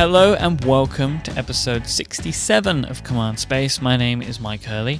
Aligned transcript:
Hello 0.00 0.32
and 0.32 0.64
welcome 0.64 1.20
to 1.24 1.32
episode 1.32 1.86
67 1.86 2.86
of 2.86 3.04
Command 3.04 3.38
Space. 3.38 3.82
My 3.82 3.98
name 3.98 4.22
is 4.22 4.40
Mike 4.40 4.64
Hurley, 4.64 4.98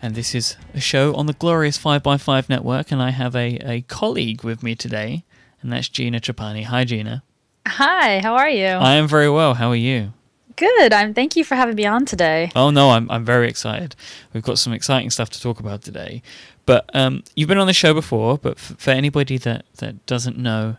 and 0.00 0.14
this 0.14 0.34
is 0.34 0.56
a 0.72 0.80
show 0.80 1.14
on 1.16 1.26
the 1.26 1.34
glorious 1.34 1.76
5x5 1.76 2.48
network. 2.48 2.90
And 2.90 3.02
I 3.02 3.10
have 3.10 3.36
a, 3.36 3.56
a 3.56 3.82
colleague 3.82 4.42
with 4.42 4.62
me 4.62 4.74
today, 4.74 5.24
and 5.60 5.70
that's 5.70 5.90
Gina 5.90 6.18
Trapani. 6.18 6.64
Hi, 6.64 6.84
Gina. 6.84 7.22
Hi, 7.68 8.20
how 8.20 8.34
are 8.36 8.48
you? 8.48 8.68
I 8.68 8.94
am 8.94 9.06
very 9.06 9.28
well. 9.28 9.52
How 9.52 9.68
are 9.68 9.76
you? 9.76 10.14
Good. 10.56 10.94
I'm. 10.94 11.12
Thank 11.12 11.36
you 11.36 11.44
for 11.44 11.54
having 11.54 11.76
me 11.76 11.84
on 11.84 12.06
today. 12.06 12.50
Oh 12.56 12.70
no, 12.70 12.92
I'm 12.92 13.10
I'm 13.10 13.26
very 13.26 13.50
excited. 13.50 13.94
We've 14.32 14.42
got 14.42 14.58
some 14.58 14.72
exciting 14.72 15.10
stuff 15.10 15.28
to 15.28 15.42
talk 15.42 15.60
about 15.60 15.82
today. 15.82 16.22
But 16.64 16.88
um, 16.96 17.22
you've 17.36 17.50
been 17.50 17.58
on 17.58 17.66
the 17.66 17.74
show 17.74 17.92
before. 17.92 18.38
But 18.38 18.56
f- 18.56 18.76
for 18.78 18.92
anybody 18.92 19.36
that 19.36 19.66
that 19.76 20.06
doesn't 20.06 20.38
know 20.38 20.78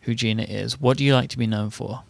who 0.00 0.14
Gina 0.14 0.44
is, 0.44 0.80
what 0.80 0.96
do 0.96 1.04
you 1.04 1.12
like 1.12 1.28
to 1.28 1.36
be 1.36 1.46
known 1.46 1.68
for? 1.68 2.04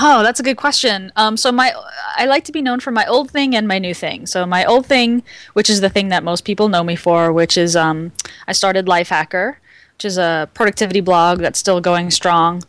Oh, 0.00 0.22
that's 0.22 0.40
a 0.40 0.42
good 0.42 0.56
question. 0.56 1.12
Um, 1.16 1.36
so 1.36 1.52
my, 1.52 1.72
I 2.16 2.26
like 2.26 2.44
to 2.44 2.52
be 2.52 2.60
known 2.62 2.80
for 2.80 2.90
my 2.90 3.06
old 3.06 3.30
thing 3.30 3.54
and 3.54 3.68
my 3.68 3.78
new 3.78 3.94
thing. 3.94 4.26
So 4.26 4.44
my 4.44 4.64
old 4.64 4.86
thing, 4.86 5.22
which 5.52 5.70
is 5.70 5.80
the 5.80 5.88
thing 5.88 6.08
that 6.08 6.24
most 6.24 6.44
people 6.44 6.68
know 6.68 6.82
me 6.82 6.96
for, 6.96 7.32
which 7.32 7.56
is 7.56 7.76
um, 7.76 8.12
I 8.48 8.52
started 8.52 8.86
Lifehacker, 8.86 9.56
which 9.96 10.04
is 10.04 10.18
a 10.18 10.48
productivity 10.54 11.00
blog 11.00 11.38
that's 11.38 11.58
still 11.60 11.80
going 11.80 12.10
strong. 12.10 12.62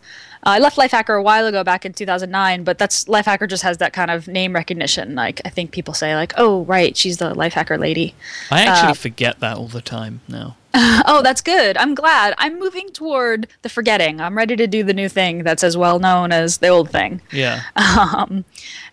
Uh, 0.43 0.49
I 0.51 0.59
left 0.59 0.77
Lifehacker 0.77 1.17
a 1.17 1.23
while 1.23 1.47
ago, 1.47 1.63
back 1.63 1.83
in 1.85 1.93
2009, 1.93 2.63
but 2.63 2.77
that's 2.77 3.05
Lifehacker 3.05 3.49
just 3.49 3.63
has 3.63 3.77
that 3.79 3.93
kind 3.93 4.11
of 4.11 4.27
name 4.27 4.53
recognition. 4.53 5.15
Like 5.15 5.41
I 5.43 5.49
think 5.49 5.71
people 5.71 5.95
say, 5.95 6.13
like, 6.15 6.33
"Oh, 6.37 6.63
right, 6.65 6.95
she's 6.95 7.17
the 7.17 7.33
Lifehacker 7.33 7.79
lady." 7.79 8.13
I 8.51 8.61
actually 8.61 8.91
Uh, 8.91 8.93
forget 8.93 9.39
that 9.39 9.57
all 9.57 9.67
the 9.67 9.81
time 9.81 10.21
now. 10.27 10.55
Oh, 11.07 11.21
that's 11.21 11.41
good. 11.41 11.77
I'm 11.77 11.95
glad. 11.95 12.33
I'm 12.37 12.59
moving 12.59 12.89
toward 12.89 13.47
the 13.61 13.69
forgetting. 13.69 14.19
I'm 14.19 14.35
ready 14.35 14.55
to 14.55 14.67
do 14.67 14.83
the 14.83 14.93
new 14.93 15.07
thing 15.07 15.43
that's 15.43 15.63
as 15.63 15.77
well 15.77 15.99
known 15.99 16.31
as 16.31 16.57
the 16.57 16.67
old 16.67 16.89
thing. 16.89 17.21
Yeah. 17.31 17.61
Um, 17.95 18.43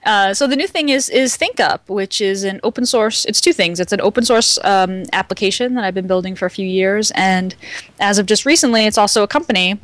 uh, 0.04 0.32
so 0.32 0.46
the 0.46 0.54
new 0.56 0.66
thing 0.66 0.88
is 0.88 1.08
is 1.08 1.36
ThinkUp, 1.36 1.80
which 1.88 2.20
is 2.20 2.44
an 2.44 2.60
open 2.62 2.86
source. 2.86 3.24
It's 3.24 3.40
two 3.40 3.52
things. 3.52 3.80
It's 3.80 3.92
an 3.92 4.00
open 4.00 4.24
source 4.24 4.58
um, 4.64 5.04
application 5.12 5.74
that 5.74 5.84
I've 5.84 5.94
been 5.94 6.06
building 6.06 6.36
for 6.36 6.46
a 6.46 6.50
few 6.50 6.66
years, 6.66 7.10
and 7.12 7.54
as 7.98 8.18
of 8.18 8.26
just 8.26 8.46
recently, 8.46 8.86
it's 8.86 8.98
also 8.98 9.22
a 9.22 9.28
company, 9.28 9.78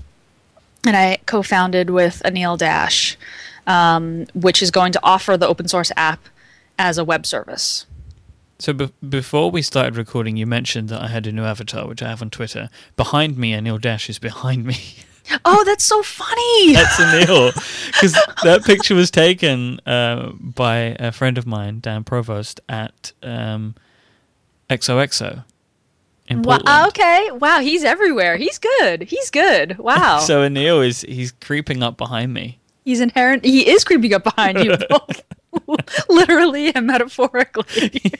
and 0.84 0.96
I 0.96 1.18
co-founded 1.26 1.90
with 1.90 2.22
Anil 2.24 2.56
Dash, 2.58 3.16
um, 3.66 4.26
which 4.34 4.62
is 4.62 4.70
going 4.70 4.92
to 4.92 5.00
offer 5.02 5.36
the 5.36 5.48
open 5.48 5.66
source 5.68 5.90
app 5.96 6.20
as 6.78 6.98
a 6.98 7.04
web 7.04 7.26
service. 7.26 7.86
So 8.58 8.72
be- 8.72 8.92
before 9.08 9.50
we 9.50 9.62
started 9.62 9.96
recording, 9.96 10.36
you 10.36 10.46
mentioned 10.46 10.88
that 10.88 11.00
I 11.02 11.08
had 11.08 11.26
a 11.26 11.32
new 11.32 11.44
avatar, 11.44 11.86
which 11.86 12.02
I 12.02 12.08
have 12.08 12.22
on 12.22 12.30
Twitter. 12.30 12.68
Behind 12.96 13.38
me, 13.38 13.52
Anil 13.52 13.80
Dash 13.80 14.08
is 14.10 14.18
behind 14.18 14.64
me. 14.64 14.76
Oh, 15.44 15.62
that's 15.62 15.84
so 15.84 16.02
funny! 16.02 16.72
That's 16.72 16.96
Anil, 16.96 17.52
because 17.92 18.14
that 18.44 18.64
picture 18.64 18.94
was 18.94 19.10
taken 19.10 19.78
uh, 19.84 20.30
by 20.40 20.96
a 20.98 21.12
friend 21.12 21.36
of 21.36 21.46
mine, 21.46 21.80
Dan 21.80 22.02
Provost, 22.02 22.62
at 22.66 23.12
um, 23.22 23.74
XOXO 24.70 25.44
in 26.28 26.40
Wow, 26.40 26.86
okay. 26.88 27.30
Wow, 27.32 27.60
he's 27.60 27.84
everywhere. 27.84 28.38
He's 28.38 28.56
good. 28.56 29.02
He's 29.02 29.28
good. 29.30 29.76
Wow. 29.76 30.20
So 30.24 30.48
Anil 30.48 30.86
is 30.86 31.02
he's 31.02 31.32
creeping 31.32 31.82
up 31.82 31.98
behind 31.98 32.32
me. 32.32 32.58
he's 32.86 33.02
inherent. 33.02 33.44
He 33.44 33.68
is 33.68 33.84
creeping 33.84 34.14
up 34.14 34.24
behind 34.24 34.64
you, 34.64 34.78
literally 36.08 36.74
and 36.74 36.86
metaphorically. 36.86 38.14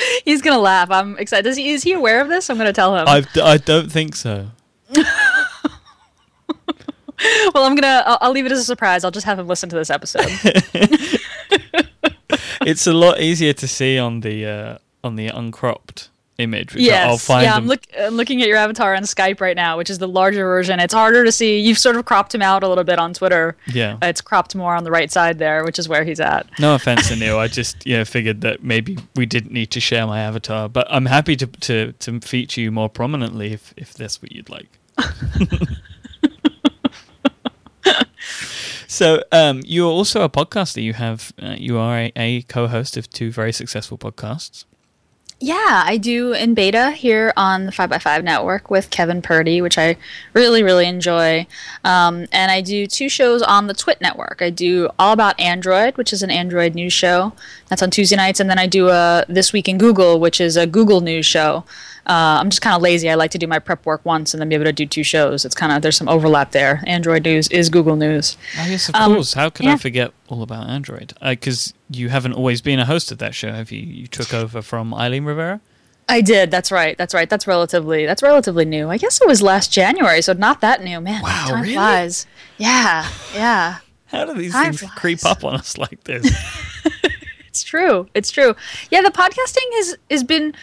he's 0.24 0.42
gonna 0.42 0.58
laugh. 0.58 0.90
I'm 0.90 1.18
excited. 1.18 1.44
Does 1.44 1.56
he, 1.56 1.70
is 1.70 1.82
he 1.82 1.92
aware 1.92 2.20
of 2.20 2.28
this? 2.28 2.50
I'm 2.50 2.58
gonna 2.58 2.72
tell 2.72 2.96
him. 2.96 3.06
I 3.08 3.24
I 3.42 3.56
don't 3.56 3.90
think 3.90 4.16
so. 4.16 4.48
well, 4.94 5.04
I'm 7.64 7.74
gonna. 7.74 8.02
I'll, 8.06 8.18
I'll 8.20 8.32
leave 8.32 8.46
it 8.46 8.52
as 8.52 8.58
a 8.58 8.64
surprise. 8.64 9.04
I'll 9.04 9.10
just 9.10 9.26
have 9.26 9.38
him 9.38 9.46
listen 9.46 9.68
to 9.70 9.76
this 9.76 9.90
episode. 9.90 10.30
It's 12.62 12.86
a 12.86 12.92
lot 12.92 13.20
easier 13.20 13.54
to 13.54 13.68
see 13.68 13.98
on 13.98 14.20
the 14.20 14.44
uh, 14.46 14.78
on 15.02 15.16
the 15.16 15.28
uncropped 15.28 16.10
image. 16.38 16.74
Which 16.74 16.84
yes. 16.84 17.06
I'll 17.06 17.18
find 17.18 17.44
yeah. 17.44 17.54
I'm, 17.54 17.66
look, 17.66 17.80
I'm 17.98 18.14
looking 18.14 18.40
at 18.40 18.48
your 18.48 18.56
avatar 18.56 18.94
on 18.94 19.02
Skype 19.02 19.40
right 19.40 19.56
now, 19.56 19.76
which 19.76 19.90
is 19.90 19.98
the 19.98 20.08
larger 20.08 20.44
version. 20.44 20.80
It's 20.80 20.94
harder 20.94 21.24
to 21.24 21.32
see. 21.32 21.58
You've 21.58 21.78
sort 21.78 21.96
of 21.96 22.04
cropped 22.04 22.34
him 22.34 22.42
out 22.42 22.62
a 22.62 22.68
little 22.68 22.84
bit 22.84 22.98
on 22.98 23.12
Twitter. 23.12 23.56
Yeah. 23.66 23.98
It's 24.02 24.20
cropped 24.20 24.54
more 24.54 24.74
on 24.74 24.84
the 24.84 24.90
right 24.90 25.10
side 25.10 25.38
there, 25.38 25.64
which 25.64 25.78
is 25.78 25.88
where 25.88 26.04
he's 26.04 26.20
at. 26.20 26.46
No 26.58 26.74
offense, 26.74 27.10
Anil. 27.10 27.36
I 27.38 27.48
just 27.48 27.84
you 27.86 27.96
know 27.96 28.04
figured 28.04 28.40
that 28.42 28.62
maybe 28.62 28.98
we 29.16 29.26
didn't 29.26 29.52
need 29.52 29.70
to 29.72 29.80
share 29.80 30.06
my 30.06 30.20
avatar, 30.20 30.68
but 30.68 30.86
I'm 30.90 31.06
happy 31.06 31.36
to 31.36 31.46
to, 31.46 31.92
to 31.92 32.20
feature 32.20 32.60
you 32.60 32.70
more 32.70 32.88
prominently 32.88 33.52
if 33.52 33.74
if 33.76 33.94
that's 33.94 34.22
what 34.22 34.32
you'd 34.32 34.48
like. 34.48 34.68
so 38.86 39.22
um, 39.32 39.60
you 39.64 39.86
are 39.86 39.90
also 39.90 40.22
a 40.22 40.28
podcaster. 40.28 40.82
You 40.82 40.94
have 40.94 41.32
uh, 41.42 41.56
you 41.58 41.78
are 41.78 41.98
a, 41.98 42.12
a 42.16 42.42
co-host 42.42 42.96
of 42.96 43.10
two 43.10 43.30
very 43.32 43.52
successful 43.52 43.98
podcasts. 43.98 44.64
Yeah, 45.40 45.84
I 45.86 45.98
do 45.98 46.32
in 46.32 46.54
beta 46.54 46.90
here 46.90 47.32
on 47.36 47.66
the 47.66 47.70
5x5 47.72 48.24
network 48.24 48.70
with 48.70 48.90
Kevin 48.90 49.22
Purdy, 49.22 49.60
which 49.62 49.78
I 49.78 49.96
really, 50.32 50.64
really 50.64 50.86
enjoy. 50.86 51.46
Um, 51.84 52.26
and 52.32 52.50
I 52.50 52.60
do 52.60 52.88
two 52.88 53.08
shows 53.08 53.40
on 53.42 53.68
the 53.68 53.74
Twit 53.74 54.00
network. 54.00 54.42
I 54.42 54.50
do 54.50 54.88
All 54.98 55.12
About 55.12 55.38
Android, 55.38 55.96
which 55.96 56.12
is 56.12 56.24
an 56.24 56.30
Android 56.32 56.74
news 56.74 56.92
show. 56.92 57.34
That's 57.68 57.82
on 57.82 57.90
Tuesday 57.92 58.16
nights. 58.16 58.40
And 58.40 58.50
then 58.50 58.58
I 58.58 58.66
do 58.66 58.88
a 58.88 59.24
This 59.28 59.52
Week 59.52 59.68
in 59.68 59.78
Google, 59.78 60.18
which 60.18 60.40
is 60.40 60.56
a 60.56 60.66
Google 60.66 61.00
news 61.00 61.24
show. 61.26 61.64
Uh, 62.04 62.40
I'm 62.40 62.50
just 62.50 62.62
kind 62.62 62.74
of 62.74 62.82
lazy. 62.82 63.08
I 63.08 63.14
like 63.14 63.30
to 63.32 63.38
do 63.38 63.46
my 63.46 63.60
prep 63.60 63.86
work 63.86 64.04
once 64.04 64.34
and 64.34 64.40
then 64.40 64.48
be 64.48 64.56
able 64.56 64.64
to 64.64 64.72
do 64.72 64.86
two 64.86 65.04
shows. 65.04 65.44
It's 65.44 65.54
kind 65.54 65.70
of, 65.70 65.82
there's 65.82 65.96
some 65.96 66.08
overlap 66.08 66.50
there. 66.50 66.82
Android 66.84 67.22
news 67.24 67.46
is 67.48 67.68
Google 67.70 67.94
news. 67.94 68.36
Oh 68.58 68.66
yes, 68.66 68.88
of 68.88 68.96
Um, 68.96 69.14
course. 69.14 69.34
How 69.34 69.50
could 69.50 69.66
I 69.66 69.76
forget 69.76 70.12
all 70.28 70.42
about 70.42 70.68
Android? 70.68 71.12
Uh, 71.20 71.30
because 71.30 71.74
you 71.90 72.08
haven't 72.08 72.34
always 72.34 72.60
been 72.60 72.78
a 72.78 72.84
host 72.86 73.10
of 73.12 73.18
that 73.18 73.34
show, 73.34 73.52
have 73.52 73.70
you? 73.72 73.80
You 73.80 74.06
took 74.06 74.32
over 74.42 74.62
from 74.62 74.94
Eileen 74.94 75.24
Rivera. 75.24 75.60
I 76.10 76.22
did. 76.22 76.50
That's 76.50 76.72
right. 76.72 76.96
That's 76.96 77.12
right. 77.12 77.28
That's 77.28 77.46
relatively. 77.46 78.06
That's 78.06 78.22
relatively 78.22 78.64
new. 78.64 78.88
I 78.88 78.96
guess 78.96 79.20
it 79.20 79.28
was 79.28 79.42
last 79.42 79.70
January, 79.72 80.22
so 80.22 80.32
not 80.32 80.60
that 80.62 80.82
new. 80.82 81.00
Man, 81.00 81.22
Wow, 81.22 81.46
time 81.48 81.62
really? 81.62 81.74
flies. 81.74 82.26
Yeah, 82.56 83.06
yeah. 83.34 83.78
How 84.06 84.24
do 84.24 84.32
these 84.32 84.52
Time 84.52 84.72
things 84.72 84.90
creep 84.92 85.24
up 85.26 85.44
on 85.44 85.54
us 85.56 85.76
like 85.76 86.04
this? 86.04 86.26
It's 87.48 87.62
true. 87.64 88.06
It's 88.14 88.30
true. 88.30 88.54
Yeah, 88.90 89.02
the 89.02 89.10
podcasting 89.10 89.66
has 89.76 89.96
has 90.12 90.22
been 90.22 90.54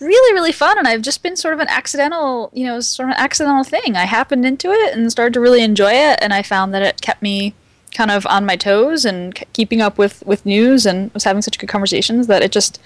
really 0.00 0.34
really 0.34 0.52
fun, 0.52 0.76
and 0.76 0.86
I've 0.86 1.00
just 1.00 1.22
been 1.22 1.34
sort 1.34 1.54
of 1.54 1.60
an 1.60 1.68
accidental, 1.68 2.50
you 2.52 2.66
know, 2.66 2.80
sort 2.80 3.08
of 3.08 3.14
an 3.14 3.20
accidental 3.22 3.64
thing. 3.64 3.96
I 3.96 4.04
happened 4.04 4.44
into 4.44 4.70
it 4.70 4.94
and 4.94 5.10
started 5.10 5.32
to 5.34 5.40
really 5.40 5.62
enjoy 5.62 5.92
it, 5.92 6.18
and 6.20 6.34
I 6.34 6.42
found 6.42 6.74
that 6.74 6.82
it 6.82 7.00
kept 7.00 7.22
me 7.22 7.54
kind 7.94 8.10
of 8.10 8.26
on 8.26 8.44
my 8.46 8.56
toes 8.56 9.04
and 9.04 9.34
k- 9.34 9.46
keeping 9.52 9.80
up 9.80 9.98
with 9.98 10.22
with 10.26 10.44
news, 10.46 10.86
and 10.86 11.12
was 11.14 11.24
having 11.24 11.42
such 11.42 11.58
good 11.58 11.68
conversations 11.68 12.26
that 12.26 12.42
it 12.42 12.52
just 12.52 12.80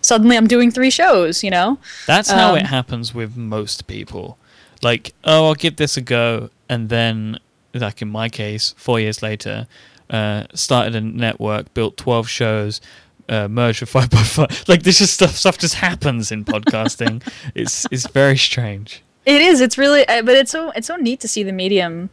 suddenly 0.00 0.36
I'm 0.36 0.46
doing 0.46 0.70
three 0.70 0.90
shows. 0.90 1.42
You 1.44 1.50
know. 1.50 1.78
That's 2.06 2.30
how 2.30 2.52
Um, 2.52 2.58
it 2.58 2.66
happens 2.66 3.14
with 3.14 3.36
most 3.36 3.86
people. 3.86 4.38
Like, 4.82 5.12
oh, 5.24 5.46
I'll 5.48 5.54
give 5.54 5.76
this 5.76 5.96
a 5.96 6.00
go, 6.00 6.48
and 6.68 6.88
then, 6.88 7.38
like 7.74 8.00
in 8.00 8.08
my 8.08 8.28
case, 8.30 8.74
four 8.78 8.98
years 8.98 9.22
later, 9.22 9.66
uh, 10.08 10.44
started 10.54 10.94
a 10.96 11.00
network, 11.02 11.72
built 11.74 11.96
twelve 11.98 12.28
shows, 12.30 12.80
uh, 13.28 13.46
merged 13.46 13.82
with 13.82 13.90
five 13.96 14.08
by 14.10 14.22
five. 14.22 14.64
Like, 14.68 14.82
this 14.84 14.98
just 14.98 15.12
stuff. 15.14 15.36
Stuff 15.36 15.58
just 15.58 15.74
happens 15.74 16.32
in 16.32 16.44
podcasting. 16.46 17.22
it's 17.54 17.86
it's 17.90 18.06
very 18.08 18.38
strange. 18.38 19.02
It 19.26 19.42
is. 19.42 19.60
It's 19.60 19.76
really, 19.76 20.08
uh, 20.08 20.22
but 20.22 20.34
it's 20.34 20.50
so 20.50 20.70
it's 20.74 20.86
so 20.86 20.96
neat 20.96 21.20
to 21.20 21.28
see 21.28 21.42
the 21.42 21.52
medium, 21.52 22.08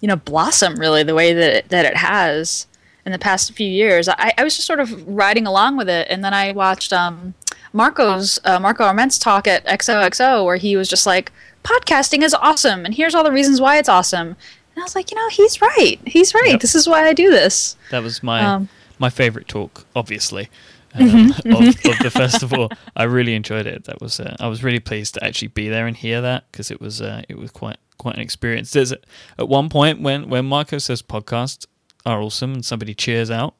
you 0.00 0.08
know, 0.08 0.16
blossom 0.16 0.76
really 0.76 1.02
the 1.02 1.14
way 1.14 1.32
that 1.32 1.50
it, 1.56 1.68
that 1.70 1.84
it 1.84 1.96
has 1.96 2.66
in 3.04 3.12
the 3.12 3.18
past 3.18 3.52
few 3.52 3.68
years. 3.68 4.08
I, 4.08 4.32
I 4.36 4.44
was 4.44 4.54
just 4.56 4.66
sort 4.66 4.80
of 4.80 5.06
riding 5.08 5.46
along 5.46 5.76
with 5.76 5.88
it, 5.88 6.06
and 6.10 6.24
then 6.24 6.34
I 6.34 6.52
watched 6.52 6.92
um, 6.92 7.34
Marco's 7.72 8.38
uh, 8.44 8.58
Marco 8.58 8.84
Arment's 8.84 9.18
talk 9.18 9.46
at 9.46 9.64
XOXO 9.66 10.44
where 10.44 10.56
he 10.56 10.76
was 10.76 10.88
just 10.88 11.06
like, 11.06 11.32
"Podcasting 11.64 12.22
is 12.22 12.34
awesome, 12.34 12.84
and 12.84 12.94
here's 12.94 13.14
all 13.14 13.24
the 13.24 13.32
reasons 13.32 13.60
why 13.60 13.78
it's 13.78 13.88
awesome." 13.88 14.28
And 14.74 14.82
I 14.82 14.82
was 14.82 14.94
like, 14.94 15.10
you 15.10 15.16
know, 15.16 15.28
he's 15.28 15.60
right. 15.60 15.98
He's 16.06 16.34
right. 16.34 16.52
Yep. 16.52 16.60
This 16.60 16.76
is 16.76 16.86
why 16.88 17.02
I 17.04 17.12
do 17.12 17.30
this. 17.30 17.76
That 17.90 18.02
was 18.02 18.22
my 18.22 18.44
Um, 18.44 18.68
my 18.98 19.10
favorite 19.10 19.48
talk, 19.48 19.84
obviously. 19.96 20.48
Um, 20.94 21.30
of, 21.30 21.68
of 21.68 21.98
the 22.02 22.10
festival, 22.12 22.70
I 22.96 23.04
really 23.04 23.34
enjoyed 23.34 23.66
it. 23.66 23.84
That 23.84 24.00
was 24.00 24.18
uh, 24.20 24.36
I 24.40 24.48
was 24.48 24.64
really 24.64 24.80
pleased 24.80 25.14
to 25.14 25.24
actually 25.24 25.48
be 25.48 25.68
there 25.68 25.86
and 25.86 25.96
hear 25.96 26.20
that 26.22 26.50
because 26.50 26.70
it 26.70 26.80
was 26.80 27.00
uh, 27.02 27.22
it 27.28 27.36
was 27.38 27.50
quite 27.50 27.76
quite 27.98 28.14
an 28.14 28.20
experience. 28.20 28.70
There's 28.72 28.92
at 28.92 29.00
one 29.48 29.68
point 29.68 30.00
when 30.00 30.28
when 30.30 30.46
Marco 30.46 30.78
says 30.78 31.02
podcasts 31.02 31.66
are 32.06 32.20
awesome 32.22 32.54
and 32.54 32.64
somebody 32.64 32.94
cheers 32.94 33.30
out, 33.30 33.54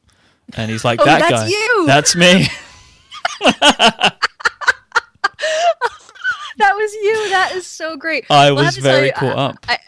and 0.57 0.71
he's 0.71 0.85
like 0.85 1.01
Oh, 1.01 1.05
that 1.05 1.21
that's 1.21 1.43
guy, 1.43 1.49
you!" 1.49 1.85
that's 1.87 2.17
me. 2.17 2.47
That 6.59 6.75
was 6.75 6.93
you. 6.93 7.29
That 7.31 7.53
is 7.55 7.67
so 7.69 7.97
great. 7.97 8.25
I 8.31 8.51
Well, 8.51 8.65
was 8.65 8.77
very 8.79 9.07
you, 9.07 9.13
caught 9.13 9.39
I- 9.39 9.43
up. 9.45 9.57
I, 9.69 9.79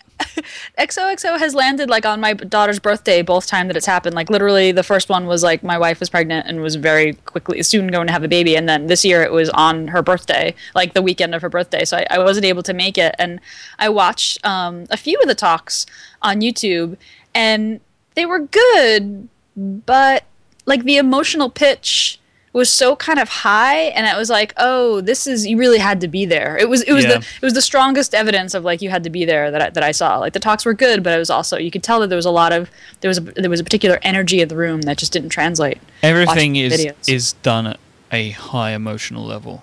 XOXO 0.79 1.39
has 1.39 1.55
landed 1.55 1.91
like 1.91 2.07
on 2.07 2.21
my 2.21 2.35
daughter's 2.35 2.79
birthday 2.79 3.23
both 3.23 3.47
time 3.47 3.67
that 3.69 3.77
it's 3.77 3.87
happened. 3.87 4.15
Like 4.15 4.31
literally, 4.31 4.73
the 4.73 4.83
first 4.83 5.09
one 5.09 5.27
was 5.27 5.43
like 5.43 5.63
my 5.63 5.79
wife 5.79 6.01
was 6.01 6.09
pregnant 6.09 6.47
and 6.47 6.61
was 6.61 6.77
very 6.77 7.15
quickly 7.15 7.63
soon 7.63 7.89
going 7.89 8.07
to 8.07 8.13
have 8.13 8.25
a 8.25 8.29
baby, 8.29 8.57
and 8.57 8.69
then 8.69 8.87
this 8.87 9.05
year 9.05 9.23
it 9.23 9.33
was 9.33 9.51
on 9.51 9.89
her 9.89 10.03
birthday, 10.03 10.55
like 10.75 10.95
the 10.95 11.03
weekend 11.03 11.35
of 11.35 11.43
her 11.43 11.49
birthday. 11.49 11.85
So 11.85 11.97
I, 11.97 12.07
I 12.11 12.19
wasn't 12.19 12.47
able 12.47 12.63
to 12.65 12.73
make 12.73 12.99
it, 12.99 13.15
and 13.19 13.41
I 13.79 13.89
watched 13.89 14.45
um, 14.45 14.85
a 14.91 14.97
few 14.97 15.19
of 15.21 15.27
the 15.27 15.35
talks 15.35 15.87
on 16.23 16.41
YouTube, 16.41 16.97
and 17.35 17.81
they 18.15 18.27
were 18.27 18.41
good, 18.41 19.29
but 19.57 20.25
like 20.67 20.85
the 20.85 20.97
emotional 20.97 21.51
pitch 21.51 22.20
was 22.53 22.69
so 22.73 22.97
kind 22.97 23.19
of 23.21 23.29
high 23.29 23.77
and 23.95 24.07
it 24.07 24.17
was 24.19 24.29
like 24.29 24.53
oh 24.57 25.01
this 25.01 25.27
is 25.29 25.47
you 25.47 25.57
really 25.57 25.79
had 25.79 26.01
to 26.01 26.09
be 26.09 26.25
there 26.25 26.59
it 26.59 26.69
was 26.69 26.83
it 26.83 26.93
was 26.93 27.05
Yeah. 27.05 27.19
the 27.19 27.27
it 27.41 27.43
was 27.43 27.55
the 27.55 27.63
strongest 27.63 28.13
evidence 28.15 28.55
of 28.55 28.65
like 28.65 28.83
you 28.83 28.91
had 28.91 29.05
to 29.05 29.11
be 29.11 29.25
there 29.25 29.51
that 29.53 29.63
I, 29.63 29.71
that 29.71 29.85
I 29.85 29.93
saw 29.93 30.19
like 30.19 30.33
the 30.33 30.41
talks 30.41 30.65
were 30.65 30.75
good 30.75 31.03
but 31.05 31.13
it 31.15 31.19
was 31.19 31.31
also 31.31 31.57
you 31.59 31.71
could 31.71 31.85
tell 31.85 32.01
that 32.01 32.09
there 32.09 32.17
was 32.17 32.27
a 32.27 32.31
lot 32.31 32.53
of 32.53 32.69
there 33.03 33.09
was 33.09 33.19
a, 33.19 33.21
there 33.21 33.51
was 33.51 33.61
a 33.61 33.65
particular 33.65 34.01
energy 34.03 34.41
in 34.41 34.49
the 34.49 34.57
room 34.57 34.81
that 34.83 34.99
just 34.99 35.13
didn't 35.13 35.29
translate 35.31 35.79
Everything 36.03 36.57
is 36.57 36.73
videos. 36.85 37.09
is 37.09 37.33
done 37.35 37.67
at 37.69 37.79
a 38.13 38.31
high 38.31 38.73
emotional 38.73 39.25
level. 39.25 39.63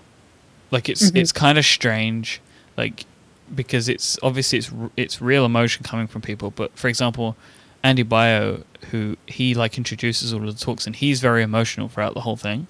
Like 0.72 0.88
it's 0.88 1.08
Mm-hmm. 1.08 1.18
it's 1.18 1.32
kind 1.34 1.58
of 1.58 1.66
strange, 1.66 2.40
like 2.78 3.06
because 3.54 3.90
it's 3.90 4.18
obviously 4.24 4.60
it's 4.60 4.72
it's 4.96 5.22
real 5.22 5.44
emotion 5.46 5.84
coming 5.84 6.08
from 6.08 6.22
people. 6.22 6.52
But 6.52 6.72
for 6.78 6.88
example, 6.88 7.36
Andy 7.84 8.04
Baio, 8.06 8.64
who 8.92 9.18
he 9.26 9.54
like 9.54 9.78
introduces 9.78 10.34
all 10.34 10.48
of 10.48 10.58
the 10.58 10.66
talks, 10.66 10.86
and 10.88 10.96
he's 10.96 11.20
very 11.20 11.44
emotional 11.44 11.88
throughout 11.90 12.14
the 12.14 12.22
whole 12.22 12.36
thing, 12.38 12.68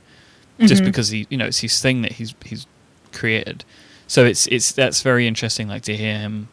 just 0.59 0.81
Mm-hmm. 0.81 0.85
because 0.85 1.09
he 1.09 1.27
you 1.29 1.37
know 1.37 1.45
it's 1.45 1.59
his 1.59 1.81
thing 1.81 2.01
that 2.01 2.13
he's 2.13 2.33
he's 2.45 2.65
created. 3.13 3.63
So 4.07 4.25
it's 4.25 4.47
it's 4.47 4.71
that's 4.71 5.01
very 5.01 5.27
interesting. 5.27 5.67
Like 5.67 5.83
to 5.83 5.95
hear 5.95 6.17
him. 6.17 6.49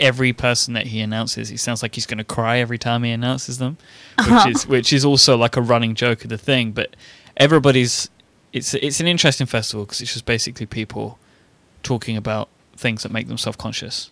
Every 0.00 0.32
person 0.32 0.74
that 0.74 0.88
he 0.88 1.00
announces, 1.00 1.48
he 1.48 1.56
sounds 1.56 1.80
like 1.82 1.94
he's 1.94 2.06
going 2.06 2.18
to 2.18 2.24
cry 2.24 2.58
every 2.58 2.78
time 2.78 3.04
he 3.04 3.12
announces 3.12 3.58
them, 3.58 3.76
which 4.28 4.46
is 4.48 4.66
which 4.66 4.92
is 4.92 5.04
also 5.04 5.36
like 5.36 5.56
a 5.56 5.60
running 5.60 5.94
joke 5.94 6.24
of 6.24 6.30
the 6.30 6.38
thing. 6.38 6.72
But 6.72 6.96
everybody's 7.36 8.10
it's 8.52 8.74
it's 8.74 8.98
an 8.98 9.06
interesting 9.06 9.46
festival 9.46 9.84
because 9.84 10.00
it's 10.00 10.12
just 10.12 10.26
basically 10.26 10.66
people 10.66 11.18
talking 11.84 12.16
about 12.16 12.48
things 12.76 13.04
that 13.04 13.12
make 13.12 13.28
them 13.28 13.38
self 13.38 13.56
conscious. 13.56 14.10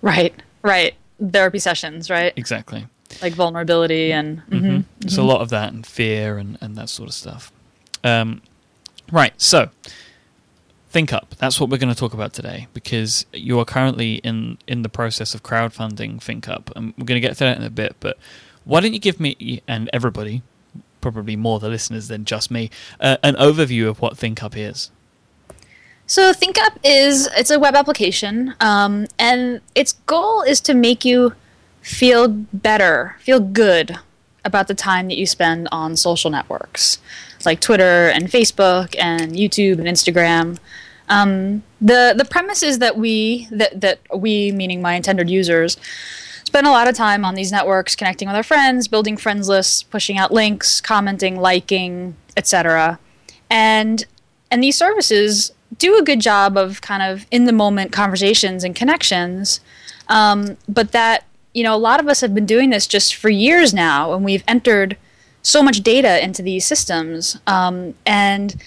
right 0.00 0.34
right 0.62 0.94
therapy 1.32 1.58
sessions 1.58 2.08
right 2.10 2.32
Exactly. 2.36 2.86
like 3.22 3.34
vulnerability 3.34 4.12
and 4.12 4.40
hmm 4.40 4.54
mhm, 4.56 4.84
There's 5.00 5.18
a 5.18 5.22
lot 5.22 5.40
of 5.42 5.50
that 5.50 5.72
and 5.74 5.86
fear 5.86 6.38
and, 6.38 6.56
and 6.62 6.74
that 6.76 6.88
sort 6.88 7.08
of 7.10 7.14
stuff. 7.14 7.52
Um, 8.06 8.40
right. 9.10 9.32
So, 9.36 9.70
Think 10.90 11.12
Up. 11.12 11.34
That's 11.38 11.60
what 11.60 11.68
we're 11.68 11.78
going 11.78 11.92
to 11.92 11.98
talk 11.98 12.14
about 12.14 12.32
today 12.32 12.68
because 12.72 13.26
you 13.32 13.58
are 13.58 13.64
currently 13.64 14.14
in, 14.16 14.58
in 14.68 14.82
the 14.82 14.88
process 14.88 15.34
of 15.34 15.42
crowdfunding 15.42 16.22
Think 16.22 16.48
Up. 16.48 16.70
And 16.76 16.94
we're 16.96 17.04
going 17.04 17.20
to 17.20 17.26
get 17.26 17.34
to 17.34 17.44
that 17.44 17.58
in 17.58 17.64
a 17.64 17.70
bit. 17.70 17.96
But 17.98 18.16
why 18.64 18.80
don't 18.80 18.92
you 18.92 19.00
give 19.00 19.18
me 19.18 19.62
and 19.66 19.90
everybody, 19.92 20.42
probably 21.00 21.34
more 21.34 21.58
the 21.58 21.68
listeners 21.68 22.06
than 22.06 22.24
just 22.24 22.50
me, 22.50 22.70
uh, 23.00 23.16
an 23.24 23.34
overview 23.34 23.88
of 23.88 24.00
what 24.00 24.16
Think 24.16 24.42
Up 24.42 24.56
is? 24.56 24.90
So 26.08 26.32
ThinkUp 26.32 26.78
is 26.84 27.28
it's 27.36 27.50
a 27.50 27.58
web 27.58 27.74
application, 27.74 28.54
um, 28.60 29.08
and 29.18 29.60
its 29.74 29.94
goal 30.06 30.42
is 30.42 30.60
to 30.60 30.72
make 30.72 31.04
you 31.04 31.32
feel 31.82 32.28
better, 32.28 33.16
feel 33.18 33.40
good 33.40 33.98
about 34.44 34.68
the 34.68 34.74
time 34.74 35.08
that 35.08 35.16
you 35.16 35.26
spend 35.26 35.66
on 35.72 35.96
social 35.96 36.30
networks 36.30 37.00
like 37.44 37.60
Twitter 37.60 38.08
and 38.08 38.28
Facebook 38.28 38.94
and 38.98 39.32
YouTube 39.32 39.78
and 39.78 39.86
Instagram. 39.86 40.58
Um, 41.08 41.62
the 41.80 42.14
the 42.16 42.24
premise 42.24 42.62
is 42.62 42.78
that 42.78 42.96
we 42.96 43.48
that 43.50 43.80
that 43.80 44.00
we 44.16 44.52
meaning 44.52 44.80
my 44.80 44.94
intended 44.94 45.28
users 45.28 45.76
spend 46.44 46.66
a 46.66 46.70
lot 46.70 46.88
of 46.88 46.94
time 46.94 47.24
on 47.24 47.34
these 47.34 47.52
networks 47.52 47.96
connecting 47.96 48.28
with 48.28 48.36
our 48.36 48.42
friends, 48.42 48.88
building 48.88 49.16
friends 49.16 49.48
lists, 49.48 49.82
pushing 49.82 50.16
out 50.16 50.32
links, 50.32 50.80
commenting, 50.80 51.36
liking, 51.38 52.16
etc. 52.36 52.98
And 53.50 54.04
and 54.50 54.62
these 54.62 54.76
services 54.76 55.52
do 55.78 55.98
a 55.98 56.02
good 56.02 56.20
job 56.20 56.56
of 56.56 56.80
kind 56.80 57.02
of 57.02 57.26
in 57.30 57.44
the 57.44 57.52
moment 57.52 57.92
conversations 57.92 58.64
and 58.64 58.74
connections. 58.74 59.60
Um, 60.08 60.56
but 60.68 60.92
that 60.92 61.24
you 61.52 61.62
know 61.62 61.74
a 61.74 61.78
lot 61.78 62.00
of 62.00 62.08
us 62.08 62.20
have 62.20 62.34
been 62.34 62.46
doing 62.46 62.70
this 62.70 62.86
just 62.86 63.14
for 63.14 63.28
years 63.28 63.74
now, 63.74 64.12
and 64.12 64.24
we've 64.24 64.44
entered 64.48 64.96
so 65.46 65.62
much 65.62 65.82
data 65.82 66.22
into 66.24 66.42
these 66.42 66.66
systems. 66.66 67.38
Um, 67.46 67.94
and 68.04 68.60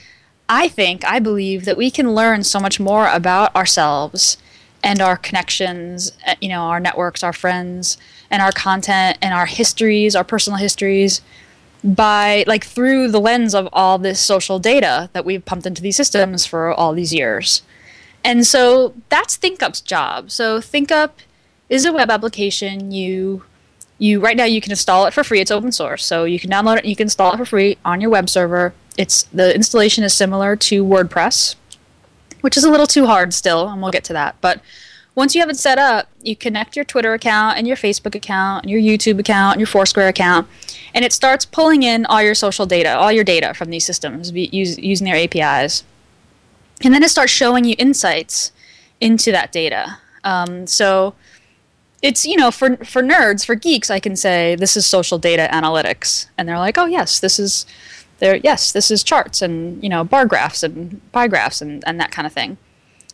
I 0.48 0.70
think, 0.70 1.04
I 1.04 1.20
believe 1.20 1.66
that 1.66 1.76
we 1.76 1.92
can 1.92 2.16
learn 2.16 2.46
so 2.46 2.58
much 2.58 2.80
more 2.80 3.10
about 3.10 3.54
ourselves 3.54 4.38
and 4.82 5.02
our 5.02 5.18
connections, 5.18 6.14
uh, 6.26 6.36
you 6.40 6.48
know, 6.48 6.62
our 6.62 6.80
networks, 6.80 7.22
our 7.22 7.34
friends, 7.34 7.98
and 8.32 8.42
our 8.42 8.54
content 8.54 9.18
and 9.22 9.34
our 9.34 9.46
histories, 9.46 10.16
our 10.16 10.24
personal 10.24 10.58
histories 10.58 11.20
by 11.84 12.46
like 12.48 12.64
through 12.64 13.12
the 13.12 13.20
lens 13.20 13.54
of 13.54 13.68
all 13.74 13.98
this 13.98 14.22
social 14.22 14.58
data 14.58 15.10
that 15.12 15.26
we've 15.26 15.44
pumped 15.44 15.66
into 15.66 15.82
these 15.82 15.98
systems 15.98 16.46
for 16.46 16.72
all 16.72 16.94
these 16.94 17.14
years. 17.14 17.62
And 18.24 18.48
so 18.48 18.94
that's 19.10 19.38
ThinkUp's 19.38 19.82
job. 19.82 20.32
So 20.32 20.60
ThinkUp 20.60 21.12
is 21.68 21.84
a 21.84 21.92
web 21.92 22.10
application 22.10 22.92
you 22.92 23.44
you 24.00 24.20
right 24.20 24.36
now 24.36 24.46
you 24.46 24.62
can 24.62 24.72
install 24.72 25.06
it 25.06 25.14
for 25.14 25.24
free. 25.24 25.42
It's 25.42 25.52
open 25.52 25.72
source, 25.72 26.04
so 26.04 26.24
you 26.24 26.40
can 26.40 26.50
download 26.50 26.78
it. 26.78 26.86
You 26.86 26.96
can 26.96 27.06
install 27.06 27.34
it 27.34 27.38
for 27.38 27.46
free 27.46 27.78
on 27.86 28.02
your 28.02 28.10
web 28.10 28.30
server. 28.30 28.74
It's 28.98 29.24
the 29.24 29.54
installation 29.54 30.04
is 30.04 30.14
similar 30.14 30.56
to 30.56 30.84
WordPress, 30.84 31.56
which 32.42 32.58
is 32.58 32.64
a 32.64 32.72
little 32.72 32.88
too 32.88 33.06
hard 33.06 33.34
still, 33.34 33.68
and 33.68 33.82
we'll 33.82 33.92
get 33.92 34.06
to 34.06 34.14
that. 34.14 34.36
But 34.42 34.62
once 35.16 35.36
you 35.36 35.42
have 35.42 35.50
it 35.50 35.58
set 35.58 35.78
up, 35.78 36.08
you 36.22 36.36
connect 36.36 36.78
your 36.78 36.86
Twitter 36.86 37.14
account 37.14 37.58
and 37.58 37.68
your 37.68 37.76
Facebook 37.76 38.16
account 38.16 38.64
and 38.64 38.72
your 38.72 38.80
YouTube 38.80 39.20
account 39.20 39.56
and 39.56 39.60
your 39.60 39.68
Foursquare 39.68 40.08
account, 40.08 40.48
and 40.94 41.04
it 41.04 41.12
starts 41.12 41.46
pulling 41.46 41.84
in 41.84 42.06
all 42.06 42.22
your 42.22 42.36
social 42.36 42.66
data, 42.66 42.96
all 42.96 43.12
your 43.12 43.26
data 43.26 43.54
from 43.54 43.70
these 43.70 43.86
systems 43.86 44.32
using 44.32 45.06
their 45.06 45.16
APIs, 45.16 45.84
and 46.82 46.94
then 46.94 47.04
it 47.04 47.10
starts 47.10 47.34
showing 47.34 47.66
you 47.66 47.76
insights 47.78 48.54
into 49.02 49.32
that 49.32 49.52
data. 49.52 49.98
Um, 50.24 50.68
so 50.68 51.16
it's 52.02 52.26
you 52.26 52.36
know 52.36 52.52
for 52.52 52.78
for 52.78 53.02
nerds 53.02 53.46
for 53.46 53.56
geeks 53.56 53.90
i 53.90 54.00
can 54.00 54.16
say 54.16 54.56
this 54.56 54.78
is 54.78 54.86
social 54.86 55.18
data 55.18 55.48
analytics. 55.52 56.28
And 56.38 56.48
they're 56.48 56.58
like 56.58 56.78
oh 56.78 56.86
yes 56.86 57.20
this 57.20 57.40
is 57.40 57.66
there 58.20 58.38
yes 58.38 58.72
this 58.72 58.92
is 58.92 59.04
charts 59.04 59.42
and 59.42 59.82
you 59.84 59.90
know 59.90 60.04
bar 60.04 60.26
graphs 60.26 60.64
and 60.64 61.02
pie 61.12 61.28
graphs 61.28 61.62
and, 61.62 61.84
and 61.86 62.00
that 62.00 62.12
kind 62.12 62.26
of 62.26 62.34
thing. 62.34 62.58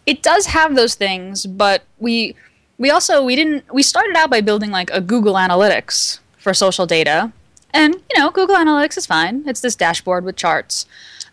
It 0.06 0.22
does 0.22 0.48
have 0.48 0.76
those 0.76 0.96
things 0.96 1.46
but 1.46 1.84
we 2.00 2.36
we 2.78 2.90
also 2.90 3.24
we 3.24 3.36
didn't 3.36 3.72
we 3.74 3.84
started 3.84 4.16
out 4.16 4.30
by 4.30 4.42
building 4.42 4.72
like 4.72 4.90
a 4.92 5.02
google 5.02 5.36
analytics 5.36 6.20
for 6.38 6.54
social 6.54 6.86
data. 6.86 7.32
And 7.74 7.96
you 7.96 8.22
know 8.22 8.30
google 8.32 8.56
analytics 8.56 8.98
is 8.98 9.06
fine. 9.06 9.44
It's 9.48 9.62
this 9.62 9.76
dashboard 9.76 10.24
with 10.24 10.36
charts 10.36 10.86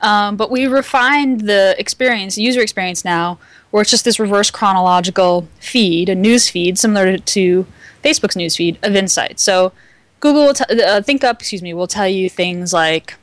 um, 0.03 0.37
but 0.37 0.51
we 0.51 0.67
refined 0.67 1.43
the 1.43 1.75
experience 1.79 2.37
user 2.37 2.61
experience 2.61 3.05
now 3.05 3.39
where 3.71 3.81
it's 3.81 3.91
just 3.91 4.05
this 4.05 4.21
reverse 4.21 4.51
chronological 4.51 5.49
feed, 5.59 6.09
a 6.09 6.15
news 6.15 6.49
feed 6.51 6.79
similar 6.79 7.17
to, 7.17 7.67
Facebook's 8.05 8.37
news 8.37 8.57
feed 8.57 8.79
of 8.83 8.97
insights. 8.97 9.43
So 9.43 9.73
Google 10.21 10.47
will 10.47 10.55
t- 10.55 10.83
uh, 10.83 11.03
excuse 11.07 11.63
me, 11.63 11.73
will 11.73 11.87
tell 11.87 12.09
you 12.09 12.29
things 12.29 12.73
like 12.73 13.15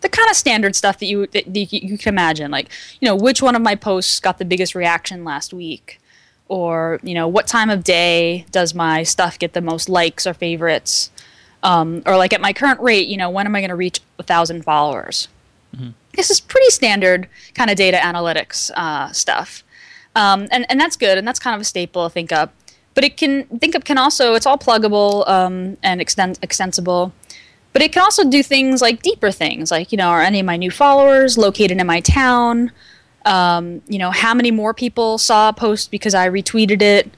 the 0.00 0.08
kind 0.08 0.30
of 0.30 0.36
standard 0.36 0.74
stuff 0.74 0.98
that 0.98 1.06
you 1.06 1.26
that 1.28 1.46
you, 1.54 1.66
you 1.70 1.98
can 1.98 2.08
imagine, 2.12 2.50
like 2.50 2.70
you 3.00 3.06
know 3.06 3.16
which 3.16 3.42
one 3.42 3.54
of 3.54 3.62
my 3.62 3.74
posts 3.74 4.20
got 4.20 4.38
the 4.38 4.44
biggest 4.44 4.74
reaction 4.74 5.24
last 5.24 5.52
week, 5.52 6.00
or 6.48 7.00
you 7.02 7.14
know 7.14 7.28
what 7.28 7.46
time 7.46 7.70
of 7.70 7.84
day 7.84 8.46
does 8.50 8.74
my 8.74 9.02
stuff 9.02 9.38
get 9.38 9.52
the 9.52 9.60
most 9.60 9.88
likes 9.88 10.26
or 10.26 10.34
favorites, 10.34 11.10
um, 11.62 12.02
or 12.06 12.16
like 12.16 12.32
at 12.32 12.40
my 12.40 12.52
current 12.52 12.80
rate, 12.80 13.08
you 13.08 13.16
know 13.16 13.30
when 13.30 13.46
am 13.46 13.54
I 13.54 13.60
going 13.60 13.70
to 13.70 13.76
reach 13.76 14.00
a 14.18 14.22
thousand 14.22 14.64
followers? 14.64 15.28
This 16.16 16.30
is 16.30 16.40
pretty 16.40 16.70
standard 16.70 17.28
kind 17.54 17.70
of 17.70 17.76
data 17.76 17.96
analytics 17.98 18.70
uh, 18.76 19.12
stuff. 19.12 19.64
Um, 20.16 20.46
and, 20.50 20.64
and 20.68 20.78
that's 20.78 20.96
good, 20.96 21.18
and 21.18 21.26
that's 21.26 21.38
kind 21.38 21.54
of 21.54 21.60
a 21.60 21.64
staple 21.64 22.04
of 22.04 22.14
ThinkUp. 22.14 22.50
But 22.94 23.04
it 23.04 23.16
can 23.16 23.44
ThinkUp 23.46 23.84
can 23.84 23.98
also 23.98 24.34
it's 24.34 24.46
all 24.46 24.58
pluggable 24.58 25.28
um, 25.28 25.76
and 25.82 26.00
extend, 26.00 26.38
extensible. 26.42 27.12
But 27.72 27.82
it 27.82 27.92
can 27.92 28.02
also 28.02 28.28
do 28.28 28.42
things 28.42 28.80
like 28.80 29.02
deeper 29.02 29.32
things, 29.32 29.72
like 29.72 29.90
you 29.90 29.98
know, 29.98 30.08
are 30.08 30.22
any 30.22 30.40
of 30.40 30.46
my 30.46 30.56
new 30.56 30.70
followers 30.70 31.36
located 31.36 31.78
in 31.78 31.86
my 31.86 32.00
town? 32.00 32.70
Um, 33.24 33.82
you 33.88 33.98
know, 33.98 34.12
how 34.12 34.34
many 34.34 34.52
more 34.52 34.72
people 34.72 35.18
saw 35.18 35.48
a 35.48 35.52
post 35.52 35.90
because 35.90 36.14
I 36.14 36.28
retweeted 36.28 36.82
it? 36.82 37.10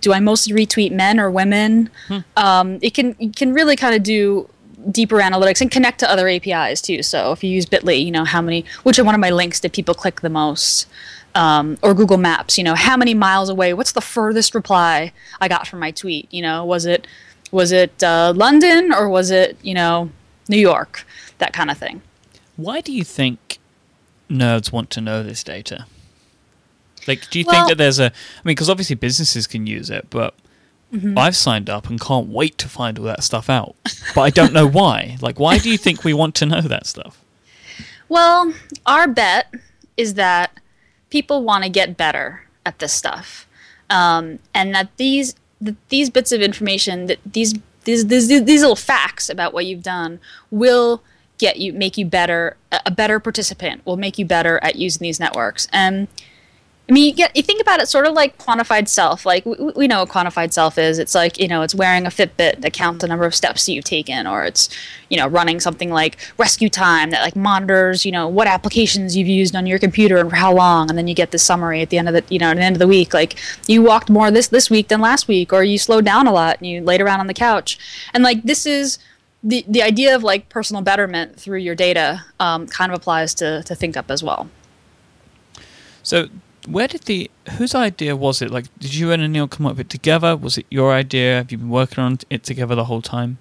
Do 0.00 0.12
I 0.12 0.18
mostly 0.18 0.52
retweet 0.54 0.90
men 0.90 1.20
or 1.20 1.30
women? 1.30 1.88
Um, 2.36 2.80
it 2.82 2.94
can 2.94 3.14
it 3.20 3.36
can 3.36 3.54
really 3.54 3.76
kind 3.76 3.94
of 3.94 4.02
do 4.02 4.48
deeper 4.90 5.18
analytics 5.18 5.60
and 5.60 5.70
connect 5.70 6.00
to 6.00 6.10
other 6.10 6.28
APIs 6.28 6.80
too. 6.82 7.02
So 7.02 7.32
if 7.32 7.42
you 7.44 7.50
use 7.50 7.66
Bitly, 7.66 8.04
you 8.04 8.10
know 8.10 8.24
how 8.24 8.40
many, 8.42 8.64
which 8.82 8.98
are 8.98 9.04
one 9.04 9.14
of 9.14 9.20
my 9.20 9.30
links 9.30 9.60
did 9.60 9.72
people 9.72 9.94
click 9.94 10.20
the 10.20 10.30
most? 10.30 10.86
Um, 11.34 11.78
or 11.82 11.94
Google 11.94 12.18
Maps, 12.18 12.58
you 12.58 12.64
know, 12.64 12.74
how 12.74 12.94
many 12.96 13.14
miles 13.14 13.48
away? 13.48 13.72
What's 13.72 13.92
the 13.92 14.02
furthest 14.02 14.54
reply 14.54 15.12
I 15.40 15.48
got 15.48 15.66
from 15.66 15.78
my 15.78 15.90
tweet? 15.90 16.28
You 16.30 16.42
know, 16.42 16.62
was 16.64 16.84
it 16.84 17.06
was 17.50 17.72
it 17.72 18.02
uh, 18.02 18.32
London 18.36 18.92
or 18.92 19.08
was 19.08 19.30
it 19.30 19.56
you 19.62 19.72
know 19.72 20.10
New 20.50 20.58
York? 20.58 21.06
That 21.38 21.54
kind 21.54 21.70
of 21.70 21.78
thing. 21.78 22.02
Why 22.56 22.82
do 22.82 22.92
you 22.92 23.02
think 23.02 23.58
nerds 24.28 24.72
want 24.72 24.90
to 24.90 25.00
know 25.00 25.22
this 25.22 25.42
data? 25.42 25.86
Like, 27.08 27.28
do 27.30 27.38
you 27.38 27.46
Well- 27.46 27.56
think 27.66 27.68
that 27.70 27.78
there's 27.82 27.98
a? 27.98 28.06
I 28.06 28.08
mean, 28.44 28.52
because 28.54 28.68
obviously 28.68 28.96
businesses 28.96 29.46
can 29.46 29.66
use 29.66 29.88
it, 29.88 30.08
but 30.10 30.34
Mm-hmm. 30.92 31.16
I've 31.16 31.36
signed 31.36 31.70
up 31.70 31.88
and 31.88 32.00
can't 32.00 32.28
wait 32.28 32.58
to 32.58 32.68
find 32.68 32.98
all 32.98 33.04
that 33.06 33.24
stuff 33.24 33.48
out. 33.48 33.74
But 34.14 34.20
I 34.22 34.30
don't 34.30 34.52
know 34.52 34.66
why. 34.66 35.16
Like, 35.20 35.40
why 35.40 35.58
do 35.58 35.70
you 35.70 35.78
think 35.78 36.04
we 36.04 36.12
want 36.12 36.34
to 36.36 36.46
know 36.46 36.60
that 36.60 36.86
stuff? 36.86 37.22
Well, 38.08 38.52
our 38.84 39.08
bet 39.08 39.52
is 39.96 40.14
that 40.14 40.60
people 41.08 41.42
want 41.42 41.64
to 41.64 41.70
get 41.70 41.96
better 41.96 42.42
at 42.66 42.78
this 42.78 42.92
stuff, 42.92 43.46
um, 43.88 44.38
and 44.54 44.74
that 44.74 44.94
these 44.98 45.34
that 45.62 45.76
these 45.88 46.10
bits 46.10 46.30
of 46.30 46.42
information, 46.42 47.06
that 47.06 47.18
these 47.24 47.54
these, 47.84 48.06
these 48.06 48.28
these 48.28 48.60
little 48.60 48.76
facts 48.76 49.30
about 49.30 49.54
what 49.54 49.64
you've 49.64 49.82
done 49.82 50.20
will 50.50 51.02
get 51.38 51.56
you 51.56 51.72
make 51.72 51.96
you 51.96 52.04
better 52.04 52.56
a 52.86 52.90
better 52.90 53.18
participant 53.18 53.84
will 53.84 53.96
make 53.96 54.18
you 54.18 54.24
better 54.24 54.60
at 54.62 54.76
using 54.76 55.02
these 55.02 55.18
networks 55.18 55.66
and 55.72 56.06
I 56.92 56.94
mean, 56.94 57.06
you 57.06 57.14
get 57.14 57.34
you 57.34 57.42
think 57.42 57.62
about 57.62 57.80
it 57.80 57.88
sort 57.88 58.04
of 58.04 58.12
like 58.12 58.36
quantified 58.36 58.86
self. 58.86 59.24
Like 59.24 59.46
we, 59.46 59.54
we 59.74 59.88
know 59.88 60.00
what 60.00 60.10
quantified 60.10 60.52
self 60.52 60.76
is. 60.76 60.98
It's 60.98 61.14
like 61.14 61.38
you 61.38 61.48
know, 61.48 61.62
it's 61.62 61.74
wearing 61.74 62.04
a 62.04 62.10
Fitbit 62.10 62.60
that 62.60 62.74
counts 62.74 63.00
the 63.00 63.08
number 63.08 63.24
of 63.24 63.34
steps 63.34 63.64
that 63.64 63.72
you've 63.72 63.86
taken, 63.86 64.26
or 64.26 64.44
it's 64.44 64.68
you 65.08 65.16
know, 65.16 65.26
running 65.26 65.58
something 65.58 65.88
like 65.88 66.18
Rescue 66.36 66.68
Time 66.68 67.08
that 67.08 67.22
like 67.22 67.34
monitors 67.34 68.04
you 68.04 68.12
know 68.12 68.28
what 68.28 68.46
applications 68.46 69.16
you've 69.16 69.26
used 69.26 69.56
on 69.56 69.64
your 69.64 69.78
computer 69.78 70.18
and 70.18 70.28
for 70.28 70.36
how 70.36 70.52
long, 70.52 70.90
and 70.90 70.98
then 70.98 71.08
you 71.08 71.14
get 71.14 71.30
the 71.30 71.38
summary 71.38 71.80
at 71.80 71.88
the 71.88 71.96
end 71.96 72.08
of 72.08 72.14
the 72.14 72.24
you 72.28 72.38
know 72.38 72.50
at 72.50 72.58
the 72.58 72.62
end 72.62 72.76
of 72.76 72.80
the 72.80 72.86
week. 72.86 73.14
Like 73.14 73.38
you 73.66 73.80
walked 73.80 74.10
more 74.10 74.30
this 74.30 74.48
this 74.48 74.68
week 74.68 74.88
than 74.88 75.00
last 75.00 75.28
week, 75.28 75.50
or 75.50 75.64
you 75.64 75.78
slowed 75.78 76.04
down 76.04 76.26
a 76.26 76.32
lot 76.32 76.58
and 76.58 76.66
you 76.66 76.82
laid 76.82 77.00
around 77.00 77.20
on 77.20 77.26
the 77.26 77.32
couch, 77.32 77.78
and 78.12 78.22
like 78.22 78.42
this 78.42 78.66
is 78.66 78.98
the 79.42 79.64
the 79.66 79.82
idea 79.82 80.14
of 80.14 80.22
like 80.22 80.50
personal 80.50 80.82
betterment 80.82 81.40
through 81.40 81.60
your 81.60 81.74
data 81.74 82.26
um, 82.38 82.66
kind 82.66 82.92
of 82.92 82.98
applies 82.98 83.32
to 83.36 83.62
to 83.62 83.72
ThinkUp 83.72 84.10
as 84.10 84.22
well. 84.22 84.50
So 86.02 86.28
where 86.66 86.88
did 86.88 87.02
the 87.02 87.30
whose 87.58 87.74
idea 87.74 88.14
was 88.16 88.40
it? 88.40 88.50
Like, 88.50 88.66
did 88.78 88.94
you 88.94 89.10
and 89.10 89.22
Anil 89.22 89.50
come 89.50 89.66
up 89.66 89.76
with 89.76 89.86
it 89.86 89.90
together? 89.90 90.36
Was 90.36 90.58
it 90.58 90.66
your 90.70 90.92
idea? 90.92 91.36
Have 91.36 91.52
you 91.52 91.58
been 91.58 91.70
working 91.70 92.02
on 92.02 92.18
it 92.30 92.44
together 92.44 92.74
the 92.74 92.84
whole 92.84 93.02
time? 93.02 93.38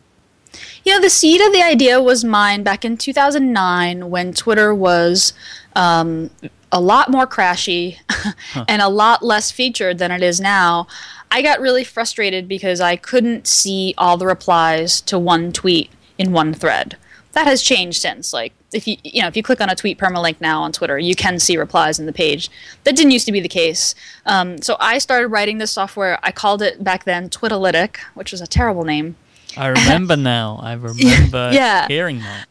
Yeah, 0.83 0.99
the 0.99 1.09
seed 1.09 1.39
of 1.41 1.53
the 1.53 1.61
idea 1.61 2.01
was 2.01 2.23
mine 2.23 2.63
back 2.63 2.83
in 2.83 2.97
2009 2.97 4.09
when 4.09 4.33
Twitter 4.33 4.73
was 4.75 5.33
um, 5.75 6.29
a 6.71 6.81
lot 6.81 7.09
more 7.09 7.27
crashy 7.27 7.97
huh. 8.09 8.65
and 8.67 8.81
a 8.81 8.89
lot 8.89 9.23
less 9.23 9.51
featured 9.51 9.97
than 9.97 10.11
it 10.11 10.21
is 10.21 10.41
now. 10.41 10.87
I 11.29 11.41
got 11.41 11.61
really 11.61 11.85
frustrated 11.85 12.47
because 12.47 12.81
I 12.81 12.97
couldn't 12.97 13.47
see 13.47 13.93
all 13.97 14.17
the 14.17 14.25
replies 14.25 14.99
to 15.01 15.17
one 15.17 15.53
tweet 15.53 15.89
in 16.17 16.33
one 16.33 16.53
thread. 16.53 16.97
That 17.33 17.47
has 17.47 17.61
changed 17.61 18.01
since. 18.01 18.33
Like, 18.33 18.53
if 18.73 18.87
you 18.87 18.97
you 19.03 19.21
know 19.21 19.27
if 19.27 19.37
you 19.37 19.43
click 19.43 19.61
on 19.61 19.69
a 19.69 19.75
tweet 19.75 19.97
permalink 19.97 20.41
now 20.41 20.61
on 20.61 20.71
Twitter, 20.71 20.97
you 20.97 21.15
can 21.15 21.39
see 21.39 21.57
replies 21.57 21.99
in 21.99 22.05
the 22.05 22.13
page. 22.13 22.49
That 22.83 22.95
didn't 22.95 23.11
used 23.11 23.25
to 23.25 23.31
be 23.31 23.39
the 23.39 23.49
case. 23.49 23.95
Um, 24.25 24.61
so 24.61 24.75
I 24.79 24.97
started 24.97 25.27
writing 25.27 25.57
this 25.57 25.71
software. 25.71 26.19
I 26.23 26.31
called 26.31 26.61
it 26.61 26.83
back 26.83 27.05
then 27.05 27.29
Twitalytic, 27.29 27.97
which 28.13 28.31
was 28.31 28.41
a 28.41 28.47
terrible 28.47 28.83
name. 28.83 29.15
I 29.57 29.67
remember 29.67 30.15
now. 30.17 30.59
I 30.61 30.73
remember 30.73 31.51
yeah. 31.53 31.87
hearing 31.87 32.19
that. 32.19 32.47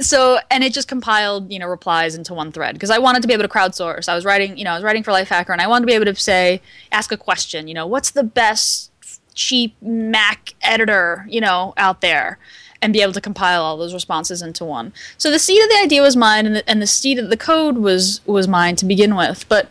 So 0.00 0.38
and 0.50 0.62
it 0.62 0.72
just 0.72 0.86
compiled 0.86 1.50
you 1.50 1.58
know 1.58 1.66
replies 1.66 2.14
into 2.14 2.34
one 2.34 2.52
thread 2.52 2.74
because 2.74 2.90
I 2.90 2.98
wanted 2.98 3.22
to 3.22 3.28
be 3.28 3.34
able 3.34 3.44
to 3.44 3.48
crowdsource. 3.48 4.08
I 4.08 4.14
was 4.14 4.24
writing 4.24 4.56
you 4.56 4.64
know 4.64 4.70
I 4.70 4.74
was 4.74 4.84
writing 4.84 5.02
for 5.02 5.10
Lifehacker 5.10 5.50
and 5.50 5.60
I 5.60 5.66
wanted 5.66 5.82
to 5.82 5.86
be 5.86 5.94
able 5.94 6.04
to 6.04 6.14
say 6.14 6.62
ask 6.92 7.10
a 7.10 7.16
question. 7.16 7.66
You 7.66 7.74
know 7.74 7.86
what's 7.86 8.12
the 8.12 8.22
best 8.22 8.92
cheap 9.34 9.76
Mac 9.80 10.54
editor 10.62 11.26
you 11.28 11.40
know 11.40 11.74
out 11.76 12.00
there 12.00 12.38
and 12.80 12.92
be 12.92 13.02
able 13.02 13.12
to 13.12 13.20
compile 13.20 13.62
all 13.62 13.76
those 13.76 13.94
responses 13.94 14.40
into 14.42 14.64
one. 14.64 14.92
So 15.16 15.30
the 15.30 15.38
seed 15.38 15.62
of 15.62 15.68
the 15.68 15.80
idea 15.82 16.02
was 16.02 16.16
mine, 16.16 16.46
and 16.46 16.56
the, 16.56 16.70
and 16.70 16.80
the 16.80 16.86
seed 16.86 17.18
of 17.18 17.30
the 17.30 17.36
code 17.36 17.78
was 17.78 18.20
was 18.26 18.46
mine 18.46 18.76
to 18.76 18.86
begin 18.86 19.16
with. 19.16 19.48
But 19.48 19.68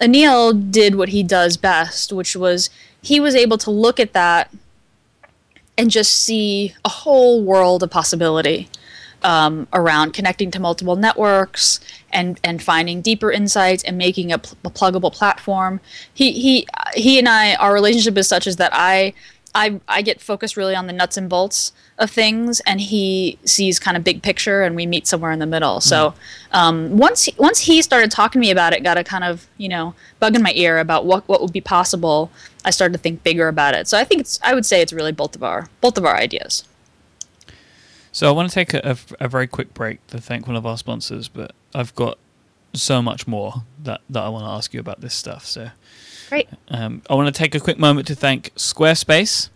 Anil 0.00 0.70
did 0.70 0.94
what 0.94 1.10
he 1.10 1.22
does 1.22 1.56
best, 1.56 2.12
which 2.12 2.36
was 2.36 2.70
he 3.02 3.20
was 3.20 3.34
able 3.34 3.58
to 3.58 3.70
look 3.70 3.98
at 3.98 4.12
that 4.12 4.52
and 5.78 5.90
just 5.90 6.22
see 6.22 6.74
a 6.84 6.88
whole 6.88 7.42
world 7.42 7.82
of 7.82 7.90
possibility 7.90 8.68
um, 9.22 9.66
around 9.72 10.12
connecting 10.12 10.50
to 10.50 10.60
multiple 10.60 10.96
networks 10.96 11.80
and 12.12 12.40
and 12.42 12.62
finding 12.62 13.00
deeper 13.00 13.30
insights 13.30 13.82
and 13.84 13.96
making 13.96 14.32
a, 14.32 14.38
pl- 14.38 14.58
a 14.64 14.70
pluggable 14.70 15.12
platform. 15.12 15.80
He 16.12 16.32
he 16.32 16.66
he 16.94 17.18
and 17.18 17.28
I, 17.28 17.54
our 17.54 17.72
relationship 17.72 18.16
is 18.18 18.28
such 18.28 18.46
as 18.46 18.56
that 18.56 18.72
I 18.74 19.14
I 19.54 19.80
I 19.88 20.02
get 20.02 20.20
focused 20.20 20.56
really 20.56 20.74
on 20.74 20.86
the 20.86 20.92
nuts 20.92 21.16
and 21.16 21.28
bolts 21.28 21.72
of 21.98 22.10
things, 22.10 22.60
and 22.60 22.80
he 22.80 23.38
sees 23.44 23.78
kind 23.78 23.96
of 23.96 24.04
big 24.04 24.22
picture, 24.22 24.62
and 24.62 24.76
we 24.76 24.86
meet 24.86 25.06
somewhere 25.06 25.32
in 25.32 25.38
the 25.38 25.46
middle. 25.46 25.80
So 25.80 26.10
mm. 26.10 26.14
um, 26.56 26.96
once 26.96 27.24
he, 27.24 27.34
once 27.36 27.60
he 27.60 27.82
started 27.82 28.10
talking 28.10 28.40
to 28.40 28.46
me 28.46 28.50
about 28.50 28.72
it, 28.72 28.82
got 28.82 28.96
a 28.96 29.04
kind 29.04 29.24
of 29.24 29.48
you 29.56 29.68
know 29.68 29.94
bug 30.18 30.36
in 30.36 30.42
my 30.42 30.52
ear 30.54 30.78
about 30.78 31.04
what 31.04 31.26
what 31.28 31.40
would 31.40 31.52
be 31.52 31.60
possible. 31.60 32.30
I 32.64 32.70
started 32.70 32.92
to 32.92 32.98
think 32.98 33.22
bigger 33.22 33.48
about 33.48 33.74
it. 33.74 33.88
So 33.88 33.98
I 33.98 34.04
think 34.04 34.20
it's 34.20 34.38
I 34.42 34.54
would 34.54 34.66
say 34.66 34.80
it's 34.82 34.92
really 34.92 35.12
both 35.12 35.34
of 35.34 35.42
our 35.42 35.68
both 35.80 35.98
of 35.98 36.04
our 36.04 36.16
ideas. 36.16 36.64
So 38.12 38.28
I 38.28 38.32
want 38.32 38.48
to 38.50 38.54
take 38.54 38.74
a, 38.74 38.80
a, 38.84 39.24
a 39.24 39.28
very 39.28 39.46
quick 39.46 39.72
break 39.72 40.04
to 40.08 40.20
thank 40.20 40.46
one 40.46 40.56
of 40.56 40.66
our 40.66 40.76
sponsors, 40.76 41.28
but 41.28 41.52
I've 41.72 41.94
got 41.94 42.18
so 42.72 43.02
much 43.02 43.26
more 43.26 43.64
that, 43.82 44.00
that 44.08 44.22
I 44.22 44.28
want 44.28 44.44
to 44.44 44.50
ask 44.50 44.74
you 44.74 44.80
about 44.80 45.00
this 45.00 45.14
stuff. 45.14 45.46
So 45.46 45.70
Great. 46.30 46.48
Um, 46.68 47.02
I 47.10 47.14
want 47.14 47.26
to 47.26 47.36
take 47.36 47.56
a 47.56 47.60
quick 47.60 47.76
moment 47.76 48.06
to 48.06 48.14
thank 48.14 48.54
Squarespace. 48.54 49.48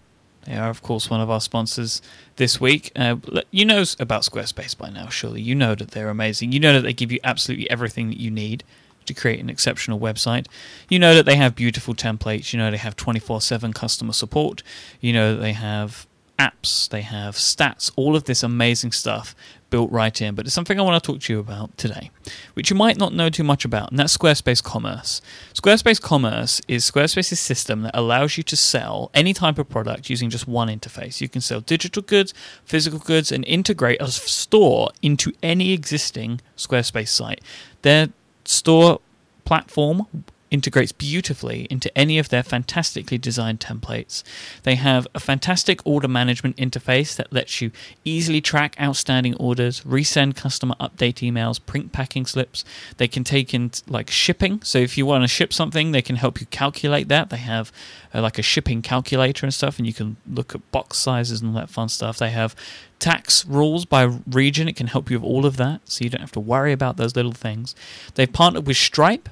They 0.45 0.57
are, 0.57 0.69
of 0.69 0.83
course, 0.83 1.09
one 1.09 1.21
of 1.21 1.31
our 1.31 1.40
sponsors 1.40 2.02
this 2.35 2.61
week. 2.61 2.90
Uh, 2.97 3.14
you 3.52 3.64
know 3.64 3.85
about 4.00 4.23
Squarespace 4.23 4.76
by 4.76 4.90
now, 4.90 5.09
surely. 5.09 5.40
You 5.40 5.54
know 5.54 5.76
that 5.76 5.93
they're 5.93 6.09
amazing. 6.09 6.50
You 6.50 6.59
know 6.59 6.73
that 6.73 6.81
they 6.81 6.93
give 6.93 7.12
you 7.12 7.21
absolutely 7.23 7.71
everything 7.71 8.09
that 8.09 8.19
you 8.19 8.28
need 8.28 8.64
to 9.07 9.14
create 9.14 9.38
an 9.38 9.49
exceptional 9.49 10.00
website. 10.00 10.47
You 10.88 10.99
know 10.99 11.14
that 11.14 11.26
they 11.26 11.37
have 11.37 11.54
beautiful 11.54 11.95
templates. 11.95 12.52
You 12.52 12.59
know 12.59 12.73
they 12.73 12.76
have 12.76 12.97
24 12.97 13.40
7 13.40 13.73
customer 13.73 14.12
support. 14.12 14.64
You 15.00 15.12
know 15.12 15.37
that 15.37 15.40
they 15.40 15.52
have 15.52 16.09
apps, 16.38 16.88
they 16.88 17.03
have 17.03 17.37
stats, 17.37 17.91
all 17.97 18.17
of 18.17 18.25
this 18.25 18.43
amazing 18.43 18.93
stuff 18.93 19.35
built 19.71 19.91
right 19.91 20.21
in. 20.21 20.35
But 20.35 20.47
it's 20.47 20.55
something 20.55 20.79
I 20.79 20.83
want 20.83 21.03
to 21.03 21.12
talk 21.12 21.21
to 21.23 21.33
you 21.33 21.41
about 21.41 21.76
today, 21.76 22.11
which 22.55 22.71
you 22.71 22.76
might 22.76 22.97
not 22.97 23.12
know 23.12 23.29
too 23.29 23.45
much 23.45 23.64
about, 23.64 23.91
and 23.91 23.99
that's 23.99 24.17
Squarespace 24.17 24.62
Commerce. 24.62 25.21
Squarespace 25.53 26.00
Commerce 26.00 26.61
is 26.69 26.88
Squarespace's 26.88 27.41
system 27.41 27.83
that 27.83 27.97
allows 27.97 28.37
you 28.37 28.43
to 28.45 28.57
sell 28.57 29.11
any 29.14 29.33
type 29.33 29.59
of 29.59 29.69
product 29.69 30.11
using 30.11 30.31
just 30.31 30.47
one 30.47 30.69
interface. 30.69 31.21
You 31.21 31.29
can 31.29 31.41
sell 31.41 31.61
digital 31.61 32.03
goods, 32.03 32.35
physical 32.64 32.99
goods, 32.99 33.33
and 33.33 33.45
integrate 33.47 34.00
a 34.00 34.09
store 34.09 34.91
into 35.03 35.33
any 35.43 35.73
existing 35.73 36.41
Squarespace 36.57 37.09
site. 37.09 37.41
Their 37.83 38.09
store 38.45 39.00
platform 39.45 40.07
integrates 40.54 40.92
beautifully 40.92 41.66
into 41.68 41.96
any 41.99 42.18
of 42.18 42.28
their 42.30 42.42
fantastically 42.42 43.18
designed 43.18 43.61
templates. 43.61 44.23
They 44.62 44.76
have 44.76 45.06
a 45.14 45.20
fantastic 45.20 45.84
order 45.84 46.08
management 46.08 46.56
interface 46.56 47.16
that 47.16 47.32
lets 47.32 47.61
you 47.61 47.73
easily 48.04 48.40
track 48.40 48.76
outstanding 48.80 49.34
orders, 49.34 49.80
resend 49.82 50.37
customer 50.37 50.76
update 50.80 51.16
emails, 51.28 51.58
print 51.64 51.92
packing 51.92 52.25
slips. 52.25 52.64
They 52.96 53.08
can 53.08 53.25
take 53.25 53.52
in 53.52 53.73
like 53.88 54.11
shipping. 54.11 54.62
So 54.62 54.78
if 54.78 54.96
you 54.96 55.04
want 55.04 55.25
to 55.25 55.28
ship 55.28 55.52
something, 55.52 55.90
they 55.90 56.02
can 56.02 56.16
help 56.16 56.40
you 56.40 56.46
calculate 56.46 57.08
that. 57.08 57.30
They 57.30 57.37
have 57.38 57.73
uh, 58.14 58.23
like 58.23 58.38
a 58.38 58.42
shipping 58.42 58.80
calculator 58.80 59.44
and 59.44 59.52
stuff, 59.52 59.78
and 59.78 59.87
you 59.87 59.92
can 59.92 60.16
look 60.30 60.54
at 60.54 60.70
box 60.70 60.99
sizes 60.99 61.40
and 61.40 61.50
all 61.50 61.61
that 61.61 61.68
fun 61.68 61.88
stuff. 61.88 62.18
They 62.18 62.30
have 62.30 62.54
tax 63.00 63.44
rules 63.44 63.84
by 63.84 64.04
region. 64.30 64.68
It 64.68 64.76
can 64.76 64.87
help 64.87 65.11
you 65.11 65.18
with 65.18 65.28
all 65.28 65.44
of 65.44 65.56
that, 65.56 65.80
so 65.84 66.04
you 66.04 66.11
don't 66.11 66.20
have 66.20 66.32
to 66.32 66.40
worry 66.40 66.73
about 66.73 66.96
those 66.96 67.16
little 67.16 67.32
things. 67.32 67.75
They've 68.14 68.32
partnered 68.32 68.66
with 68.66 68.76
Stripe, 68.76 69.28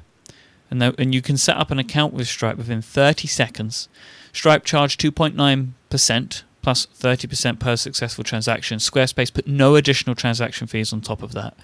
and, 0.73 0.99
and 0.99 1.15
you 1.15 1.21
can 1.21 1.37
set 1.37 1.59
up 1.59 1.71
an 1.71 1.79
account 1.79 2.15
with 2.15 2.27
Stripe 2.27 2.57
within 2.57 2.81
30 2.81 3.29
seconds. 3.29 3.91
Stripe 4.33 4.65
charge 4.65 4.97
2.9% 4.97 6.43
plus 6.63 6.87
30% 6.87 7.59
per 7.59 7.77
successful 7.77 8.25
transaction. 8.25 8.79
Squarespace 8.79 9.35
put 9.35 9.47
no 9.47 9.75
additional 9.75 10.17
transaction 10.17 10.67
fees 10.67 10.93
on 10.93 11.03
top 11.03 11.23
of 11.23 11.33
that. 11.33 11.55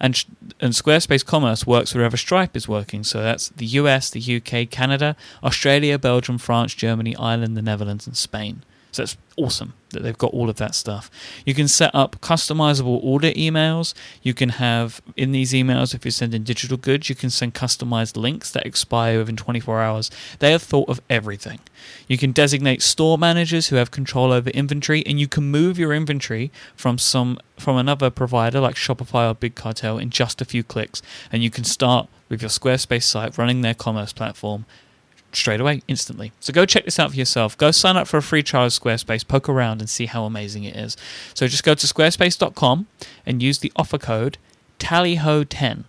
And, 0.00 0.24
and 0.58 0.72
Squarespace 0.72 1.24
Commerce 1.24 1.66
works 1.66 1.94
wherever 1.94 2.16
Stripe 2.16 2.56
is 2.56 2.66
working. 2.66 3.04
So 3.04 3.20
that's 3.20 3.50
the 3.50 3.66
US, 3.66 4.08
the 4.08 4.36
UK, 4.36 4.70
Canada, 4.70 5.16
Australia, 5.42 5.98
Belgium, 5.98 6.38
France, 6.38 6.74
Germany, 6.74 7.14
Ireland, 7.16 7.56
the 7.56 7.62
Netherlands, 7.62 8.06
and 8.06 8.16
Spain. 8.16 8.62
So 8.96 9.02
it's 9.02 9.16
awesome 9.36 9.74
that 9.90 10.02
they've 10.02 10.16
got 10.16 10.32
all 10.32 10.48
of 10.48 10.56
that 10.56 10.74
stuff. 10.74 11.10
You 11.44 11.52
can 11.52 11.68
set 11.68 11.94
up 11.94 12.18
customizable 12.22 12.98
order 13.02 13.30
emails. 13.32 13.92
You 14.22 14.32
can 14.32 14.48
have 14.48 15.02
in 15.16 15.32
these 15.32 15.52
emails, 15.52 15.94
if 15.94 16.06
you're 16.06 16.12
sending 16.12 16.44
digital 16.44 16.78
goods, 16.78 17.10
you 17.10 17.14
can 17.14 17.28
send 17.28 17.52
customized 17.52 18.16
links 18.16 18.50
that 18.52 18.64
expire 18.64 19.18
within 19.18 19.36
24 19.36 19.82
hours. 19.82 20.10
They 20.38 20.50
have 20.52 20.62
thought 20.62 20.88
of 20.88 21.02
everything. 21.10 21.60
You 22.08 22.16
can 22.16 22.32
designate 22.32 22.80
store 22.80 23.18
managers 23.18 23.68
who 23.68 23.76
have 23.76 23.90
control 23.90 24.32
over 24.32 24.48
inventory, 24.50 25.04
and 25.04 25.20
you 25.20 25.28
can 25.28 25.44
move 25.44 25.78
your 25.78 25.92
inventory 25.92 26.50
from 26.74 26.96
some 26.96 27.38
from 27.58 27.76
another 27.76 28.08
provider 28.08 28.60
like 28.60 28.76
Shopify 28.76 29.30
or 29.30 29.34
Big 29.34 29.54
Cartel 29.54 29.98
in 29.98 30.08
just 30.08 30.40
a 30.40 30.46
few 30.46 30.64
clicks, 30.64 31.02
and 31.30 31.42
you 31.42 31.50
can 31.50 31.64
start 31.64 32.08
with 32.30 32.40
your 32.40 32.48
Squarespace 32.48 33.02
site 33.02 33.36
running 33.36 33.60
their 33.60 33.74
commerce 33.74 34.14
platform 34.14 34.64
straight 35.36 35.60
away, 35.60 35.82
instantly. 35.88 36.32
So 36.40 36.52
go 36.52 36.66
check 36.66 36.84
this 36.84 36.98
out 36.98 37.10
for 37.10 37.16
yourself. 37.16 37.56
Go 37.56 37.70
sign 37.70 37.96
up 37.96 38.08
for 38.08 38.16
a 38.16 38.22
free 38.22 38.42
trial 38.42 38.66
of 38.66 38.72
Squarespace, 38.72 39.26
poke 39.26 39.48
around, 39.48 39.80
and 39.80 39.88
see 39.88 40.06
how 40.06 40.24
amazing 40.24 40.64
it 40.64 40.76
is. 40.76 40.96
So 41.34 41.46
just 41.46 41.64
go 41.64 41.74
to 41.74 41.86
squarespace.com 41.86 42.86
and 43.24 43.42
use 43.42 43.58
the 43.58 43.72
offer 43.76 43.98
code 43.98 44.38
TALLYHO10. 44.78 45.84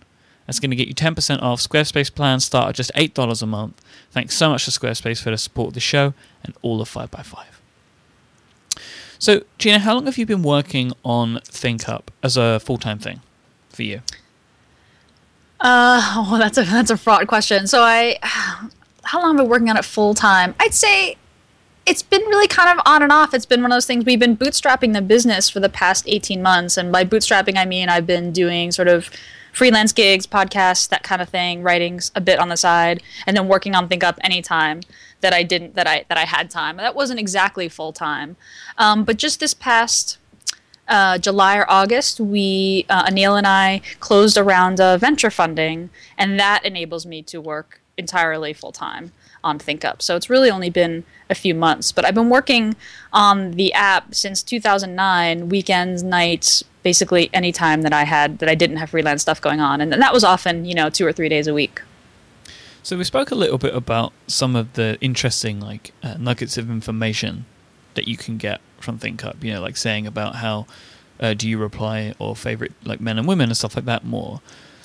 That's 0.46 0.60
going 0.60 0.70
to 0.70 0.76
get 0.76 0.88
you 0.88 0.94
10% 0.94 1.42
off. 1.42 1.60
Squarespace 1.60 2.14
plans 2.14 2.44
start 2.44 2.70
at 2.70 2.74
just 2.74 2.92
$8 2.94 3.42
a 3.42 3.46
month. 3.46 3.82
Thanks 4.10 4.34
so 4.34 4.48
much 4.48 4.64
to 4.64 4.70
Squarespace 4.70 5.22
for 5.22 5.30
the 5.30 5.38
support 5.38 5.68
of 5.68 5.74
the 5.74 5.80
show 5.80 6.14
and 6.42 6.54
all 6.62 6.80
of 6.80 6.90
5x5. 6.90 7.44
So, 9.18 9.42
Gina, 9.58 9.80
how 9.80 9.94
long 9.94 10.06
have 10.06 10.16
you 10.16 10.26
been 10.26 10.42
working 10.42 10.92
on 11.04 11.40
ThinkUp 11.44 12.04
as 12.22 12.36
a 12.36 12.60
full 12.60 12.78
time 12.78 12.98
thing 12.98 13.20
for 13.68 13.82
you? 13.82 14.00
Uh, 15.60 16.24
well, 16.30 16.38
that's 16.38 16.56
a 16.56 16.64
that's 16.64 16.90
a 16.90 16.96
fraught 16.96 17.26
question. 17.26 17.66
So 17.66 17.82
I 17.82 18.16
how 19.08 19.22
long 19.22 19.32
have 19.32 19.40
I 19.40 19.42
been 19.44 19.50
working 19.50 19.70
on 19.70 19.78
it 19.78 19.86
full 19.86 20.12
time? 20.12 20.54
I'd 20.60 20.74
say 20.74 21.16
it's 21.86 22.02
been 22.02 22.20
really 22.20 22.46
kind 22.46 22.78
of 22.78 22.82
on 22.84 23.02
and 23.02 23.10
off. 23.10 23.32
It's 23.32 23.46
been 23.46 23.62
one 23.62 23.72
of 23.72 23.76
those 23.76 23.86
things. 23.86 24.04
We've 24.04 24.20
been 24.20 24.36
bootstrapping 24.36 24.92
the 24.92 25.00
business 25.00 25.48
for 25.48 25.60
the 25.60 25.70
past 25.70 26.04
18 26.06 26.42
months. 26.42 26.76
And 26.76 26.92
by 26.92 27.06
bootstrapping, 27.06 27.56
I 27.56 27.64
mean 27.64 27.88
I've 27.88 28.06
been 28.06 28.32
doing 28.32 28.70
sort 28.70 28.86
of 28.86 29.08
freelance 29.54 29.94
gigs, 29.94 30.26
podcasts, 30.26 30.86
that 30.90 31.04
kind 31.04 31.22
of 31.22 31.30
thing, 31.30 31.62
writing 31.62 32.00
a 32.14 32.20
bit 32.20 32.38
on 32.38 32.50
the 32.50 32.56
side, 32.58 33.02
and 33.26 33.34
then 33.34 33.48
working 33.48 33.74
on 33.74 33.88
Think 33.88 34.04
Up 34.04 34.18
anytime 34.22 34.82
that 35.22 35.32
I 35.32 35.42
didn't 35.42 35.74
that 35.74 35.86
I 35.86 36.04
that 36.10 36.18
I 36.18 36.26
had 36.26 36.50
time. 36.50 36.76
That 36.76 36.94
wasn't 36.94 37.18
exactly 37.18 37.66
full 37.70 37.94
time, 37.94 38.36
um, 38.76 39.04
but 39.04 39.16
just 39.16 39.40
this 39.40 39.54
past 39.54 40.18
uh, 40.86 41.16
July 41.16 41.56
or 41.56 41.68
August, 41.70 42.20
we 42.20 42.84
uh, 42.90 43.06
Anil 43.06 43.38
and 43.38 43.46
I 43.46 43.80
closed 44.00 44.36
a 44.36 44.44
round 44.44 44.82
of 44.82 45.00
venture 45.00 45.30
funding, 45.30 45.88
and 46.18 46.38
that 46.38 46.62
enables 46.66 47.06
me 47.06 47.22
to 47.22 47.40
work 47.40 47.80
entirely 47.98 48.52
full 48.54 48.72
time 48.72 49.12
on 49.44 49.58
ThinkUp. 49.58 50.00
So 50.00 50.16
it's 50.16 50.30
really 50.30 50.50
only 50.50 50.70
been 50.70 51.04
a 51.28 51.34
few 51.34 51.54
months, 51.54 51.92
but 51.92 52.04
I've 52.04 52.14
been 52.14 52.30
working 52.30 52.74
on 53.12 53.52
the 53.52 53.72
app 53.74 54.14
since 54.14 54.42
2009, 54.42 55.48
weekends, 55.48 56.02
nights, 56.02 56.64
basically 56.82 57.28
any 57.34 57.52
time 57.52 57.82
that 57.82 57.92
I 57.92 58.04
had 58.04 58.38
that 58.38 58.48
I 58.48 58.54
didn't 58.54 58.78
have 58.78 58.90
freelance 58.90 59.22
stuff 59.22 59.40
going 59.40 59.60
on, 59.60 59.80
and 59.80 59.92
that 59.92 60.12
was 60.12 60.24
often 60.24 60.64
you 60.64 60.74
know 60.74 60.88
two 60.88 61.06
or 61.06 61.12
three 61.12 61.28
days 61.28 61.46
a 61.46 61.54
week. 61.54 61.82
So 62.82 62.96
we 62.96 63.04
spoke 63.04 63.30
a 63.30 63.34
little 63.34 63.58
bit 63.58 63.74
about 63.74 64.12
some 64.26 64.56
of 64.56 64.72
the 64.74 64.96
interesting 65.00 65.60
like 65.60 65.92
uh, 66.02 66.16
nuggets 66.18 66.56
of 66.56 66.70
information 66.70 67.44
that 67.94 68.08
you 68.08 68.16
can 68.16 68.38
get 68.38 68.60
from 68.80 68.98
ThinkUp. 68.98 69.42
You 69.44 69.54
know, 69.54 69.60
like 69.60 69.76
saying 69.76 70.06
about 70.06 70.36
how 70.36 70.66
uh, 71.20 71.34
do 71.34 71.48
you 71.48 71.58
reply 71.58 72.14
or 72.18 72.34
favorite 72.36 72.72
like 72.84 73.00
men 73.00 73.18
and 73.18 73.26
women 73.26 73.50
and 73.50 73.56
stuff 73.56 73.76
like 73.76 73.84
that 73.84 74.04
more. 74.04 74.40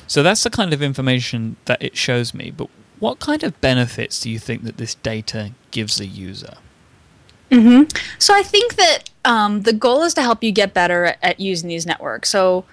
So 0.07 0.21
that's 0.21 0.43
the 0.43 0.49
kind 0.49 0.73
of 0.73 0.81
information 0.81 1.55
that 1.65 1.81
it 1.81 1.95
shows 1.95 2.33
me. 2.33 2.51
But 2.51 2.69
what 3.03 3.19
kind 3.19 3.43
of 3.43 3.59
benefits 3.59 4.21
do 4.21 4.29
you 4.29 4.39
think 4.39 4.63
that 4.63 4.77
this 4.77 4.95
data 4.95 5.51
gives 5.71 5.99
a 5.99 6.05
user? 6.05 6.55
Mm-hmm. 7.51 7.83
So 8.17 8.33
I 8.33 8.43
think 8.43 8.75
that 8.75 9.09
um, 9.25 9.63
the 9.63 9.73
goal 9.73 10.03
is 10.03 10.13
to 10.13 10.21
help 10.21 10.41
you 10.41 10.53
get 10.53 10.73
better 10.73 11.03
at, 11.05 11.17
at 11.21 11.39
using 11.39 11.67
these 11.67 11.85
networks. 11.85 12.29
So 12.29 12.63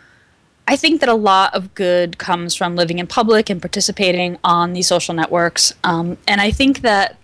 I 0.69 0.77
think 0.77 1.01
that 1.01 1.09
a 1.09 1.15
lot 1.15 1.53
of 1.53 1.75
good 1.75 2.19
comes 2.19 2.55
from 2.55 2.77
living 2.77 3.01
in 3.01 3.09
public 3.09 3.51
and 3.51 3.61
participating 3.61 4.39
on 4.45 4.73
these 4.73 4.87
social 4.87 5.15
networks. 5.17 5.75
Um, 5.83 6.17
and 6.29 6.41
I 6.41 6.53
think 6.53 6.83
that 6.83 7.17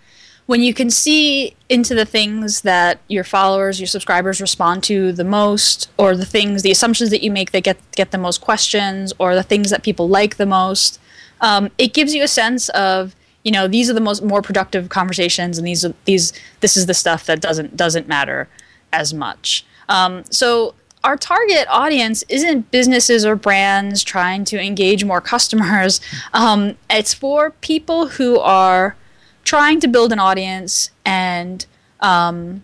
when 0.47 0.61
you 0.61 0.75
can 0.75 0.91
see 0.91 1.55
into 1.69 1.95
the 1.95 2.05
things 2.05 2.63
that 2.63 2.99
your 3.07 3.25
followers, 3.25 3.79
your 3.79 3.87
subscribers 3.87 4.41
respond 4.41 4.83
to 4.85 5.13
the 5.13 5.25
most, 5.25 5.89
or 5.97 6.17
the 6.17 6.27
things, 6.27 6.63
the 6.63 6.73
assumptions 6.73 7.11
that 7.11 7.23
you 7.23 7.31
make 7.31 7.53
that 7.53 7.63
get 7.63 7.79
get 7.93 8.11
the 8.11 8.19
most 8.19 8.41
questions, 8.41 9.13
or 9.19 9.37
the 9.37 9.45
things 9.45 9.71
that 9.71 9.85
people 9.85 10.09
like 10.09 10.37
the 10.37 10.47
most, 10.47 10.99
um, 11.40 11.71
it 11.78 11.93
gives 11.95 12.14
you 12.14 12.23
a 12.23 12.28
sense 12.28 12.69
of 12.71 13.14
you 13.43 13.52
know 13.52 13.69
these 13.69 13.88
are 13.88 13.95
the 13.95 14.00
most 14.00 14.23
more 14.23 14.43
productive 14.43 14.88
conversations, 14.88 15.59
and 15.59 15.66
these 15.66 15.85
are 15.85 15.95
these 16.05 16.33
this 16.61 16.76
is 16.76 16.87
the 16.87 16.95
stuff 16.95 17.26
that 17.26 17.40
doesn't 17.40 17.76
doesn't 17.76 18.09
matter 18.09 18.49
as 18.93 19.14
much. 19.14 19.64
Um, 19.88 20.25
so 20.31 20.75
our 21.05 21.16
target 21.16 21.66
audience 21.71 22.25
isn't 22.28 22.73
businesses 22.73 23.25
or 23.25 23.37
brands 23.37 24.02
trying 24.02 24.45
to 24.47 24.61
engage 24.61 25.05
more 25.05 25.21
customers. 25.21 26.00
Um, 26.35 26.76
it's 26.90 27.14
for 27.14 27.52
people 27.62 28.09
who 28.09 28.38
are 28.38 28.97
trying 29.45 29.81
to 29.81 29.88
build 29.88 30.12
an 30.12 30.19
audience 30.19 30.90
and 31.05 31.64
um, 32.00 32.62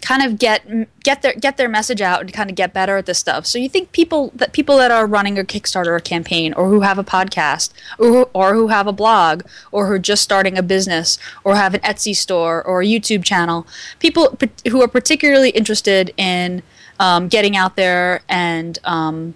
kind 0.00 0.22
of 0.22 0.38
get 0.38 0.64
get 1.02 1.22
their 1.22 1.32
get 1.34 1.56
their 1.56 1.68
message 1.68 2.00
out 2.00 2.20
and 2.20 2.32
kind 2.32 2.50
of 2.50 2.56
get 2.56 2.72
better 2.72 2.96
at 2.96 3.06
this 3.06 3.18
stuff. 3.18 3.46
So 3.46 3.58
you 3.58 3.68
think 3.68 3.92
people 3.92 4.32
that 4.34 4.52
people 4.52 4.76
that 4.78 4.90
are 4.90 5.06
running 5.06 5.38
a 5.38 5.42
Kickstarter 5.44 5.88
or 5.88 6.00
campaign 6.00 6.52
or 6.54 6.68
who 6.68 6.80
have 6.80 6.98
a 6.98 7.04
podcast 7.04 7.72
or 7.98 8.28
or 8.32 8.54
who 8.54 8.68
have 8.68 8.86
a 8.86 8.92
blog 8.92 9.42
or 9.72 9.86
who 9.86 9.94
are 9.94 9.98
just 9.98 10.22
starting 10.22 10.56
a 10.56 10.62
business 10.62 11.18
or 11.44 11.56
have 11.56 11.74
an 11.74 11.80
Etsy 11.80 12.14
store 12.14 12.62
or 12.62 12.82
a 12.82 12.86
YouTube 12.86 13.24
channel, 13.24 13.66
people 13.98 14.38
who 14.68 14.82
are 14.82 14.88
particularly 14.88 15.50
interested 15.50 16.12
in 16.16 16.62
um, 17.00 17.28
getting 17.28 17.56
out 17.56 17.76
there 17.76 18.22
and 18.28 18.78
um, 18.84 19.34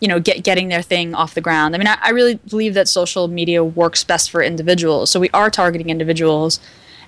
you 0.00 0.08
know 0.08 0.18
get, 0.20 0.42
getting 0.42 0.68
their 0.68 0.82
thing 0.82 1.14
off 1.14 1.34
the 1.34 1.40
ground. 1.40 1.74
I 1.74 1.78
mean, 1.78 1.86
I, 1.86 1.98
I, 2.02 2.10
really 2.10 2.34
believe 2.34 2.74
that 2.74 2.88
social 2.88 3.28
media 3.28 3.62
works 3.62 4.02
best 4.02 4.30
for 4.30 4.42
individuals. 4.42 5.10
So 5.10 5.20
we 5.20 5.30
are 5.30 5.50
targeting 5.50 5.90
individuals, 5.90 6.58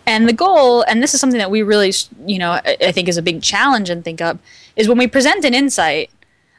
and 0.07 0.29
the 0.29 0.33
goal, 0.33 0.83
and 0.83 1.03
this 1.03 1.15
is 1.15 1.21
something 1.21 1.39
that 1.39 1.51
we 1.51 1.63
really 1.63 1.93
you 2.27 2.39
know 2.39 2.53
I, 2.65 2.93
think 2.93 3.09
is 3.09 3.17
a 3.17 3.23
big 3.23 3.43
challenge 3.43 3.91
and 3.91 4.05
think 4.05 4.21
up, 4.21 4.39
is 4.77 4.89
when 4.89 4.99
we 4.99 5.07
present 5.07 5.45
an 5.45 5.55
insight. 5.55 6.11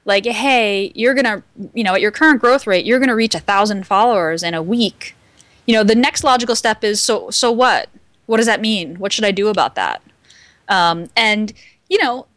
Like, 0.07 0.25
hey, 0.25 0.91
you're 0.93 1.15
gonna, 1.15 1.41
you 1.73 1.83
know, 1.83 1.95
at 1.95 2.01
your 2.01 2.11
current 2.11 2.39
growth 2.39 2.67
rate, 2.67 2.85
you're 2.85 2.99
gonna 2.99 3.15
reach 3.15 3.33
a 3.33 3.39
thousand 3.39 3.87
followers 3.87 4.43
in 4.43 4.53
a 4.53 4.61
week. 4.61 5.15
You 5.65 5.73
know, 5.73 5.83
the 5.83 5.95
next 5.95 6.23
logical 6.23 6.55
step 6.55 6.83
is 6.83 7.01
so. 7.01 7.31
So 7.31 7.51
what? 7.51 7.89
What 8.27 8.37
does 8.37 8.45
that 8.45 8.61
mean? 8.61 8.97
What 8.97 9.11
should 9.11 9.25
I 9.25 9.31
do 9.31 9.47
about 9.47 9.73
that? 9.75 10.01
Um, 10.69 11.09
and 11.15 11.53
you 11.89 11.97
know, 12.03 12.27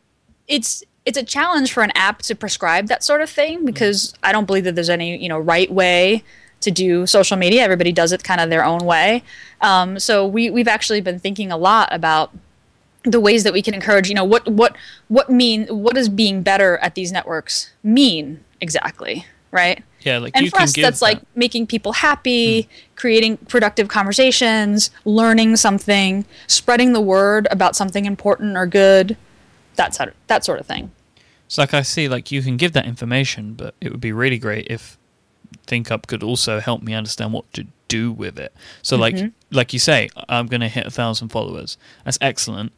it's 0.46 0.82
it's 1.04 1.18
a 1.18 1.22
challenge 1.22 1.72
for 1.72 1.82
an 1.82 1.90
app 1.94 2.20
to 2.20 2.34
prescribe 2.34 2.88
that 2.88 3.02
sort 3.02 3.20
of 3.20 3.30
thing 3.30 3.64
because 3.64 4.14
I 4.22 4.32
don't 4.32 4.46
believe 4.46 4.64
that 4.64 4.74
there's 4.74 4.90
any 4.90 5.16
you 5.16 5.28
know 5.28 5.38
right 5.38 5.70
way 5.70 6.22
to 6.60 6.70
do 6.70 7.06
social 7.06 7.36
media. 7.36 7.62
Everybody 7.62 7.92
does 7.92 8.12
it 8.12 8.24
kind 8.24 8.40
of 8.40 8.50
their 8.50 8.64
own 8.64 8.80
way. 8.80 9.22
Um, 9.60 9.98
so 9.98 10.26
we 10.26 10.50
we've 10.50 10.68
actually 10.68 11.00
been 11.00 11.18
thinking 11.18 11.52
a 11.52 11.56
lot 11.56 11.88
about 11.92 12.32
the 13.04 13.20
ways 13.20 13.44
that 13.44 13.52
we 13.52 13.62
can 13.62 13.74
encourage. 13.74 14.08
You 14.08 14.14
know 14.14 14.24
what 14.24 14.46
what 14.48 14.76
what 15.08 15.30
mean 15.30 15.66
what 15.66 15.94
does 15.94 16.08
being 16.08 16.42
better 16.42 16.78
at 16.78 16.94
these 16.94 17.12
networks 17.12 17.72
mean 17.82 18.44
exactly, 18.60 19.26
right? 19.50 19.82
Yeah, 20.00 20.18
like 20.18 20.36
and 20.36 20.48
for 20.48 20.60
us, 20.60 20.74
that's 20.74 21.00
that. 21.00 21.04
like 21.04 21.20
making 21.34 21.66
people 21.66 21.92
happy, 21.92 22.62
mm. 22.62 22.68
creating 22.96 23.36
productive 23.48 23.88
conversations, 23.88 24.90
learning 25.04 25.56
something, 25.56 26.24
spreading 26.46 26.92
the 26.92 27.00
word 27.00 27.48
about 27.50 27.74
something 27.74 28.04
important 28.04 28.56
or 28.56 28.66
good, 28.66 29.16
that 29.76 29.94
sort 29.94 30.10
of, 30.10 30.14
that 30.28 30.44
sort 30.44 30.60
of 30.60 30.66
thing. 30.66 30.92
So, 31.48 31.62
like 31.62 31.74
I 31.74 31.82
see, 31.82 32.08
like 32.08 32.30
you 32.30 32.42
can 32.42 32.56
give 32.56 32.72
that 32.74 32.86
information, 32.86 33.54
but 33.54 33.74
it 33.80 33.90
would 33.90 34.00
be 34.00 34.12
really 34.12 34.38
great 34.38 34.66
if 34.70 34.97
ThinkUp 35.66 36.06
could 36.06 36.22
also 36.22 36.60
help 36.60 36.82
me 36.82 36.94
understand 36.94 37.32
what 37.32 37.52
to 37.54 37.66
do 37.88 38.12
with 38.12 38.38
it. 38.38 38.52
So, 38.82 38.98
mm-hmm. 38.98 39.18
like, 39.18 39.32
like 39.50 39.72
you 39.72 39.78
say, 39.78 40.08
I'm 40.28 40.46
going 40.46 40.60
to 40.60 40.68
hit 40.68 40.86
a 40.86 40.90
thousand 40.90 41.28
followers. 41.28 41.76
That's 42.04 42.18
excellent. 42.20 42.72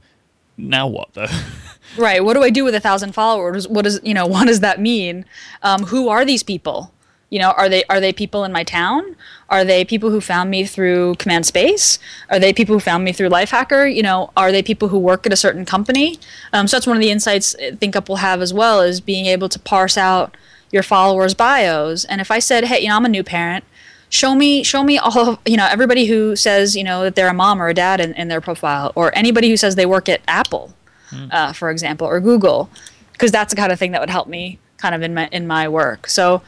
Now 0.57 0.87
what 0.87 1.15
though? 1.15 1.27
right. 1.97 2.23
What 2.23 2.35
do 2.35 2.43
I 2.43 2.51
do 2.51 2.65
with 2.65 2.75
a 2.75 2.81
thousand 2.81 3.13
followers? 3.13 3.67
What 3.67 3.83
does 3.83 4.01
you 4.03 4.15
know? 4.15 4.27
What 4.31 4.47
does 4.47 4.61
that 4.61 4.81
mean? 4.81 5.25
Um, 5.63 5.85
who 5.85 6.09
are 6.09 6.25
these 6.25 6.43
people? 6.43 6.93
You 7.31 7.39
know, 7.39 7.51
are 7.53 7.69
they 7.69 7.85
are 7.85 8.01
they 8.01 8.13
people 8.13 8.45
in 8.45 8.53
my 8.53 8.65
town? 8.65 9.17
Are 9.49 9.65
they 9.65 9.85
people 9.85 10.11
who 10.11 10.21
found 10.21 10.51
me 10.51 10.65
through 10.65 11.15
Command 11.17 11.47
Space? 11.47 11.99
Are 12.29 12.39
they 12.39 12.53
people 12.53 12.75
who 12.75 12.81
found 12.81 13.05
me 13.05 13.13
through 13.13 13.29
Lifehacker? 13.29 13.93
You 13.93 14.03
know, 14.03 14.31
are 14.37 14.53
they 14.53 14.63
people 14.63 14.89
who 14.89 14.99
work 14.99 15.27
at 15.27 15.33
a 15.33 15.37
certain 15.37 15.65
company? 15.65 16.19
Um, 16.53 16.67
so 16.67 16.77
that's 16.77 16.87
one 16.87 16.97
of 16.97 17.03
the 17.03 17.11
insights 17.11 17.55
ThinkUp 17.59 18.09
will 18.09 18.17
have 18.17 18.41
as 18.43 18.53
well 18.53 18.81
is 18.81 19.01
being 19.01 19.27
able 19.27 19.49
to 19.49 19.59
parse 19.59 19.97
out 19.97 20.37
your 20.71 20.83
followers' 20.83 21.35
bios. 21.35 22.05
And 22.05 22.21
if 22.21 22.31
I 22.31 22.39
said, 22.39 22.65
hey, 22.65 22.81
you 22.81 22.89
know, 22.89 22.97
I'm 22.97 23.05
a 23.05 23.09
new 23.09 23.25
parent, 23.25 23.65
show 24.11 24.35
me 24.35 24.63
show 24.63 24.83
me 24.83 24.99
all 24.99 25.19
of 25.19 25.39
you 25.47 25.57
know 25.57 25.67
everybody 25.71 26.07
who 26.07 26.35
says 26.35 26.75
you 26.75 26.83
know 26.83 27.05
that 27.05 27.15
they're 27.15 27.29
a 27.29 27.35
mom 27.35 27.63
or 27.63 27.69
a 27.69 27.75
dad 27.75 28.01
in, 28.01 28.13
in 28.15 28.29
their 28.29 28.41
profile, 28.41 28.93
or 28.95 29.17
anybody 29.17 29.49
who 29.49 29.57
says 29.57 29.77
they 29.77 29.87
work 29.87 30.09
at 30.09 30.21
Apple, 30.29 30.75
mm. 31.11 31.33
uh, 31.33 31.53
for 31.53 31.71
example, 31.71 32.07
or 32.07 32.21
Google, 32.21 32.69
because 33.13 33.31
that's 33.31 33.53
the 33.53 33.57
kind 33.57 33.73
of 33.73 33.79
thing 33.79 33.93
that 33.93 34.01
would 34.01 34.11
help 34.11 34.29
me 34.29 34.59
kind 34.77 34.95
of 34.95 35.03
in 35.03 35.15
my 35.15 35.29
in 35.31 35.47
my 35.47 35.69
work. 35.69 36.09
So 36.09 36.43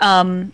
um, 0.00 0.52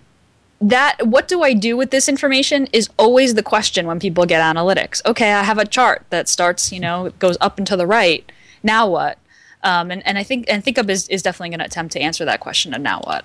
that 0.61 1.07
what 1.07 1.29
do 1.29 1.43
I 1.43 1.53
do 1.53 1.77
with 1.77 1.91
this 1.91 2.09
information 2.09 2.69
is 2.73 2.89
always 2.99 3.35
the 3.35 3.43
question 3.43 3.87
when 3.87 3.99
people 3.99 4.27
get 4.27 4.43
analytics. 4.43 5.05
Okay, 5.07 5.33
I 5.33 5.43
have 5.43 5.59
a 5.59 5.67
chart 5.67 6.05
that 6.11 6.29
starts, 6.29 6.73
you 6.73 6.81
know, 6.81 7.11
goes 7.19 7.37
up 7.41 7.59
and 7.59 7.67
to 7.67 7.77
the 7.77 7.87
right. 7.87 8.31
Now 8.63 8.89
what? 8.89 9.19
Um, 9.67 9.91
and, 9.91 10.07
and 10.07 10.17
I 10.17 10.23
think 10.23 10.47
and 10.49 10.65
ThinkUp 10.65 10.89
is, 10.89 11.09
is 11.09 11.23
definitely 11.23 11.51
going 11.51 11.59
to 11.59 11.67
attempt 11.67 11.93
to 11.95 12.01
answer 12.01 12.25
that 12.25 12.39
question 12.39 12.73
of 12.73 12.81
now 12.81 13.01
what. 13.01 13.25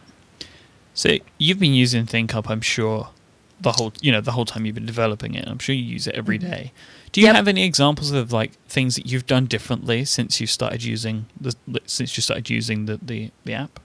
So 0.96 1.18
you've 1.38 1.60
been 1.60 1.76
using 1.76 2.06
ThinkUp, 2.06 2.50
I'm 2.50 2.62
sure, 2.62 3.10
the 3.60 3.74
whole 3.74 3.94
you 4.02 4.12
know 4.12 4.22
the 4.22 4.32
whole 4.32 4.46
time 4.46 4.66
you've 4.66 4.74
been 4.76 4.88
developing 4.88 5.36
it. 5.36 5.48
I'm 5.48 5.60
sure 5.60 5.76
you 5.76 5.84
use 5.84 6.08
it 6.08 6.16
every 6.16 6.40
mm-hmm. 6.40 6.50
day. 6.50 6.72
Do 7.12 7.22
you 7.22 7.28
yep. 7.28 7.36
have 7.36 7.48
any 7.48 7.64
examples 7.64 8.12
of 8.12 8.32
like 8.32 8.54
things 8.68 8.96
that 8.96 9.06
you've 9.06 9.28
done 9.28 9.46
differently 9.46 10.04
since 10.04 10.42
you 10.42 10.48
started 10.48 10.84
using 10.84 11.28
the 11.40 11.54
since 11.86 12.18
you 12.18 12.22
started 12.22 12.50
using 12.50 12.88
the 12.88 13.00
the, 13.02 13.32
the 13.46 13.54
app? 13.54 13.80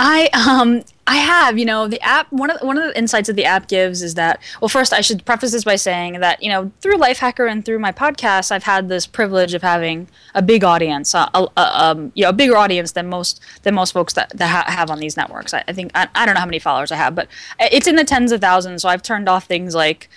I 0.00 0.30
um 0.32 0.84
I 1.08 1.16
have, 1.16 1.58
you 1.58 1.64
know, 1.64 1.88
the 1.88 2.00
app. 2.02 2.30
One 2.30 2.50
of 2.50 2.60
the, 2.60 2.66
one 2.66 2.78
of 2.78 2.84
the 2.84 2.96
insights 2.96 3.26
that 3.26 3.32
the 3.32 3.44
app 3.44 3.66
gives 3.66 4.00
is 4.00 4.14
that. 4.14 4.40
Well, 4.60 4.68
first, 4.68 4.92
I 4.92 5.00
should 5.00 5.24
preface 5.24 5.52
this 5.52 5.64
by 5.64 5.74
saying 5.74 6.20
that 6.20 6.40
you 6.42 6.48
know, 6.50 6.70
through 6.80 6.98
Lifehacker 6.98 7.50
and 7.50 7.64
through 7.64 7.80
my 7.80 7.90
podcast, 7.90 8.52
I've 8.52 8.62
had 8.62 8.88
this 8.88 9.06
privilege 9.06 9.54
of 9.54 9.62
having 9.62 10.06
a 10.34 10.42
big 10.42 10.62
audience, 10.62 11.14
uh, 11.14 11.28
a, 11.34 11.48
a, 11.56 11.84
um, 11.84 12.12
you 12.14 12.22
know, 12.22 12.28
a 12.28 12.32
bigger 12.32 12.56
audience 12.56 12.92
than 12.92 13.08
most 13.08 13.40
than 13.64 13.74
most 13.74 13.92
folks 13.92 14.12
that, 14.14 14.30
that 14.36 14.46
ha- 14.46 14.70
have 14.70 14.88
on 14.88 15.00
these 15.00 15.16
networks. 15.16 15.52
I, 15.52 15.64
I 15.66 15.72
think 15.72 15.90
I, 15.96 16.06
I 16.14 16.24
don't 16.24 16.34
know 16.34 16.40
how 16.40 16.46
many 16.46 16.60
followers 16.60 16.92
I 16.92 16.96
have, 16.96 17.16
but 17.16 17.26
it's 17.58 17.88
in 17.88 17.96
the 17.96 18.04
tens 18.04 18.30
of 18.30 18.40
thousands. 18.40 18.82
So 18.82 18.88
I've 18.88 19.02
turned 19.02 19.28
off 19.28 19.46
things 19.46 19.74
like, 19.74 20.08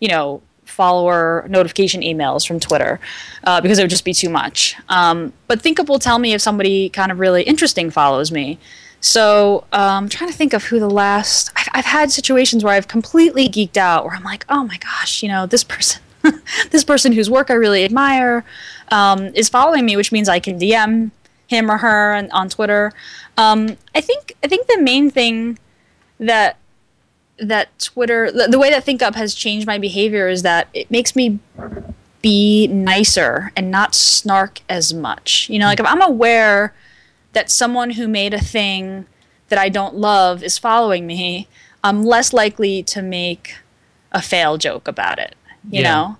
you 0.00 0.08
know, 0.08 0.42
follower 0.66 1.46
notification 1.48 2.02
emails 2.02 2.46
from 2.46 2.60
Twitter 2.60 3.00
uh, 3.44 3.60
because 3.60 3.78
it 3.78 3.82
would 3.82 3.90
just 3.90 4.04
be 4.04 4.14
too 4.14 4.28
much. 4.28 4.76
Um, 4.90 5.32
but 5.46 5.62
ThinkUp 5.62 5.88
will 5.88 5.98
tell 5.98 6.18
me 6.18 6.34
if 6.34 6.42
somebody 6.42 6.90
kind 6.90 7.10
of 7.10 7.18
really 7.18 7.42
interesting 7.42 7.90
follows 7.90 8.30
me. 8.30 8.58
So 9.00 9.64
um, 9.72 10.04
I'm 10.04 10.08
trying 10.08 10.30
to 10.30 10.36
think 10.36 10.52
of 10.52 10.64
who 10.64 10.78
the 10.78 10.90
last. 10.90 11.50
I've, 11.56 11.68
I've, 11.72 11.84
had 11.86 12.12
situations 12.12 12.62
where 12.62 12.74
I've 12.74 12.88
completely 12.88 13.48
geeked 13.48 13.78
out, 13.78 14.04
where 14.04 14.14
I'm 14.14 14.22
like, 14.22 14.44
oh 14.48 14.64
my 14.64 14.76
gosh, 14.76 15.22
you 15.22 15.28
know, 15.28 15.46
this 15.46 15.64
person, 15.64 16.02
this 16.70 16.84
person 16.84 17.12
whose 17.12 17.30
work 17.30 17.50
I 17.50 17.54
really 17.54 17.84
admire 17.84 18.44
um, 18.88 19.34
is 19.34 19.48
following 19.48 19.86
me, 19.86 19.96
which 19.96 20.12
means 20.12 20.28
I 20.28 20.38
can 20.38 20.58
DM 20.58 21.10
him 21.46 21.70
or 21.70 21.78
her 21.78 22.14
on, 22.14 22.30
on 22.30 22.48
Twitter. 22.48 22.92
Um, 23.38 23.76
I 23.94 24.00
think 24.00 24.34
I 24.44 24.48
think 24.48 24.66
the 24.66 24.80
main 24.80 25.10
thing 25.10 25.58
that 26.18 26.58
that 27.38 27.76
Twitter, 27.78 28.30
the, 28.30 28.48
the 28.48 28.58
way 28.58 28.68
that 28.70 28.84
ThinkUp 28.84 29.14
has 29.14 29.34
changed 29.34 29.66
my 29.66 29.78
behavior 29.78 30.28
is 30.28 30.42
that 30.42 30.68
it 30.74 30.90
makes 30.90 31.16
me 31.16 31.38
be 32.20 32.66
nicer 32.66 33.50
and 33.56 33.70
not 33.70 33.94
snark 33.94 34.60
as 34.68 34.92
much. 34.92 35.48
You 35.48 35.58
know, 35.58 35.66
like 35.66 35.80
if 35.80 35.86
I'm 35.86 36.02
aware 36.02 36.74
that 37.32 37.50
someone 37.50 37.90
who 37.90 38.08
made 38.08 38.34
a 38.34 38.40
thing 38.40 39.06
that 39.48 39.58
I 39.58 39.68
don't 39.68 39.94
love 39.96 40.42
is 40.42 40.58
following 40.58 41.06
me, 41.06 41.48
I'm 41.82 42.02
less 42.04 42.32
likely 42.32 42.82
to 42.84 43.02
make 43.02 43.56
a 44.12 44.20
fail 44.22 44.58
joke 44.58 44.88
about 44.88 45.18
it. 45.18 45.34
You 45.70 45.82
Yeah. 45.82 45.90
know, 45.94 46.16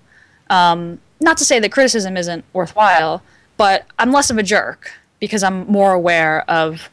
um, 0.49 1.01
not 1.19 1.37
to 1.37 1.45
say 1.45 1.59
that 1.59 1.71
criticism 1.71 2.17
isn't 2.17 2.43
worthwhile, 2.53 3.21
but 3.57 3.85
I'm 3.99 4.11
less 4.11 4.29
of 4.29 4.37
a 4.37 4.43
jerk 4.43 4.91
because 5.19 5.43
I'm 5.43 5.67
more 5.67 5.91
aware 5.93 6.49
of 6.49 6.89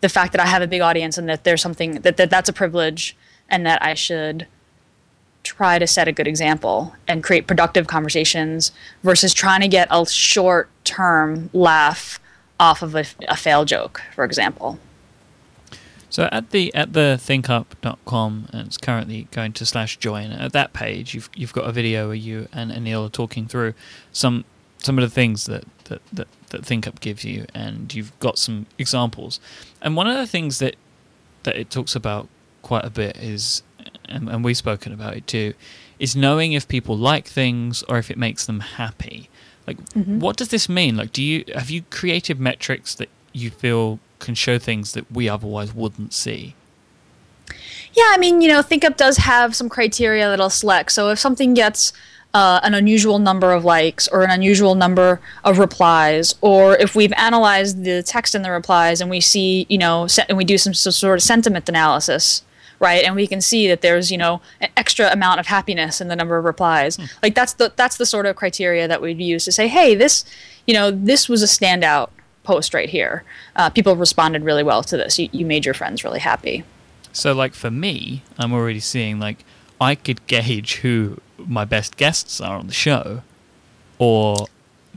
the 0.00 0.08
fact 0.08 0.32
that 0.32 0.40
I 0.40 0.46
have 0.46 0.62
a 0.62 0.66
big 0.66 0.80
audience 0.80 1.18
and 1.18 1.28
that 1.28 1.44
there's 1.44 1.62
something 1.62 2.00
that, 2.02 2.16
that 2.16 2.30
that's 2.30 2.48
a 2.48 2.52
privilege 2.52 3.16
and 3.48 3.66
that 3.66 3.82
I 3.82 3.94
should 3.94 4.46
try 5.42 5.78
to 5.78 5.86
set 5.86 6.08
a 6.08 6.12
good 6.12 6.26
example 6.26 6.94
and 7.06 7.22
create 7.22 7.46
productive 7.46 7.86
conversations 7.86 8.72
versus 9.02 9.34
trying 9.34 9.60
to 9.60 9.68
get 9.68 9.88
a 9.90 10.06
short 10.06 10.70
term 10.84 11.50
laugh 11.52 12.18
off 12.58 12.82
of 12.82 12.94
a, 12.94 13.04
a 13.28 13.36
fail 13.36 13.64
joke, 13.64 14.02
for 14.14 14.24
example. 14.24 14.78
So 16.08 16.28
at 16.30 16.50
the 16.50 16.72
at 16.74 16.92
the 16.92 17.18
thinkup.com 17.20 18.48
and 18.52 18.66
it's 18.68 18.78
currently 18.78 19.26
going 19.32 19.52
to 19.54 19.66
slash 19.66 19.96
join. 19.96 20.30
At 20.30 20.52
that 20.52 20.72
page 20.72 21.12
you've 21.12 21.28
you've 21.34 21.52
got 21.52 21.68
a 21.68 21.72
video 21.72 22.06
where 22.06 22.14
you 22.14 22.46
and 22.52 22.70
Anil 22.70 23.06
are 23.06 23.10
talking 23.10 23.48
through 23.48 23.74
some 24.12 24.44
some 24.78 24.96
of 24.96 25.02
the 25.02 25.10
things 25.10 25.46
that, 25.46 25.64
that, 25.84 26.02
that, 26.12 26.28
that 26.50 26.62
ThinkUp 26.62 27.00
gives 27.00 27.24
you 27.24 27.46
and 27.54 27.92
you've 27.92 28.16
got 28.20 28.38
some 28.38 28.66
examples. 28.78 29.40
And 29.82 29.96
one 29.96 30.06
of 30.06 30.16
the 30.16 30.26
things 30.26 30.60
that 30.60 30.76
that 31.42 31.56
it 31.56 31.70
talks 31.70 31.96
about 31.96 32.28
quite 32.62 32.84
a 32.84 32.90
bit 32.90 33.16
is 33.16 33.64
and, 34.08 34.28
and 34.28 34.44
we've 34.44 34.56
spoken 34.56 34.92
about 34.92 35.16
it 35.16 35.26
too, 35.26 35.54
is 35.98 36.14
knowing 36.14 36.52
if 36.52 36.68
people 36.68 36.96
like 36.96 37.26
things 37.26 37.82
or 37.84 37.98
if 37.98 38.10
it 38.10 38.18
makes 38.18 38.46
them 38.46 38.60
happy. 38.60 39.28
Like 39.66 39.76
what 39.94 40.36
does 40.36 40.48
this 40.48 40.68
mean? 40.68 40.96
Like 40.96 41.12
do 41.12 41.22
you 41.22 41.44
have 41.54 41.70
you 41.70 41.82
created 41.90 42.38
metrics 42.40 42.94
that 42.96 43.08
you 43.32 43.50
feel 43.50 43.98
can 44.18 44.34
show 44.34 44.58
things 44.58 44.92
that 44.92 45.10
we 45.12 45.28
otherwise 45.28 45.74
wouldn't 45.74 46.12
see? 46.12 46.54
Yeah, 47.94 48.08
I 48.10 48.16
mean, 48.18 48.40
you 48.40 48.48
know, 48.48 48.60
ThinkUp 48.60 48.96
does 48.96 49.18
have 49.18 49.54
some 49.54 49.68
criteria 49.68 50.26
that 50.26 50.34
it'll 50.34 50.50
select. 50.50 50.90
So 50.92 51.10
if 51.10 51.18
something 51.18 51.54
gets 51.54 51.92
uh, 52.32 52.58
an 52.64 52.74
unusual 52.74 53.20
number 53.20 53.52
of 53.52 53.64
likes 53.64 54.08
or 54.08 54.24
an 54.24 54.30
unusual 54.30 54.74
number 54.74 55.20
of 55.44 55.58
replies, 55.60 56.34
or 56.40 56.76
if 56.78 56.96
we've 56.96 57.12
analyzed 57.12 57.84
the 57.84 58.02
text 58.02 58.34
in 58.34 58.42
the 58.42 58.50
replies 58.50 59.00
and 59.00 59.08
we 59.10 59.20
see, 59.20 59.64
you 59.68 59.78
know, 59.78 60.08
se- 60.08 60.24
and 60.28 60.36
we 60.36 60.44
do 60.44 60.58
some 60.58 60.72
s- 60.72 60.96
sort 60.96 61.16
of 61.18 61.22
sentiment 61.22 61.68
analysis, 61.68 62.42
right, 62.80 63.04
and 63.04 63.14
we 63.14 63.26
can 63.26 63.40
see 63.40 63.68
that 63.68 63.80
there's, 63.80 64.10
you 64.10 64.18
know, 64.18 64.40
an 64.60 64.68
extra 64.76 65.10
amount 65.10 65.40
of 65.40 65.46
happiness 65.46 66.00
in 66.00 66.08
the 66.08 66.16
number 66.16 66.36
of 66.36 66.44
replies. 66.44 66.98
Like 67.22 67.34
that's 67.34 67.54
the 67.54 67.72
that's 67.76 67.96
the 67.96 68.06
sort 68.06 68.26
of 68.26 68.36
criteria 68.36 68.88
that 68.88 69.00
we'd 69.00 69.20
use 69.20 69.44
to 69.44 69.52
say, 69.52 69.68
hey, 69.68 69.94
this, 69.94 70.24
you 70.66 70.74
know, 70.74 70.90
this 70.90 71.28
was 71.28 71.42
a 71.42 71.46
standout 71.46 72.10
post 72.44 72.74
right 72.74 72.88
here. 72.88 73.24
Uh, 73.56 73.70
people 73.70 73.96
responded 73.96 74.44
really 74.44 74.62
well 74.62 74.82
to 74.84 74.96
this. 74.96 75.18
You, 75.18 75.28
you 75.32 75.46
made 75.46 75.64
your 75.64 75.74
friends 75.74 76.04
really 76.04 76.20
happy. 76.20 76.64
So 77.12 77.32
like 77.32 77.54
for 77.54 77.70
me, 77.70 78.22
I'm 78.38 78.52
already 78.52 78.80
seeing 78.80 79.18
like 79.18 79.44
I 79.80 79.94
could 79.94 80.26
gauge 80.26 80.76
who 80.76 81.18
my 81.38 81.64
best 81.64 81.96
guests 81.96 82.40
are 82.40 82.58
on 82.58 82.66
the 82.66 82.72
show 82.72 83.22
or 83.98 84.46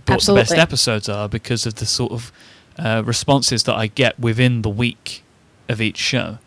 what 0.06 0.22
the 0.24 0.34
best 0.34 0.54
episodes 0.54 1.10
are 1.10 1.28
because 1.28 1.66
of 1.66 1.76
the 1.76 1.86
sort 1.86 2.12
of 2.12 2.32
uh, 2.78 3.04
responses 3.06 3.64
that 3.64 3.76
I 3.76 3.88
get 3.88 4.20
within 4.20 4.62
the 4.62 4.70
week 4.70 5.24
of 5.70 5.82
each 5.82 5.98
show. 5.98 6.38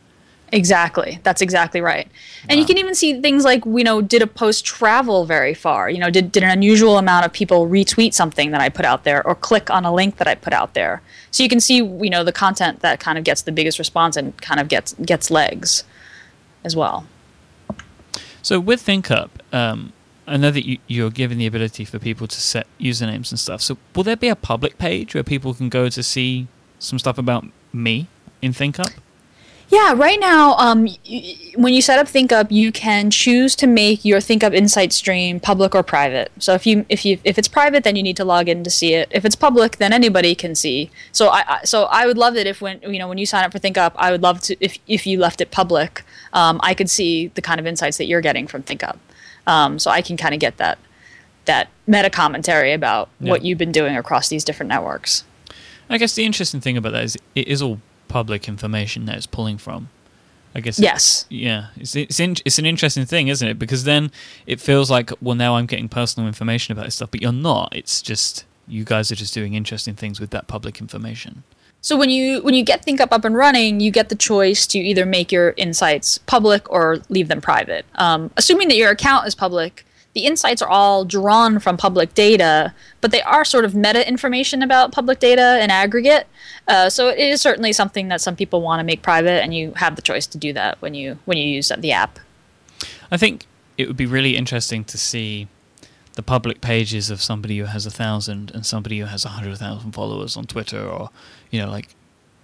Exactly. 0.53 1.21
That's 1.23 1.41
exactly 1.41 1.81
right. 1.81 2.09
And 2.49 2.59
you 2.59 2.67
can 2.67 2.77
even 2.77 2.95
see 2.95 3.21
things 3.21 3.45
like, 3.45 3.65
you 3.65 3.85
know, 3.85 4.03
did 4.03 4.21
a 4.21 4.27
post 4.27 4.65
travel 4.65 5.25
very 5.25 5.55
far? 5.55 5.89
You 5.89 5.99
know, 5.99 6.11
did, 6.11 6.33
did 6.33 6.43
an 6.43 6.51
unusual 6.51 6.99
amount 6.99 7.25
of 7.25 7.33
people 7.33 7.69
retweet 7.69 8.15
something 8.15 8.51
that 8.51 8.61
I 8.61 8.69
put 8.69 8.85
out 8.85 9.05
there 9.05 9.25
or 9.27 9.35
click 9.37 9.71
on 9.71 9.85
a 9.85 9.95
link 9.95 10.17
that 10.17 10.27
I 10.27 10.35
put 10.35 10.53
out 10.53 10.75
there? 10.75 11.03
So 11.31 11.43
you 11.45 11.49
can 11.49 11.61
see, 11.61 11.77
you 11.77 12.11
know, 12.11 12.25
the 12.25 12.33
content 12.33 12.81
that 12.81 12.99
kind 12.99 13.17
of 13.17 13.23
gets 13.23 13.43
the 13.43 13.53
biggest 13.53 13.79
response 13.79 14.17
and 14.17 14.37
kind 14.43 14.59
of 14.59 14.69
gets 14.69 14.95
gets 14.95 15.31
legs 15.31 15.85
as 16.65 16.75
well. 16.75 17.07
So 18.43 18.59
with 18.59 18.85
ThinkUp, 18.85 19.31
um, 19.53 19.93
I 20.27 20.37
know 20.37 20.51
that 20.51 20.67
you, 20.67 20.79
you're 20.87 21.11
given 21.11 21.39
the 21.39 21.47
ability 21.47 21.85
for 21.85 21.99
people 21.99 22.27
to 22.27 22.41
set 22.41 22.67
usernames 22.81 23.31
and 23.31 23.39
stuff. 23.39 23.61
So 23.61 23.79
will 23.95 24.05
there 24.05 24.17
be 24.17 24.29
a 24.29 24.37
public 24.37 24.79
page 24.79 25.15
where 25.15 25.23
people 25.23 25.55
can 25.55 25.69
go 25.69 25.89
to 25.89 26.03
see 26.03 26.49
some 26.79 26.99
stuff 26.99 27.19
about 27.19 27.47
me 27.73 28.09
in 28.43 28.53
ThinkUp? 28.53 28.93
Yeah, 29.71 29.95
right 29.95 30.19
now, 30.19 30.57
um, 30.57 30.87
y- 31.09 31.37
when 31.55 31.73
you 31.73 31.81
set 31.81 32.01
up 32.01 32.09
ThinkUp, 32.09 32.51
you 32.51 32.73
can 32.73 33.09
choose 33.09 33.55
to 33.55 33.69
make 33.69 34.05
your 34.05 34.19
ThinkUp 34.19 34.53
Insight 34.53 34.93
stream 34.93 35.39
public 35.39 35.77
or 35.77 35.85
private. 35.85 36.33
So 36.41 36.55
if 36.55 36.67
you 36.67 36.85
if 36.89 37.05
you 37.05 37.19
if 37.23 37.39
it's 37.39 37.47
private, 37.47 37.85
then 37.85 37.95
you 37.95 38.03
need 38.03 38.17
to 38.17 38.25
log 38.25 38.49
in 38.49 38.65
to 38.65 38.71
see 38.71 38.95
it. 38.95 39.09
If 39.13 39.25
it's 39.25 39.37
public, 39.37 39.77
then 39.77 39.93
anybody 39.93 40.35
can 40.35 40.57
see. 40.57 40.91
So 41.13 41.29
I, 41.29 41.45
I 41.47 41.65
so 41.65 41.85
I 41.85 42.05
would 42.07 42.19
love 42.19 42.37
it 42.37 42.49
if 42.49 42.61
when 42.61 42.81
you 42.83 42.99
know 42.99 43.07
when 43.07 43.19
you 43.19 43.27
sign 43.27 43.45
up 43.45 43.53
for 43.53 43.61
ThinkUp, 43.61 43.93
I 43.95 44.11
would 44.11 44.23
love 44.23 44.41
to 44.43 44.57
if 44.61 44.77
if 44.89 45.07
you 45.07 45.19
left 45.19 45.41
it 45.41 45.53
public, 45.53 46.03
um, 46.33 46.59
I 46.65 46.75
could 46.75 46.91
see 46.91 47.29
the 47.29 47.43
kind 47.43 47.61
of 47.61 47.67
insights 47.67 47.97
that 47.99 48.07
you're 48.07 48.21
getting 48.21 48.49
from 48.49 48.65
ThinkUp. 48.65 48.99
Um, 49.47 49.79
so 49.79 49.91
I 49.93 50.03
can 50.03 50.17
kind 50.17 50.35
of 50.35 50.41
get 50.41 50.57
that 50.57 50.79
that 51.45 51.69
meta 51.87 52.11
commentary 52.11 52.73
about 52.73 53.09
what 53.21 53.45
you've 53.45 53.59
been 53.59 53.73
doing 53.73 53.97
across 53.97 54.29
these 54.29 54.43
different 54.45 54.69
networks. 54.69 55.23
I 55.89 55.99
guess 55.99 56.15
the 56.15 56.25
interesting 56.25 56.61
thing 56.61 56.77
about 56.77 56.93
that 56.93 57.05
is 57.05 57.17
it 57.37 57.47
is 57.49 57.63
all 57.63 57.81
public 58.11 58.47
information 58.49 59.07
that 59.07 59.17
it's 59.17 59.27
pulling 59.27 59.57
from. 59.59 59.89
I 60.55 60.61
guess. 60.61 60.79
it- 60.79 60.83
Yes. 60.83 61.27
yeah, 61.31 61.69
it's 61.77 61.95
it's 61.97 62.19
in, 62.21 62.35
it's 62.45 62.59
an 62.59 62.67
interesting 62.67 63.07
thing, 63.07 63.29
isn't 63.29 63.47
it? 63.49 63.59
Because 63.59 63.85
then 63.85 64.11
it 64.47 64.61
feels 64.61 64.91
like 64.91 65.11
well 65.23 65.37
now 65.37 65.57
I'm 65.57 65.67
getting 65.67 65.89
personal 65.89 66.27
information 66.27 66.73
about 66.73 66.85
this 66.87 66.97
stuff, 66.97 67.11
but 67.13 67.23
you're 67.23 67.33
not. 67.33 67.69
It's 67.75 68.03
just 68.03 68.45
you 68.67 68.85
guys 68.85 69.11
are 69.13 69.15
just 69.17 69.33
doing 69.33 69.55
interesting 69.55 69.95
things 69.95 70.21
with 70.21 70.31
that 70.31 70.47
public 70.49 70.81
information. 70.81 71.45
So 71.83 71.97
when 71.97 72.11
you 72.11 72.43
when 72.43 72.55
you 72.55 72.65
get 72.65 72.85
ThinkUp 72.85 73.09
up 73.13 73.25
and 73.25 73.35
running, 73.37 73.81
you 73.81 73.91
get 73.93 74.09
the 74.09 74.17
choice 74.17 74.67
to 74.67 74.79
either 74.79 75.07
make 75.07 75.31
your 75.33 75.55
insights 75.57 76.19
public 76.19 76.69
or 76.71 76.99
leave 77.09 77.29
them 77.29 77.41
private. 77.41 77.87
Um, 77.95 78.31
assuming 78.37 78.69
that 78.69 78.77
your 78.77 78.91
account 78.91 79.27
is 79.29 79.35
public, 79.37 79.87
the 80.15 80.27
insights 80.27 80.61
are 80.61 80.69
all 80.69 81.05
drawn 81.05 81.61
from 81.61 81.77
public 81.77 82.15
data, 82.15 82.75
but 83.01 83.13
they 83.13 83.23
are 83.23 83.45
sort 83.45 83.65
of 83.65 83.75
meta 83.75 84.07
information 84.07 84.63
about 84.63 84.93
public 84.93 85.21
data 85.21 85.63
in 85.63 85.71
aggregate. 85.71 86.27
Uh, 86.67 86.91
so 86.91 87.09
it 87.09 87.19
is 87.19 87.41
certainly 87.41 87.73
something 87.73 88.09
that 88.09 88.21
some 88.21 88.35
people 88.35 88.61
want 88.61 88.81
to 88.81 88.85
make 88.85 89.03
private, 89.03 89.43
and 89.43 89.55
you 89.55 89.73
have 89.77 89.97
the 89.97 90.03
choice 90.03 90.27
to 90.27 90.39
do 90.39 90.53
that 90.53 90.81
when 90.83 90.95
you 90.95 91.19
when 91.27 91.39
you 91.39 91.49
use 91.49 91.71
the 91.79 91.93
app. 91.93 92.19
I 93.11 93.17
think 93.17 93.47
it 93.79 93.87
would 93.87 93.97
be 93.97 94.07
really 94.07 94.37
interesting 94.37 94.85
to 94.85 94.99
see 94.99 95.49
the 96.15 96.23
public 96.23 96.61
pages 96.61 97.09
of 97.09 97.23
somebody 97.23 97.59
who 97.59 97.65
has 97.65 97.87
a 97.87 97.91
thousand 97.91 98.51
and 98.51 98.67
somebody 98.67 98.99
who 98.99 99.07
has 99.07 99.25
a 99.25 99.29
hundred 99.29 99.57
thousand 99.59 99.93
followers 99.93 100.37
on 100.37 100.45
Twitter, 100.45 100.83
or 100.83 101.11
you 101.51 101.61
know, 101.61 101.71
like 101.71 101.89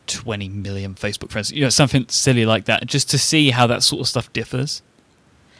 twenty 0.06 0.48
million 0.48 0.94
Facebook 0.94 1.30
friends. 1.30 1.50
You 1.50 1.62
know, 1.62 1.68
something 1.68 2.06
silly 2.08 2.46
like 2.46 2.66
that, 2.66 2.86
just 2.86 3.10
to 3.10 3.18
see 3.18 3.50
how 3.50 3.66
that 3.66 3.82
sort 3.82 4.02
of 4.02 4.08
stuff 4.08 4.32
differs. 4.32 4.82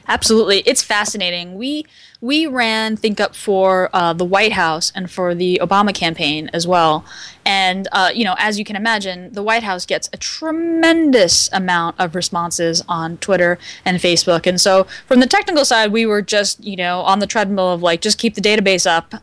Absolutely, 0.09 0.59
it's 0.61 0.83
fascinating. 0.83 1.55
We 1.57 1.87
we 2.21 2.47
ran 2.47 2.97
ThinkUp 2.97 3.35
for 3.35 3.91
uh, 3.93 4.13
the 4.13 4.25
White 4.25 4.53
House 4.53 4.93
and 4.95 5.11
for 5.11 5.35
the 5.35 5.61
Obama 5.63 5.95
campaign 5.95 6.51
as 6.53 6.67
well, 6.67 7.05
and 7.45 7.89
uh, 7.93 8.11
you 8.15 8.25
know, 8.25 8.35
as 8.39 8.59
you 8.59 8.65
can 8.65 8.77
imagine, 8.77 9.33
the 9.33 9.43
White 9.43 9.63
House 9.63 9.87
gets 9.87 10.09
a 10.13 10.17
tremendous 10.17 11.49
amount 11.53 11.99
of 11.99 12.15
responses 12.15 12.83
on 12.89 13.17
Twitter 13.19 13.59
and 13.85 13.99
Facebook, 13.99 14.47
and 14.47 14.61
so 14.61 14.85
from 15.07 15.21
the 15.21 15.27
technical 15.27 15.65
side, 15.65 15.93
we 15.93 16.07
were 16.07 16.23
just 16.23 16.63
you 16.65 16.77
know 16.77 17.01
on 17.01 17.19
the 17.19 17.27
treadmill 17.27 17.73
of 17.73 17.83
like 17.83 18.01
just 18.01 18.19
keep 18.19 18.35
the 18.35 18.41
database 18.41 18.87
up. 18.87 19.15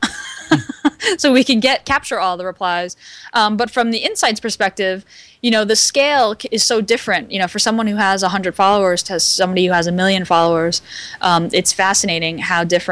so 1.17 1.33
we 1.33 1.43
can 1.43 1.59
get 1.59 1.85
capture 1.85 2.19
all 2.19 2.37
the 2.37 2.45
replies. 2.45 2.95
Um, 3.33 3.57
but 3.57 3.69
from 3.69 3.91
the 3.91 3.99
insights 3.99 4.39
perspective, 4.39 5.05
you 5.41 5.51
know, 5.51 5.65
the 5.65 5.75
scale 5.75 6.35
is 6.51 6.63
so 6.63 6.81
different. 6.81 7.31
You 7.31 7.39
know, 7.39 7.47
for 7.47 7.59
someone 7.59 7.87
who 7.87 7.97
has 7.97 8.21
100 8.21 8.55
followers 8.55 9.03
to 9.03 9.19
somebody 9.19 9.65
who 9.65 9.73
has 9.73 9.87
a 9.87 9.91
million 9.91 10.25
followers, 10.25 10.81
um, 11.21 11.49
it's 11.51 11.73
fascinating 11.73 12.37
how 12.37 12.63
different 12.63 12.83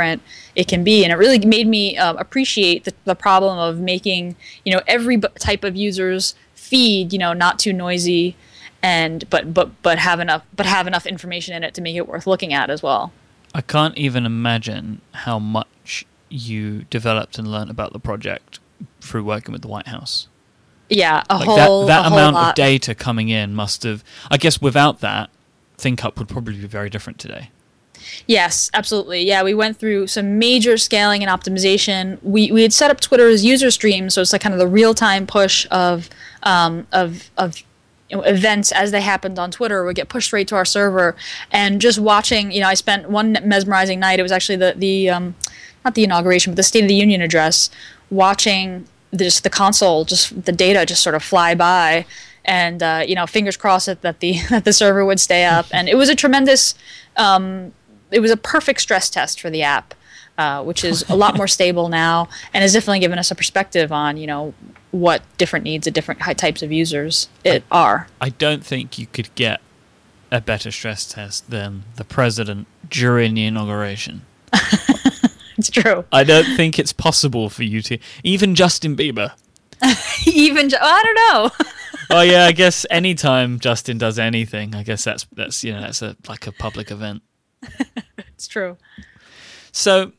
it 0.56 0.68
can 0.68 0.84
be. 0.84 1.04
And 1.04 1.12
it 1.12 1.16
really 1.16 1.40
made 1.40 1.68
me 1.68 1.98
uh, 1.98 2.14
appreciate 2.16 2.84
the, 2.84 2.94
the 3.06 3.16
problem 3.16 3.58
of 3.58 3.80
making, 3.80 4.36
you 4.66 4.74
know, 4.74 4.82
every 4.88 5.18
b- 5.18 5.28
type 5.40 5.64
of 5.64 5.76
user's 5.76 6.36
feed, 6.56 7.14
you 7.14 7.20
know, 7.20 7.34
not 7.34 7.60
too 7.60 7.74
noisy 7.74 8.36
and 8.84 9.30
but 9.30 9.54
but 9.54 9.82
but 9.84 10.00
have 10.00 10.20
enough 10.20 10.44
but 10.56 10.66
have 10.66 10.88
enough 10.88 11.06
information 11.06 11.56
in 11.56 11.64
it 11.64 11.74
to 11.76 11.82
make 11.82 11.96
it 11.96 12.08
worth 12.08 12.26
looking 12.28 12.54
at 12.54 12.70
as 12.70 12.82
well. 12.82 13.12
I 13.54 13.62
can't 13.62 13.98
even 13.98 14.26
imagine 14.26 15.02
how 15.12 15.38
much 15.38 16.06
you 16.30 16.84
developed 16.90 17.38
and 17.38 17.48
learned 17.52 17.70
about 17.70 17.94
the 17.94 18.00
project 18.00 18.60
through 19.02 19.24
working 19.24 19.52
with 19.52 19.62
the 19.62 19.68
White 19.68 19.88
House. 19.88 20.28
Yeah, 20.90 21.24
a 21.30 21.38
Like 21.38 21.48
whole 21.48 21.86
that, 21.86 22.02
that 22.02 22.06
a 22.06 22.10
whole 22.10 22.18
amount 22.18 22.38
of 22.38 22.56
data 22.56 22.96
coming 22.96 23.30
in 23.30 23.54
must 23.54 23.84
have. 23.84 24.04
I 24.30 24.38
guess 24.38 24.62
without 24.62 25.00
that, 25.02 25.30
ThinkUp 25.78 26.18
would 26.18 26.28
probably 26.30 26.58
be 26.58 26.68
very 26.68 26.90
different 26.90 27.20
today. 27.20 27.50
Yes, 28.28 28.70
absolutely. 28.74 29.26
Yeah, 29.26 29.44
we 29.44 29.54
went 29.54 29.78
through 29.78 30.08
some 30.08 30.40
major 30.40 30.78
scaling 30.78 31.24
and 31.24 31.32
optimization. 31.32 32.22
We, 32.24 32.52
we 32.52 32.62
had 32.62 32.74
set 32.74 32.92
up 32.92 33.00
Twitter 33.00 33.28
as 33.28 33.44
user 33.44 33.72
stream, 33.72 34.10
so 34.10 34.22
it's 34.22 34.34
like 34.34 34.42
kind 34.42 34.54
of 34.54 34.60
the 34.60 34.68
real 34.68 34.94
time 34.94 35.28
push 35.28 35.68
of 35.72 36.10
um, 36.44 36.88
of 36.92 37.30
of 37.38 37.58
you 38.10 38.18
know, 38.18 38.24
events 38.24 38.72
as 38.72 38.92
they 38.92 39.02
happened 39.02 39.40
on 39.40 39.52
Twitter 39.52 39.84
would 39.84 39.96
get 39.96 40.10
pushed 40.10 40.28
straight 40.28 40.48
to 40.50 40.56
our 40.56 40.66
server. 40.66 41.16
And 41.52 41.80
just 41.80 42.00
watching, 42.00 42.52
you 42.52 42.62
know, 42.62 42.68
I 42.68 42.74
spent 42.74 43.10
one 43.10 43.38
mesmerizing 43.44 44.00
night. 44.00 44.20
It 44.20 44.24
was 44.24 44.32
actually 44.32 44.58
the 44.58 44.74
the 44.76 45.10
um, 45.10 45.36
not 45.86 45.96
the 45.96 46.04
inauguration, 46.04 46.52
but 46.52 46.58
the 46.58 46.64
State 46.64 46.84
of 46.84 46.88
the 46.88 46.96
Union 46.96 47.22
address. 47.22 47.70
Watching 48.10 48.86
just 49.16 49.44
the 49.44 49.50
console, 49.50 50.06
just 50.06 50.46
the 50.46 50.52
data, 50.52 50.86
just 50.86 51.04
sort 51.04 51.16
of 51.16 51.24
fly 51.24 51.56
by 51.56 52.06
and 52.46 52.82
uh, 52.82 53.04
you 53.08 53.16
know, 53.16 53.28
fingers 53.28 53.58
crossed 53.58 54.02
that 54.02 54.20
the 54.20 54.40
that 54.50 54.66
the 54.66 54.74
server 54.74 55.06
would 55.06 55.20
stay 55.20 55.46
up. 55.46 55.68
And 55.72 55.88
it 55.90 55.96
was 55.96 56.10
a 56.10 56.16
tremendous, 56.16 56.76
um, 57.18 57.74
it 58.12 58.20
was 58.20 58.32
a 58.32 58.38
perfect 58.38 58.82
stress 58.82 59.10
test 59.10 59.40
for 59.40 59.50
the 59.50 59.64
app, 59.64 59.94
uh, 60.38 60.64
which 60.64 60.84
is 60.84 61.04
a 61.10 61.16
lot 61.16 61.36
more 61.36 61.48
stable 61.58 61.90
now, 61.90 62.30
and 62.54 62.62
has 62.62 62.74
definitely 62.74 63.00
given 63.00 63.20
us 63.20 63.32
a 63.32 63.36
perspective 63.36 63.92
on 63.92 64.18
you 64.18 64.28
know 64.28 64.54
what 64.92 65.22
different 65.38 65.64
needs 65.64 65.88
of 65.88 65.94
different 65.94 66.20
types 66.38 66.62
of 66.62 66.72
users 66.72 67.30
it 67.44 67.64
I, 67.72 67.78
are. 67.78 68.08
I 68.20 68.30
don't 68.30 68.66
think 68.66 69.00
you 69.00 69.08
could 69.08 69.34
get 69.36 69.62
a 70.32 70.42
better 70.42 70.72
stress 70.72 71.06
test 71.06 71.50
than 71.50 71.84
the 71.96 72.06
president 72.06 72.68
during 72.90 73.34
the 73.34 73.46
inauguration. 73.46 74.22
it's 75.58 75.70
true. 75.70 76.06
I 76.12 76.24
don't 76.24 76.56
think 76.56 76.80
it's 76.80 76.94
possible 76.94 77.50
for 77.50 77.64
you 77.64 77.82
to 77.84 77.98
even 78.24 78.56
Justin 78.56 78.96
Bieber. 78.96 79.34
even 80.28 80.72
I 80.80 81.04
don't 81.04 81.16
know. 81.16 81.68
oh 82.12 82.22
yeah, 82.22 82.46
I 82.46 82.52
guess 82.52 82.86
anytime 82.90 83.60
Justin 83.60 83.98
does 83.98 84.20
anything, 84.20 84.76
I 84.76 84.84
guess 84.84 85.04
that's 85.04 85.26
that's 85.34 85.64
you 85.64 85.74
know 85.74 85.82
that's 85.82 86.02
a 86.02 86.16
like 86.28 86.48
a 86.48 86.52
public 86.52 86.92
event. 86.92 87.24
it's 88.18 88.48
true. 88.48 88.78
So, 89.72 90.12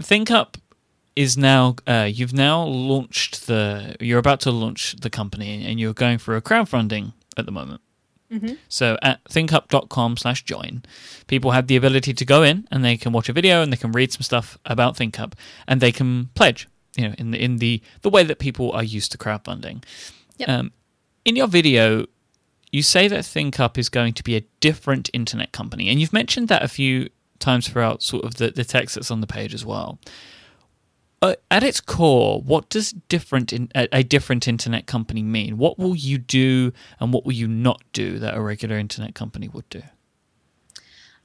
ThinkUp 0.00 0.56
is 1.14 1.36
now 1.36 1.76
uh, 1.86 2.08
you've 2.10 2.32
now 2.32 2.64
launched 2.64 3.46
the 3.46 3.96
you're 4.00 4.18
about 4.18 4.40
to 4.40 4.50
launch 4.50 4.96
the 5.00 5.10
company 5.10 5.64
and 5.66 5.78
you're 5.78 5.92
going 5.92 6.18
for 6.18 6.36
a 6.36 6.42
crowdfunding 6.42 7.12
at 7.36 7.46
the 7.46 7.52
moment. 7.52 7.80
Mm-hmm. 8.32 8.54
So 8.68 8.96
at 9.02 9.22
thinkup.com 9.24 10.16
slash 10.16 10.42
join, 10.44 10.82
people 11.26 11.50
have 11.50 11.66
the 11.66 11.76
ability 11.76 12.14
to 12.14 12.24
go 12.24 12.42
in 12.42 12.66
and 12.70 12.82
they 12.82 12.96
can 12.96 13.12
watch 13.12 13.28
a 13.28 13.32
video 13.32 13.62
and 13.62 13.70
they 13.70 13.76
can 13.76 13.92
read 13.92 14.10
some 14.10 14.22
stuff 14.22 14.58
about 14.64 14.96
ThinkUp 14.96 15.34
and 15.68 15.80
they 15.80 15.92
can 15.92 16.30
pledge, 16.34 16.66
you 16.96 17.08
know, 17.08 17.14
in 17.18 17.30
the 17.30 17.42
in 17.42 17.58
the, 17.58 17.82
the 18.00 18.08
way 18.08 18.22
that 18.24 18.38
people 18.38 18.72
are 18.72 18.82
used 18.82 19.12
to 19.12 19.18
crowdfunding. 19.18 19.84
Yep. 20.38 20.48
Um, 20.48 20.72
in 21.26 21.36
your 21.36 21.46
video, 21.46 22.06
you 22.72 22.82
say 22.82 23.06
that 23.06 23.20
ThinkUp 23.20 23.76
is 23.76 23.88
going 23.88 24.14
to 24.14 24.24
be 24.24 24.34
a 24.34 24.40
different 24.60 25.10
internet 25.12 25.52
company, 25.52 25.88
and 25.88 26.00
you've 26.00 26.12
mentioned 26.12 26.48
that 26.48 26.62
a 26.62 26.68
few 26.68 27.10
times 27.38 27.68
throughout 27.68 28.02
sort 28.02 28.24
of 28.24 28.36
the, 28.36 28.50
the 28.50 28.64
text 28.64 28.94
that's 28.94 29.10
on 29.10 29.20
the 29.20 29.26
page 29.26 29.52
as 29.52 29.64
well. 29.64 29.98
Uh, 31.20 31.34
at 31.50 31.62
its 31.62 31.80
core, 31.80 32.40
what 32.40 32.68
does 32.68 32.92
different 33.08 33.52
in, 33.52 33.70
a, 33.76 33.86
a, 33.92 34.02
different 34.02 34.48
internet 34.48 34.86
company 34.86 35.22
mean? 35.22 35.56
What 35.56 35.78
will 35.78 35.94
you 35.94 36.18
do, 36.18 36.72
and 36.98 37.12
what 37.12 37.24
will 37.24 37.32
you 37.32 37.46
not 37.46 37.80
do 37.92 38.18
that 38.18 38.34
a 38.34 38.40
regular 38.40 38.76
internet 38.76 39.14
company 39.14 39.48
would 39.48 39.68
do? 39.68 39.82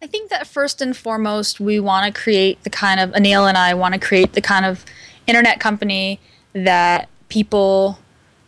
I 0.01 0.05
think 0.05 0.29
that 0.29 0.45
first 0.45 0.81
and 0.81 0.95
foremost, 0.95 1.59
we 1.59 1.79
want 1.79 2.13
to 2.13 2.21
create 2.21 2.61
the 2.63 2.69
kind 2.69 2.99
of 2.99 3.11
Anil 3.11 3.47
and 3.47 3.57
I 3.57 3.73
want 3.73 3.95
to 3.95 3.99
create 3.99 4.33
the 4.33 4.41
kind 4.41 4.65
of 4.65 4.85
internet 5.25 5.59
company 5.59 6.19
that 6.53 7.09
people 7.29 7.97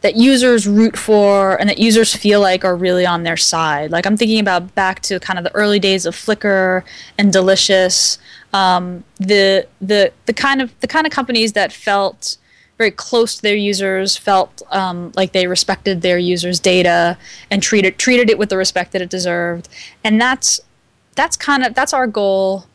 that 0.01 0.15
users 0.15 0.67
root 0.67 0.97
for 0.97 1.59
and 1.59 1.69
that 1.69 1.77
users 1.77 2.15
feel 2.15 2.39
like 2.39 2.63
are 2.63 2.75
really 2.75 3.05
on 3.05 3.23
their 3.23 3.37
side. 3.37 3.91
Like 3.91 4.05
I'm 4.05 4.15
thinking 4.15 4.39
about 4.39 4.73
back 4.75 5.01
to 5.03 5.19
kind 5.19 5.37
of 5.37 5.43
the 5.43 5.53
early 5.53 5.79
days 5.79 6.05
of 6.05 6.15
Flickr 6.15 6.83
and 7.17 7.33
Delicious, 7.33 8.17
um, 8.53 9.03
the 9.17 9.67
the 9.81 10.11
the 10.25 10.33
kind 10.33 10.61
of 10.61 10.77
the 10.79 10.87
kind 10.87 11.05
of 11.05 11.11
companies 11.11 11.53
that 11.53 11.71
felt 11.71 12.37
very 12.77 12.91
close 12.91 13.35
to 13.35 13.41
their 13.41 13.57
users, 13.57 14.15
felt 14.15 14.61
um, 14.71 15.11
like 15.17 15.33
they 15.33 15.47
respected 15.47 16.01
their 16.01 16.17
users' 16.17 16.61
data 16.61 17.17
and 17.51 17.61
treated 17.61 17.97
treated 17.97 18.29
it 18.29 18.37
with 18.37 18.47
the 18.49 18.57
respect 18.57 18.93
that 18.93 19.01
it 19.01 19.09
deserved. 19.09 19.67
And 20.03 20.19
that's 20.19 20.61
that's 21.15 21.35
kind 21.35 21.65
of 21.65 21.75
that's 21.75 21.93
our 21.93 22.07
goal 22.07 22.68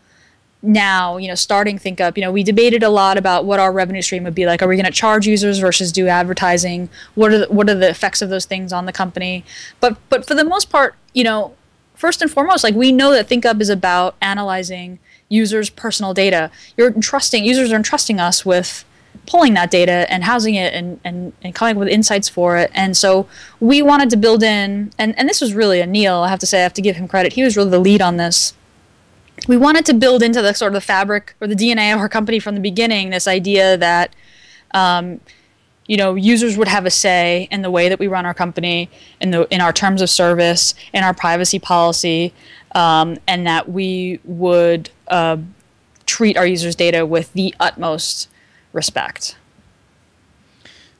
now, 0.64 1.18
you 1.18 1.28
know, 1.28 1.34
starting 1.34 1.78
ThinkUp, 1.78 2.16
you 2.16 2.22
know, 2.22 2.32
we 2.32 2.42
debated 2.42 2.82
a 2.82 2.88
lot 2.88 3.18
about 3.18 3.44
what 3.44 3.60
our 3.60 3.72
revenue 3.72 4.02
stream 4.02 4.24
would 4.24 4.34
be 4.34 4.46
like. 4.46 4.62
Are 4.62 4.68
we 4.68 4.76
going 4.76 4.86
to 4.86 4.92
charge 4.92 5.26
users 5.26 5.58
versus 5.58 5.92
do 5.92 6.08
advertising? 6.08 6.88
What 7.14 7.32
are 7.32 7.38
the, 7.38 7.46
what 7.52 7.68
are 7.68 7.74
the 7.74 7.90
effects 7.90 8.22
of 8.22 8.30
those 8.30 8.46
things 8.46 8.72
on 8.72 8.86
the 8.86 8.92
company? 8.92 9.44
But 9.80 9.96
but 10.08 10.26
for 10.26 10.34
the 10.34 10.44
most 10.44 10.70
part, 10.70 10.94
you 11.12 11.24
know, 11.24 11.54
first 11.94 12.22
and 12.22 12.30
foremost, 12.30 12.64
like 12.64 12.74
we 12.74 12.92
know 12.92 13.12
that 13.12 13.28
ThinkUp 13.28 13.60
is 13.60 13.68
about 13.68 14.16
analyzing 14.20 14.98
users' 15.28 15.70
personal 15.70 16.14
data. 16.14 16.50
You're 16.76 16.90
entrusting 16.90 17.44
users 17.44 17.72
are 17.72 17.76
entrusting 17.76 18.18
us 18.18 18.44
with 18.44 18.84
pulling 19.26 19.54
that 19.54 19.70
data 19.70 20.06
and 20.10 20.24
housing 20.24 20.54
it 20.54 20.74
and, 20.74 21.00
and, 21.04 21.32
and 21.42 21.54
coming 21.54 21.76
up 21.76 21.80
with 21.80 21.88
insights 21.88 22.28
for 22.28 22.56
it. 22.56 22.70
And 22.74 22.96
so 22.96 23.26
we 23.60 23.80
wanted 23.80 24.10
to 24.10 24.16
build 24.16 24.42
in 24.42 24.92
and, 24.98 25.18
and 25.18 25.28
this 25.28 25.40
was 25.40 25.54
really 25.54 25.78
Anil, 25.78 26.26
I 26.26 26.28
have 26.28 26.40
to 26.40 26.46
say, 26.46 26.60
I 26.60 26.62
have 26.62 26.74
to 26.74 26.82
give 26.82 26.96
him 26.96 27.08
credit. 27.08 27.34
He 27.34 27.42
was 27.42 27.56
really 27.56 27.70
the 27.70 27.78
lead 27.78 28.02
on 28.02 28.16
this 28.16 28.54
we 29.48 29.56
wanted 29.56 29.84
to 29.86 29.94
build 29.94 30.22
into 30.22 30.40
the 30.40 30.52
sort 30.54 30.70
of 30.70 30.74
the 30.74 30.80
fabric 30.80 31.34
or 31.40 31.46
the 31.46 31.54
DNA 31.54 31.92
of 31.92 32.00
our 32.00 32.08
company 32.08 32.38
from 32.38 32.54
the 32.54 32.60
beginning 32.60 33.10
this 33.10 33.28
idea 33.28 33.76
that 33.76 34.14
um, 34.72 35.20
you 35.86 35.96
know 35.96 36.14
users 36.14 36.56
would 36.56 36.68
have 36.68 36.86
a 36.86 36.90
say 36.90 37.48
in 37.50 37.62
the 37.62 37.70
way 37.70 37.88
that 37.88 37.98
we 37.98 38.06
run 38.06 38.26
our 38.26 38.34
company 38.34 38.90
in 39.20 39.30
the 39.30 39.46
in 39.52 39.60
our 39.60 39.72
terms 39.72 40.00
of 40.00 40.08
service 40.08 40.74
in 40.92 41.02
our 41.04 41.14
privacy 41.14 41.58
policy 41.58 42.32
um, 42.74 43.16
and 43.26 43.46
that 43.46 43.68
we 43.68 44.20
would 44.24 44.90
uh, 45.08 45.36
treat 46.06 46.36
our 46.36 46.46
users 46.46 46.74
data 46.74 47.06
with 47.06 47.32
the 47.34 47.54
utmost 47.60 48.28
respect. 48.72 49.36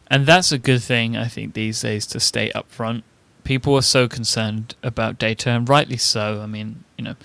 And 0.09 0.27
that's 0.27 0.53
a 0.53 0.59
good 0.59 0.83
thing 0.83 1.16
i 1.16 1.27
think 1.27 1.55
these 1.55 1.81
days 1.81 2.07
to 2.07 2.20
stay 2.20 2.51
upfront. 2.55 3.03
People 3.42 3.75
are 3.75 3.83
so 3.83 4.09
concerned 4.09 4.75
about 4.83 5.18
data 5.18 5.51
and 5.51 5.68
rightly 5.68 5.97
so. 5.97 6.40
I 6.42 6.47
mean 6.47 6.85
you 6.99 7.05
know 7.05 7.16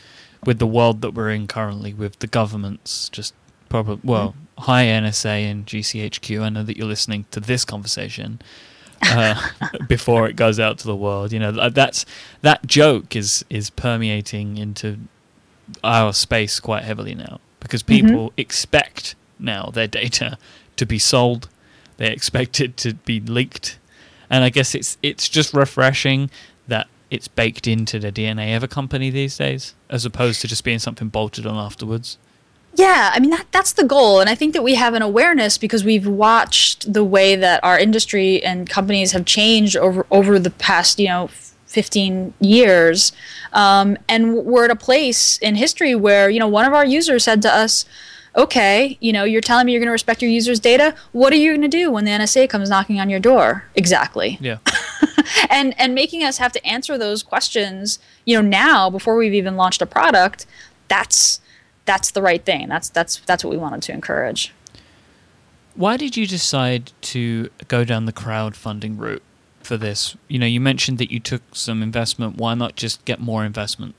with 0.46 0.60
the 0.60 0.68
world 0.68 1.02
that 1.02 1.12
we're 1.12 1.32
in 1.32 1.48
currently, 1.48 1.94
with 1.94 2.20
the 2.20 2.28
governments 2.28 3.10
just 3.10 3.34
probably 3.70 4.00
well, 4.04 4.30
mm. 4.58 4.64
hi 4.64 4.86
NSA 4.86 5.50
and 5.50 5.66
GCHQ. 5.66 6.42
I 6.42 6.50
know 6.50 6.64
that 6.64 6.78
you're 6.78 6.88
listening 6.88 7.26
to 7.32 7.40
this 7.40 7.66
conversation 7.66 8.42
uh, 9.02 9.42
before 9.88 10.28
it 10.28 10.36
goes 10.36 10.60
out 10.60 10.78
to 10.80 10.88
the 10.88 10.96
world. 10.96 11.32
You 11.32 11.40
know 11.40 11.70
that's 11.70 12.06
that 12.42 12.66
joke 12.66 13.16
is 13.16 13.46
is 13.50 13.70
permeating 13.70 14.58
into 14.58 15.00
our 15.84 16.14
space 16.14 16.60
quite 16.60 16.84
heavily 16.84 17.16
now 17.16 17.40
because 17.60 17.84
mm-hmm. 17.84 18.08
people 18.08 18.30
mm-hmm. 18.30 18.42
expect 18.42 19.16
now 19.38 19.70
their 19.74 19.88
data 19.88 20.38
to 20.76 20.86
be 20.86 21.00
sold. 21.00 21.50
They 21.98 22.12
expect 22.12 22.62
it 22.62 22.78
to 22.78 22.94
be 22.94 23.20
leaked, 23.20 23.78
and 24.30 24.44
I 24.44 24.50
guess 24.50 24.74
it's 24.74 24.98
it's 25.04 25.28
just 25.28 25.54
refreshing 25.54 26.30
that 26.68 26.88
it's 27.12 27.28
baked 27.28 27.68
into 27.68 28.00
the 28.00 28.12
DNA 28.12 28.56
of 28.56 28.64
a 28.64 28.68
company 28.68 29.10
these 29.10 29.38
days, 29.38 29.76
as 29.90 30.06
opposed 30.06 30.42
to 30.42 30.48
just 30.48 30.64
being 30.64 30.80
something 30.80 31.10
bolted 31.10 31.46
on 31.46 31.56
afterwards. 31.56 32.18
Yeah, 32.76 33.12
I 33.14 33.20
mean 33.20 33.32
that 33.32 33.48
that's 33.52 33.74
the 33.74 33.84
goal, 33.84 34.20
and 34.20 34.30
I 34.30 34.36
think 34.36 34.54
that 34.54 34.64
we 34.64 34.76
have 34.76 34.94
an 34.94 35.02
awareness 35.02 35.58
because 35.58 35.84
we've 35.84 36.08
watched 36.08 36.92
the 36.92 37.04
way 37.04 37.36
that 37.36 37.64
our 37.64 37.80
industry 37.80 38.44
and 38.44 38.70
companies 38.70 39.12
have 39.12 39.26
changed 39.26 39.76
over 39.76 40.06
over 40.12 40.38
the 40.38 40.52
past, 40.52 41.00
you 41.00 41.08
know, 41.08 41.30
15 41.66 42.34
years, 42.40 43.12
um, 43.54 43.98
and 44.08 44.36
we're 44.36 44.66
at 44.66 44.72
a 44.72 44.76
place 44.76 45.38
in 45.40 45.56
history 45.56 45.96
where 45.96 46.30
you 46.30 46.40
know 46.40 46.48
one 46.48 46.66
of 46.66 46.74
our 46.74 46.86
users 46.86 47.24
said 47.24 47.42
to 47.42 47.54
us, 47.54 47.86
okay, 48.36 48.98
you 49.02 49.12
know, 49.12 49.24
you're 49.24 49.42
telling 49.42 49.66
me 49.66 49.72
you're 49.72 49.80
going 49.82 49.88
to 49.88 49.92
respect 49.92 50.22
your 50.22 50.32
users' 50.32 50.60
data. 50.60 50.94
What 51.12 51.34
are 51.34 51.38
you 51.38 51.52
going 51.52 51.62
to 51.62 51.68
do 51.68 51.92
when 51.92 52.06
the 52.06 52.12
NSA 52.12 52.50
comes 52.50 52.70
knocking 52.70 53.00
on 53.00 53.10
your 53.10 53.20
door? 53.20 53.66
Exactly. 53.76 54.38
Yeah. 54.40 54.58
and 55.50 55.80
and 55.80 55.96
making 55.96 56.24
us 56.24 56.38
have 56.38 56.52
to 56.54 56.66
answer 56.66 56.98
those 56.98 57.24
questions, 57.24 58.00
you 58.26 58.36
know, 58.36 58.48
now 58.48 58.90
before 58.90 59.16
we've 59.16 59.34
even 59.34 59.56
launched 59.56 59.82
a 59.82 59.86
product, 59.86 60.46
that's 60.88 61.42
that's 61.86 62.12
the 62.12 62.22
right 62.22 62.44
thing. 62.44 62.68
That's 62.70 62.90
that's 62.90 63.18
that's 63.26 63.44
what 63.44 63.52
we 63.52 63.58
wanted 63.58 63.82
to 63.84 63.94
encourage. 63.94 64.54
Why 65.76 65.98
did 65.98 66.18
you 66.18 66.28
decide 66.28 66.92
to 67.02 67.50
go 67.68 67.86
down 67.86 68.06
the 68.06 68.14
crowdfunding 68.14 69.00
route 69.00 69.24
for 69.62 69.78
this? 69.78 70.16
You 70.28 70.40
know, 70.40 70.46
you 70.46 70.60
mentioned 70.60 70.98
that 70.98 71.12
you 71.12 71.20
took 71.20 71.42
some 71.54 71.82
investment. 71.82 72.38
Why 72.38 72.54
not 72.54 72.76
just 72.76 73.06
get 73.06 73.20
more 73.20 73.46
investment? 73.46 73.96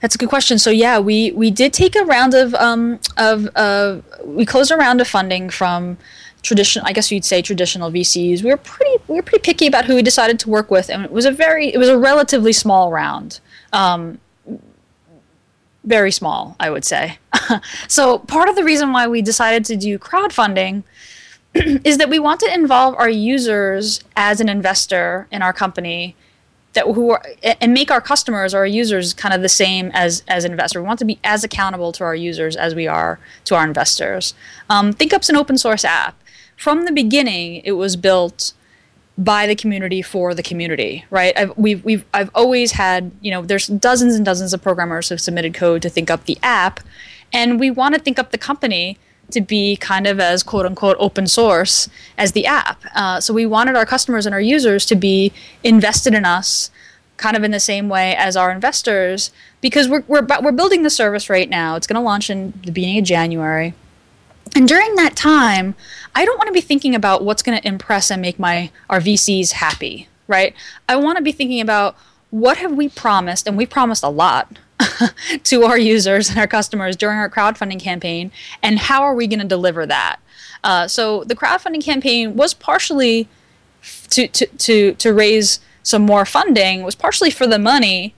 That's 0.00 0.14
a 0.14 0.18
good 0.18 0.28
question. 0.28 0.58
So 0.58 0.70
yeah, 0.70 0.98
we 0.98 1.32
we 1.32 1.50
did 1.50 1.72
take 1.72 1.96
a 1.96 2.04
round 2.04 2.34
of 2.34 2.54
um 2.54 2.98
of 3.16 3.48
uh 3.56 4.00
we 4.24 4.44
closed 4.44 4.70
a 4.70 4.76
round 4.76 5.00
of 5.00 5.08
funding 5.08 5.50
from 5.50 5.96
traditional 6.44 6.86
I 6.86 6.92
guess 6.92 7.10
you'd 7.10 7.24
say 7.24 7.42
traditional 7.42 7.90
VCs. 7.90 8.44
We 8.44 8.50
were 8.50 8.56
pretty 8.56 9.02
we 9.08 9.16
were 9.16 9.22
pretty 9.22 9.42
picky 9.42 9.66
about 9.66 9.86
who 9.86 9.96
we 9.96 10.02
decided 10.02 10.38
to 10.40 10.50
work 10.50 10.70
with, 10.70 10.88
and 10.88 11.04
it 11.04 11.10
was 11.10 11.24
a 11.24 11.32
very 11.32 11.74
it 11.74 11.78
was 11.78 11.88
a 11.88 11.98
relatively 11.98 12.52
small 12.52 12.92
round. 12.92 13.40
Um, 13.72 14.20
very 15.82 16.12
small, 16.12 16.56
I 16.60 16.70
would 16.70 16.84
say. 16.84 17.18
so 17.88 18.20
part 18.20 18.48
of 18.48 18.56
the 18.56 18.64
reason 18.64 18.92
why 18.92 19.06
we 19.06 19.20
decided 19.20 19.64
to 19.66 19.76
do 19.76 19.98
crowdfunding 19.98 20.82
is 21.54 21.98
that 21.98 22.08
we 22.08 22.18
want 22.18 22.40
to 22.40 22.52
involve 22.52 22.94
our 22.94 23.08
users 23.08 24.00
as 24.16 24.40
an 24.40 24.48
investor 24.48 25.26
in 25.30 25.42
our 25.42 25.52
company 25.52 26.16
that 26.74 26.86
who 26.86 27.10
are 27.10 27.22
and 27.60 27.72
make 27.72 27.90
our 27.90 28.00
customers 28.00 28.52
or 28.52 28.58
our 28.58 28.66
users 28.66 29.14
kind 29.14 29.34
of 29.34 29.42
the 29.42 29.48
same 29.48 29.90
as 29.94 30.22
as 30.28 30.44
investors. 30.44 30.80
We 30.80 30.86
want 30.86 30.98
to 30.98 31.04
be 31.04 31.18
as 31.24 31.44
accountable 31.44 31.92
to 31.92 32.04
our 32.04 32.14
users 32.14 32.56
as 32.56 32.74
we 32.74 32.86
are 32.86 33.18
to 33.44 33.54
our 33.54 33.64
investors. 33.64 34.34
Um, 34.68 34.92
ThinkUp's 34.92 35.28
an 35.28 35.36
open 35.36 35.56
source 35.56 35.84
app. 35.84 36.16
From 36.64 36.86
the 36.86 36.92
beginning, 36.92 37.56
it 37.66 37.72
was 37.72 37.94
built 37.94 38.54
by 39.18 39.46
the 39.46 39.54
community 39.54 40.00
for 40.00 40.32
the 40.32 40.42
community, 40.42 41.04
right? 41.10 41.38
I've, 41.38 41.54
we've, 41.58 41.84
we've, 41.84 42.06
I've 42.14 42.30
always 42.34 42.72
had, 42.72 43.12
you 43.20 43.30
know, 43.30 43.42
there's 43.42 43.66
dozens 43.66 44.14
and 44.14 44.24
dozens 44.24 44.54
of 44.54 44.62
programmers 44.62 45.10
who've 45.10 45.20
submitted 45.20 45.52
code 45.52 45.82
to 45.82 45.90
ThinkUp 45.90 46.24
the 46.24 46.38
app, 46.42 46.80
and 47.34 47.60
we 47.60 47.70
want 47.70 47.94
to 47.94 48.00
ThinkUp 48.00 48.30
the 48.30 48.38
company 48.38 48.96
to 49.32 49.42
be 49.42 49.76
kind 49.76 50.06
of 50.06 50.18
as 50.18 50.42
quote 50.42 50.64
unquote 50.64 50.96
open 50.98 51.26
source 51.26 51.90
as 52.16 52.32
the 52.32 52.46
app. 52.46 52.82
Uh, 52.94 53.20
so 53.20 53.34
we 53.34 53.44
wanted 53.44 53.76
our 53.76 53.84
customers 53.84 54.24
and 54.24 54.34
our 54.34 54.40
users 54.40 54.86
to 54.86 54.94
be 54.94 55.34
invested 55.62 56.14
in 56.14 56.24
us 56.24 56.70
kind 57.18 57.36
of 57.36 57.44
in 57.44 57.50
the 57.50 57.60
same 57.60 57.90
way 57.90 58.16
as 58.16 58.38
our 58.38 58.50
investors 58.50 59.32
because 59.60 59.86
we're, 59.86 60.04
we're, 60.08 60.26
we're 60.40 60.50
building 60.50 60.82
the 60.82 60.88
service 60.88 61.28
right 61.28 61.50
now. 61.50 61.76
It's 61.76 61.86
going 61.86 62.00
to 62.00 62.00
launch 62.00 62.30
in 62.30 62.58
the 62.64 62.72
beginning 62.72 63.00
of 63.00 63.04
January. 63.04 63.74
And 64.54 64.68
during 64.68 64.94
that 64.94 65.16
time, 65.16 65.74
I 66.14 66.24
don't 66.24 66.38
want 66.38 66.48
to 66.48 66.52
be 66.52 66.60
thinking 66.60 66.94
about 66.94 67.24
what's 67.24 67.42
going 67.42 67.58
to 67.58 67.66
impress 67.66 68.10
and 68.10 68.22
make 68.22 68.38
my 68.38 68.70
our 68.88 69.00
VCs 69.00 69.52
happy, 69.52 70.08
right? 70.28 70.54
I 70.88 70.96
want 70.96 71.18
to 71.18 71.22
be 71.22 71.32
thinking 71.32 71.60
about 71.60 71.96
what 72.30 72.56
have 72.58 72.72
we 72.72 72.88
promised, 72.88 73.46
and 73.46 73.56
we 73.56 73.66
promised 73.66 74.02
a 74.02 74.08
lot 74.08 74.58
to 75.44 75.62
our 75.64 75.78
users 75.78 76.28
and 76.28 76.38
our 76.38 76.46
customers 76.46 76.96
during 76.96 77.18
our 77.18 77.30
crowdfunding 77.30 77.80
campaign, 77.80 78.30
and 78.62 78.78
how 78.78 79.02
are 79.02 79.14
we 79.14 79.26
going 79.26 79.40
to 79.40 79.46
deliver 79.46 79.86
that? 79.86 80.20
Uh, 80.62 80.88
so 80.88 81.24
the 81.24 81.36
crowdfunding 81.36 81.82
campaign 81.82 82.36
was 82.36 82.54
partially 82.54 83.28
to, 84.10 84.26
to, 84.28 84.46
to, 84.46 84.94
to 84.94 85.12
raise 85.12 85.60
some 85.82 86.02
more 86.02 86.24
funding, 86.24 86.82
was 86.82 86.94
partially 86.94 87.30
for 87.30 87.46
the 87.46 87.58
money, 87.58 88.14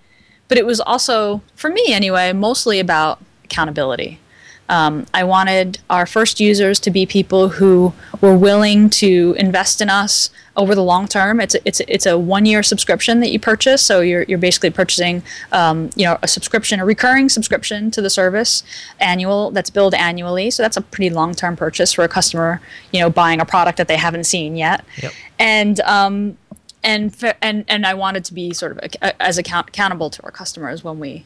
but 0.49 0.57
it 0.57 0.65
was 0.65 0.81
also, 0.81 1.43
for 1.55 1.69
me 1.69 1.93
anyway, 1.93 2.33
mostly 2.33 2.79
about 2.79 3.21
accountability. 3.45 4.21
Um, 4.69 5.07
I 5.15 5.25
wanted 5.25 5.79
our 5.89 6.07
first 6.07 6.41
users 6.41 6.81
to 6.81 6.91
be 6.91 7.07
people 7.07 7.51
who 7.51 7.93
were 8.21 8.37
willing 8.37 8.91
to 8.91 9.35
invest 9.39 9.81
in 9.81 9.89
us 9.89 10.31
over 10.57 10.75
the 10.75 10.83
long 10.83 11.07
term. 11.07 11.41
It's 11.41 11.55
a, 11.55 11.61
it's 11.65 11.81
a, 11.81 11.93
it's 11.93 12.07
a 12.07 12.19
one 12.19 12.47
year 12.47 12.63
subscription 12.63 13.21
that 13.21 13.31
you 13.31 13.39
purchase, 13.39 13.83
so 13.83 14.01
you're 14.01 14.25
you're 14.25 14.39
basically 14.39 14.71
purchasing 14.71 15.23
um, 15.53 15.91
you 15.95 16.05
know 16.05 16.19
a 16.23 16.29
subscription, 16.29 16.81
a 16.81 16.85
recurring 16.85 17.29
subscription 17.29 17.91
to 17.93 18.03
the 18.03 18.11
service, 18.11 18.63
annual 18.99 19.51
that's 19.51 19.71
billed 19.71 19.95
annually. 19.95 20.51
So 20.51 20.63
that's 20.63 20.77
a 20.77 20.83
pretty 20.83 21.11
long 21.11 21.35
term 21.35 21.57
purchase 21.57 21.93
for 21.93 22.03
a 22.03 22.09
customer, 22.09 22.61
you 22.93 23.01
know, 23.01 23.11
buying 23.11 23.41
a 23.41 23.45
product 23.45 23.79
that 23.79 23.89
they 23.89 23.97
haven't 23.97 24.25
seen 24.25 24.57
yet. 24.57 24.85
Yep. 25.03 25.13
And 25.39 25.81
um, 25.81 26.39
and 26.83 27.15
and 27.41 27.65
and 27.69 27.87
I 27.87 27.95
wanted 27.95 28.25
to 28.25 28.35
be 28.35 28.53
sort 28.53 28.73
of 28.73 28.79
a, 28.79 29.23
as 29.23 29.39
account- 29.39 29.69
accountable 29.69 30.11
to 30.11 30.23
our 30.25 30.31
customers 30.33 30.83
when 30.83 30.99
we, 30.99 31.25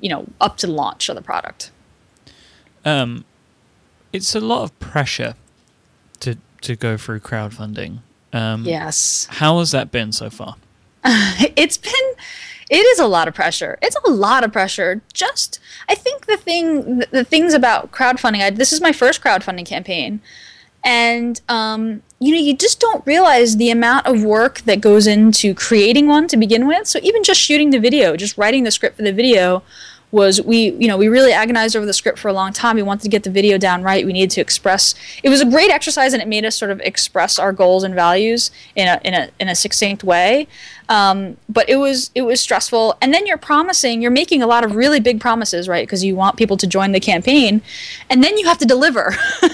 you 0.00 0.10
know, 0.10 0.26
up 0.40 0.58
to 0.58 0.66
the 0.66 0.72
launch 0.72 1.08
of 1.08 1.16
the 1.16 1.22
product 1.22 1.70
um, 2.84 3.24
it's 4.12 4.34
a 4.34 4.40
lot 4.40 4.64
of 4.64 4.78
pressure 4.78 5.34
to 6.20 6.36
to 6.62 6.76
go 6.76 6.96
through 6.96 7.20
crowdfunding. 7.20 7.98
Um, 8.32 8.64
yes. 8.64 9.26
How 9.30 9.58
has 9.58 9.72
that 9.72 9.90
been 9.90 10.12
so 10.12 10.30
far? 10.30 10.56
it's 11.04 11.76
been 11.76 12.14
it 12.70 12.86
is 12.86 12.98
a 12.98 13.06
lot 13.06 13.28
of 13.28 13.34
pressure. 13.34 13.78
It's 13.82 13.96
a 14.06 14.10
lot 14.10 14.44
of 14.44 14.52
pressure. 14.52 15.02
Just 15.12 15.60
I 15.88 15.94
think 15.94 16.26
the 16.26 16.36
thing 16.36 16.98
the, 17.00 17.08
the 17.10 17.24
things 17.24 17.54
about 17.54 17.92
crowdfunding. 17.92 18.40
I, 18.40 18.50
this 18.50 18.72
is 18.72 18.80
my 18.80 18.92
first 18.92 19.22
crowdfunding 19.22 19.66
campaign, 19.66 20.20
and 20.84 21.40
um, 21.48 22.02
you 22.18 22.34
know 22.34 22.40
you 22.40 22.56
just 22.56 22.80
don't 22.80 23.04
realize 23.06 23.56
the 23.56 23.70
amount 23.70 24.06
of 24.06 24.24
work 24.24 24.60
that 24.60 24.80
goes 24.80 25.06
into 25.06 25.54
creating 25.54 26.06
one 26.06 26.28
to 26.28 26.36
begin 26.36 26.66
with. 26.66 26.86
So 26.86 26.98
even 27.02 27.22
just 27.22 27.40
shooting 27.40 27.70
the 27.70 27.78
video, 27.78 28.16
just 28.16 28.38
writing 28.38 28.64
the 28.64 28.70
script 28.70 28.96
for 28.96 29.02
the 29.02 29.12
video 29.12 29.62
was 30.12 30.42
we 30.42 30.72
you 30.72 30.86
know 30.86 30.98
we 30.98 31.08
really 31.08 31.32
agonized 31.32 31.74
over 31.74 31.86
the 31.86 31.92
script 31.92 32.18
for 32.18 32.28
a 32.28 32.32
long 32.32 32.52
time. 32.52 32.76
We 32.76 32.82
wanted 32.82 33.02
to 33.04 33.08
get 33.08 33.24
the 33.24 33.30
video 33.30 33.58
down 33.58 33.82
right. 33.82 34.04
We 34.06 34.12
needed 34.12 34.30
to 34.32 34.40
express 34.40 34.94
it 35.22 35.30
was 35.30 35.40
a 35.40 35.46
great 35.46 35.70
exercise 35.70 36.12
and 36.12 36.22
it 36.22 36.28
made 36.28 36.44
us 36.44 36.56
sort 36.56 36.70
of 36.70 36.80
express 36.80 37.38
our 37.38 37.52
goals 37.52 37.82
and 37.82 37.94
values 37.94 38.50
in 38.76 38.86
a 38.86 39.00
in 39.02 39.14
a 39.14 39.30
in 39.40 39.48
a 39.48 39.54
succinct 39.54 40.04
way. 40.04 40.46
Um, 40.88 41.38
but 41.48 41.68
it 41.68 41.76
was 41.76 42.10
it 42.14 42.22
was 42.22 42.40
stressful. 42.40 42.96
And 43.00 43.12
then 43.12 43.26
you're 43.26 43.38
promising 43.38 44.02
you're 44.02 44.10
making 44.10 44.42
a 44.42 44.46
lot 44.46 44.64
of 44.64 44.76
really 44.76 45.00
big 45.00 45.20
promises 45.20 45.68
right? 45.68 45.86
Because 45.86 46.04
you 46.04 46.14
want 46.14 46.36
people 46.36 46.58
to 46.58 46.66
join 46.66 46.92
the 46.92 47.00
campaign 47.00 47.62
and 48.10 48.22
then 48.22 48.36
you 48.36 48.46
have 48.46 48.58
to 48.58 48.66
deliver. 48.66 49.16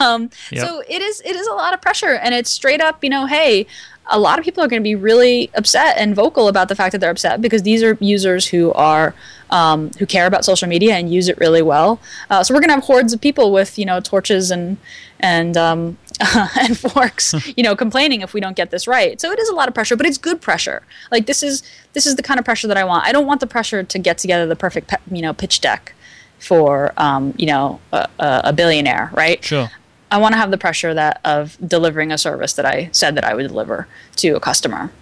Um, 0.00 0.30
yep. 0.50 0.66
so 0.66 0.82
it 0.88 1.00
is 1.00 1.22
it 1.24 1.36
is 1.36 1.46
a 1.46 1.52
lot 1.52 1.74
of 1.74 1.80
pressure 1.80 2.14
and 2.14 2.34
it's 2.34 2.50
straight 2.50 2.80
up 2.80 3.02
you 3.04 3.10
know 3.10 3.26
hey 3.26 3.66
a 4.06 4.18
lot 4.18 4.38
of 4.38 4.44
people 4.44 4.62
are 4.62 4.68
going 4.68 4.82
to 4.82 4.84
be 4.84 4.94
really 4.94 5.50
upset 5.54 5.96
and 5.96 6.14
vocal 6.14 6.48
about 6.48 6.68
the 6.68 6.74
fact 6.74 6.92
that 6.92 6.98
they're 6.98 7.10
upset 7.10 7.40
because 7.40 7.62
these 7.62 7.82
are 7.82 7.96
users 8.00 8.48
who 8.48 8.72
are 8.72 9.14
um, 9.50 9.90
who 9.98 10.06
care 10.06 10.26
about 10.26 10.44
social 10.44 10.66
media 10.68 10.94
and 10.94 11.12
use 11.12 11.28
it 11.28 11.38
really 11.38 11.62
well. 11.62 12.00
Uh, 12.30 12.42
so 12.42 12.54
we're 12.54 12.60
going 12.60 12.70
to 12.70 12.74
have 12.74 12.84
hordes 12.84 13.12
of 13.12 13.20
people 13.20 13.52
with 13.52 13.78
you 13.78 13.84
know 13.84 14.00
torches 14.00 14.50
and 14.50 14.76
and 15.20 15.56
um, 15.56 15.96
and 16.60 16.76
forks, 16.76 17.34
you 17.56 17.62
know, 17.62 17.76
complaining 17.76 18.22
if 18.22 18.34
we 18.34 18.40
don't 18.40 18.56
get 18.56 18.70
this 18.70 18.86
right. 18.86 19.20
So 19.20 19.30
it 19.30 19.38
is 19.38 19.48
a 19.48 19.54
lot 19.54 19.68
of 19.68 19.74
pressure, 19.74 19.96
but 19.96 20.06
it's 20.06 20.18
good 20.18 20.40
pressure. 20.40 20.82
Like 21.10 21.26
this 21.26 21.42
is 21.42 21.62
this 21.92 22.06
is 22.06 22.16
the 22.16 22.22
kind 22.22 22.38
of 22.38 22.44
pressure 22.44 22.66
that 22.66 22.76
I 22.76 22.84
want. 22.84 23.06
I 23.06 23.12
don't 23.12 23.26
want 23.26 23.40
the 23.40 23.46
pressure 23.46 23.82
to 23.82 23.98
get 23.98 24.18
together 24.18 24.46
the 24.46 24.56
perfect 24.56 24.88
pe- 24.88 24.96
you 25.10 25.22
know 25.22 25.32
pitch 25.32 25.60
deck 25.60 25.94
for 26.38 26.92
um, 26.96 27.34
you 27.36 27.46
know 27.46 27.80
a, 27.92 28.08
a, 28.18 28.52
billionaire, 28.52 29.10
right? 29.14 29.42
Sure. 29.44 29.70
I 30.12 30.18
want 30.18 30.34
to 30.34 30.38
have 30.38 30.50
the 30.50 30.58
pressure 30.58 30.92
that 30.92 31.22
of 31.24 31.56
delivering 31.66 32.12
a 32.12 32.18
service 32.18 32.52
that 32.52 32.66
I 32.66 32.90
said 32.92 33.14
that 33.14 33.24
I 33.24 33.34
would 33.34 33.48
deliver 33.48 33.88
to 34.16 34.36
a 34.36 34.40
customer. 34.40 34.92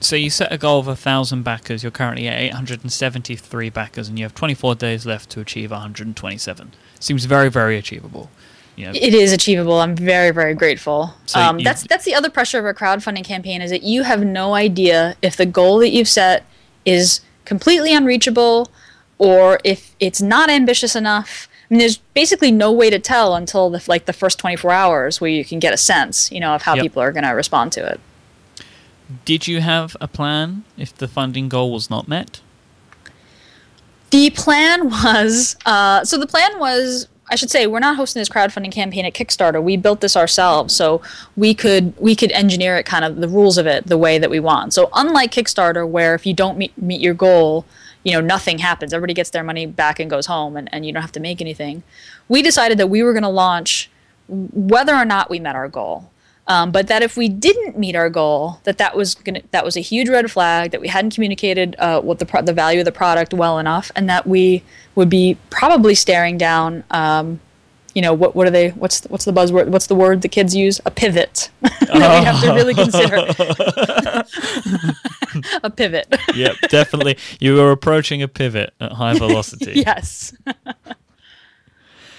So 0.00 0.16
you 0.16 0.30
set 0.30 0.52
a 0.52 0.58
goal 0.58 0.80
of 0.80 0.88
a 0.88 0.96
thousand 0.96 1.44
backers. 1.44 1.84
You're 1.84 1.92
currently 1.92 2.26
at 2.26 2.38
873 2.38 3.70
backers, 3.70 4.08
and 4.08 4.18
you 4.18 4.24
have 4.24 4.34
24 4.34 4.74
days 4.74 5.06
left 5.06 5.30
to 5.30 5.40
achieve 5.40 5.70
127. 5.70 6.72
Seems 6.98 7.24
very, 7.24 7.48
very 7.48 7.78
achievable. 7.78 8.28
You 8.74 8.86
know, 8.86 8.92
it 8.94 9.14
is 9.14 9.32
achievable. 9.32 9.78
I'm 9.78 9.94
very, 9.94 10.32
very 10.32 10.54
grateful. 10.54 11.14
So 11.24 11.40
um, 11.40 11.58
that's 11.60 11.84
that's 11.84 12.04
the 12.04 12.14
other 12.14 12.28
pressure 12.28 12.58
of 12.58 12.66
a 12.66 12.74
crowdfunding 12.74 13.24
campaign 13.24 13.62
is 13.62 13.70
that 13.70 13.84
you 13.84 14.02
have 14.02 14.24
no 14.24 14.54
idea 14.54 15.16
if 15.22 15.36
the 15.36 15.46
goal 15.46 15.78
that 15.78 15.90
you've 15.90 16.08
set 16.08 16.44
is 16.84 17.20
completely 17.44 17.94
unreachable, 17.94 18.70
or 19.18 19.60
if 19.64 19.94
it's 20.00 20.20
not 20.20 20.50
ambitious 20.50 20.94
enough 20.96 21.48
I 21.68 21.74
mean, 21.74 21.80
there's 21.80 21.96
basically 21.96 22.52
no 22.52 22.70
way 22.70 22.90
to 22.90 22.98
tell 22.98 23.34
until 23.34 23.70
the, 23.70 23.82
like 23.88 24.06
the 24.06 24.12
first 24.12 24.38
24 24.38 24.70
hours 24.70 25.20
where 25.20 25.30
you 25.30 25.44
can 25.44 25.58
get 25.58 25.74
a 25.74 25.76
sense, 25.76 26.30
you 26.30 26.38
know, 26.38 26.54
of 26.54 26.62
how 26.62 26.74
yep. 26.74 26.82
people 26.82 27.02
are 27.02 27.10
going 27.10 27.24
to 27.24 27.30
respond 27.30 27.72
to 27.72 27.84
it. 27.84 28.00
Did 29.24 29.48
you 29.48 29.60
have 29.60 29.96
a 30.00 30.08
plan 30.08 30.64
if 30.76 30.96
the 30.96 31.08
funding 31.08 31.48
goal 31.48 31.72
was 31.72 31.90
not 31.90 32.06
met? 32.06 32.40
The 34.10 34.30
plan 34.30 34.90
was 34.90 35.56
uh, 35.66 36.04
so 36.04 36.18
the 36.18 36.26
plan 36.26 36.58
was 36.58 37.08
I 37.28 37.34
should 37.34 37.50
say 37.50 37.66
we're 37.66 37.80
not 37.80 37.96
hosting 37.96 38.20
this 38.20 38.28
crowdfunding 38.28 38.70
campaign 38.70 39.04
at 39.04 39.14
Kickstarter. 39.14 39.60
We 39.60 39.76
built 39.76 40.00
this 40.00 40.16
ourselves, 40.16 40.74
so 40.74 41.02
we 41.36 41.54
could 41.54 41.92
we 41.98 42.14
could 42.14 42.30
engineer 42.32 42.76
it 42.76 42.86
kind 42.86 43.04
of 43.04 43.16
the 43.16 43.28
rules 43.28 43.58
of 43.58 43.66
it 43.66 43.86
the 43.86 43.98
way 43.98 44.18
that 44.18 44.30
we 44.30 44.38
want. 44.38 44.72
So 44.72 44.88
unlike 44.94 45.32
Kickstarter, 45.32 45.88
where 45.88 46.14
if 46.14 46.24
you 46.24 46.34
don't 46.34 46.56
meet 46.56 46.76
meet 46.78 47.00
your 47.00 47.14
goal, 47.14 47.64
you 48.06 48.12
know 48.12 48.20
nothing 48.20 48.58
happens. 48.58 48.94
Everybody 48.94 49.14
gets 49.14 49.30
their 49.30 49.42
money 49.42 49.66
back 49.66 49.98
and 49.98 50.08
goes 50.08 50.26
home 50.26 50.56
and, 50.56 50.72
and 50.72 50.86
you 50.86 50.92
don't 50.92 51.02
have 51.02 51.10
to 51.12 51.20
make 51.20 51.40
anything. 51.40 51.82
We 52.28 52.40
decided 52.40 52.78
that 52.78 52.86
we 52.86 53.02
were 53.02 53.12
going 53.12 53.24
to 53.24 53.28
launch 53.28 53.90
whether 54.28 54.94
or 54.94 55.04
not 55.04 55.28
we 55.28 55.40
met 55.40 55.56
our 55.56 55.68
goal. 55.68 56.08
Um, 56.46 56.70
but 56.70 56.86
that 56.86 57.02
if 57.02 57.16
we 57.16 57.28
didn't 57.28 57.76
meet 57.76 57.96
our 57.96 58.08
goal 58.08 58.60
that 58.62 58.78
that 58.78 58.96
was 58.96 59.16
gonna 59.16 59.42
that 59.50 59.64
was 59.64 59.76
a 59.76 59.80
huge 59.80 60.08
red 60.08 60.30
flag 60.30 60.70
that 60.70 60.80
we 60.80 60.86
hadn't 60.86 61.12
communicated 61.12 61.74
uh, 61.80 62.00
what 62.00 62.20
the 62.20 62.26
pro- 62.26 62.42
the 62.42 62.52
value 62.52 62.78
of 62.78 62.84
the 62.84 62.92
product 62.92 63.34
well 63.34 63.58
enough 63.58 63.90
and 63.96 64.08
that 64.08 64.28
we 64.28 64.62
would 64.94 65.10
be 65.10 65.36
probably 65.50 65.96
staring 65.96 66.38
down 66.38 66.84
um, 66.92 67.40
you 67.96 68.02
know 68.02 68.12
what 68.12 68.36
what 68.36 68.46
are 68.46 68.50
they 68.50 68.68
what's 68.72 69.04
what's 69.04 69.24
the 69.24 69.32
buzzword 69.32 69.68
what's 69.68 69.86
the 69.86 69.94
word 69.94 70.20
the 70.20 70.28
kids 70.28 70.54
use? 70.54 70.82
A 70.84 70.90
pivot. 70.90 71.48
That 71.86 72.18
we 72.18 72.24
have 72.26 72.42
to 72.42 72.52
really 72.52 72.74
consider. 72.74 73.16
A 75.62 75.70
pivot. 75.70 76.14
Yep 76.34 76.56
definitely. 76.68 77.16
You 77.40 77.60
are 77.62 77.70
approaching 77.70 78.22
a 78.22 78.28
pivot 78.28 78.74
at 78.80 78.92
high 78.92 79.14
velocity. 79.18 79.72
Yes. 79.76 80.34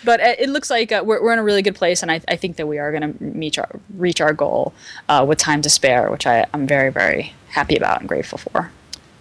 But 0.03 0.21
uh, 0.21 0.35
it 0.39 0.49
looks 0.49 0.69
like 0.69 0.91
uh, 0.91 1.03
we're, 1.05 1.21
we're 1.21 1.33
in 1.33 1.39
a 1.39 1.43
really 1.43 1.61
good 1.61 1.75
place 1.75 2.01
and 2.01 2.11
i, 2.11 2.21
I 2.27 2.37
think 2.37 2.55
that 2.55 2.65
we 2.65 2.79
are 2.79 2.91
going 2.91 3.13
to 3.13 3.23
reach 3.23 3.59
our 3.59 3.69
reach 3.95 4.19
our 4.19 4.33
goal 4.33 4.73
uh, 5.09 5.23
with 5.27 5.37
time 5.37 5.61
to 5.61 5.69
spare 5.69 6.09
which 6.09 6.25
I, 6.25 6.45
i'm 6.53 6.65
very 6.65 6.91
very 6.91 7.33
happy 7.49 7.75
about 7.75 7.99
and 7.99 8.09
grateful 8.09 8.39
for. 8.39 8.71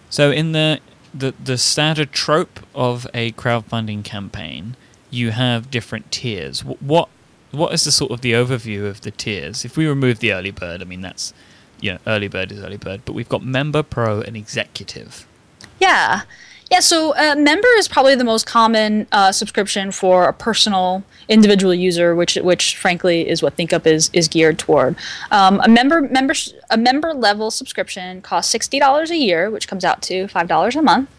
So 0.09 0.31
in 0.31 0.53
the 0.53 0.79
the, 1.13 1.35
the 1.43 1.57
standard 1.57 2.11
trope 2.11 2.61
of 2.73 3.05
a 3.13 3.31
crowdfunding 3.33 4.03
campaign 4.03 4.75
you 5.09 5.31
have 5.31 5.71
different 5.71 6.11
tiers. 6.11 6.63
What 6.63 7.09
what 7.51 7.73
is 7.73 7.85
the 7.85 7.91
sort 7.91 8.11
of 8.11 8.21
the 8.21 8.33
overview 8.33 8.87
of 8.87 9.01
the 9.01 9.11
tiers? 9.11 9.63
If 9.63 9.77
we 9.77 9.87
remove 9.87 10.19
the 10.19 10.33
early 10.33 10.51
bird, 10.51 10.81
I 10.81 10.85
mean 10.85 11.01
that's 11.01 11.33
you 11.79 11.93
know 11.93 11.99
early 12.05 12.27
bird 12.27 12.51
is 12.51 12.61
early 12.61 12.77
bird, 12.77 13.01
but 13.05 13.13
we've 13.13 13.29
got 13.29 13.43
member, 13.43 13.83
pro, 13.83 14.21
and 14.21 14.35
executive. 14.35 15.25
Yeah. 15.79 16.21
Yeah, 16.69 16.81
so 16.81 17.15
uh, 17.15 17.35
member 17.37 17.67
is 17.77 17.87
probably 17.87 18.15
the 18.15 18.25
most 18.25 18.45
common 18.45 19.07
uh, 19.13 19.31
subscription 19.31 19.91
for 19.91 20.25
a 20.27 20.33
personal 20.33 21.01
individual 21.29 21.73
user, 21.73 22.13
which 22.13 22.35
which 22.35 22.75
frankly 22.75 23.27
is 23.27 23.41
what 23.41 23.55
ThinkUp 23.55 23.85
is 23.85 24.09
is 24.11 24.27
geared 24.27 24.59
toward. 24.59 24.97
Um, 25.31 25.61
a 25.63 25.69
member 25.69 26.01
member 26.01 26.33
a 26.69 26.77
member 26.77 27.13
level 27.13 27.51
subscription 27.51 28.21
costs 28.21 28.51
sixty 28.51 28.79
dollars 28.79 29.11
a 29.11 29.15
year, 29.15 29.49
which 29.49 29.69
comes 29.69 29.85
out 29.85 30.01
to 30.03 30.27
five 30.27 30.49
dollars 30.49 30.75
a 30.75 30.81
month. 30.81 31.09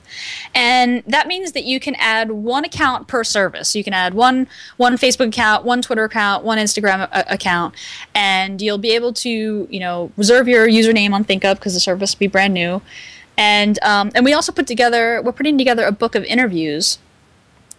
And 0.54 1.02
that 1.06 1.26
means 1.26 1.52
that 1.52 1.64
you 1.64 1.80
can 1.80 1.94
add 1.96 2.30
one 2.30 2.64
account 2.64 3.08
per 3.08 3.24
service. 3.24 3.74
You 3.74 3.84
can 3.84 3.92
add 3.92 4.14
one 4.14 4.46
one 4.76 4.96
Facebook 4.96 5.28
account, 5.28 5.64
one 5.64 5.82
Twitter 5.82 6.04
account, 6.04 6.44
one 6.44 6.58
Instagram 6.58 7.08
a- 7.12 7.32
account, 7.32 7.74
and 8.14 8.60
you'll 8.60 8.78
be 8.78 8.90
able 8.90 9.12
to 9.14 9.66
you 9.70 9.80
know 9.80 10.12
reserve 10.16 10.48
your 10.48 10.68
username 10.68 11.12
on 11.12 11.24
ThinkUp 11.24 11.56
because 11.56 11.74
the 11.74 11.80
service 11.80 12.14
will 12.14 12.20
be 12.20 12.26
brand 12.26 12.54
new 12.54 12.82
and 13.38 13.78
um, 13.82 14.10
and 14.14 14.24
we 14.24 14.34
also 14.34 14.52
put 14.52 14.66
together 14.66 15.22
we're 15.24 15.32
putting 15.32 15.56
together 15.56 15.86
a 15.86 15.92
book 15.92 16.14
of 16.14 16.24
interviews 16.24 16.98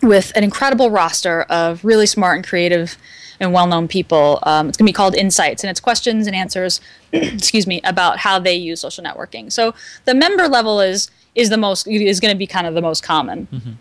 with 0.01 0.31
an 0.35 0.43
incredible 0.43 0.89
roster 0.89 1.41
of 1.43 1.83
really 1.83 2.05
smart 2.05 2.37
and 2.37 2.47
creative 2.47 2.97
and 3.41 3.53
well-known 3.53 3.87
people. 3.87 4.39
Um, 4.43 4.67
it's 4.67 4.77
going 4.77 4.85
to 4.85 4.89
be 4.89 4.95
called 4.95 5.15
Insights, 5.15 5.63
and 5.63 5.71
it's 5.71 5.79
questions 5.79 6.27
and 6.27 6.35
answers, 6.35 6.81
excuse 7.11 7.67
me, 7.67 7.81
about 7.83 8.19
how 8.19 8.39
they 8.39 8.55
use 8.55 8.81
social 8.81 9.03
networking. 9.03 9.51
So 9.51 9.73
the 10.05 10.13
member 10.13 10.47
level 10.47 10.79
is 10.79 11.11
is 11.39 11.49
the 11.49 11.57
most 11.57 11.87
is 11.87 12.19
going 12.19 12.33
to 12.33 12.37
be 12.37 12.47
kind 12.47 12.67
of 12.67 12.73
the 12.73 12.81
most 12.81 13.03
common. 13.03 13.47
Mm-hmm. 13.51 13.71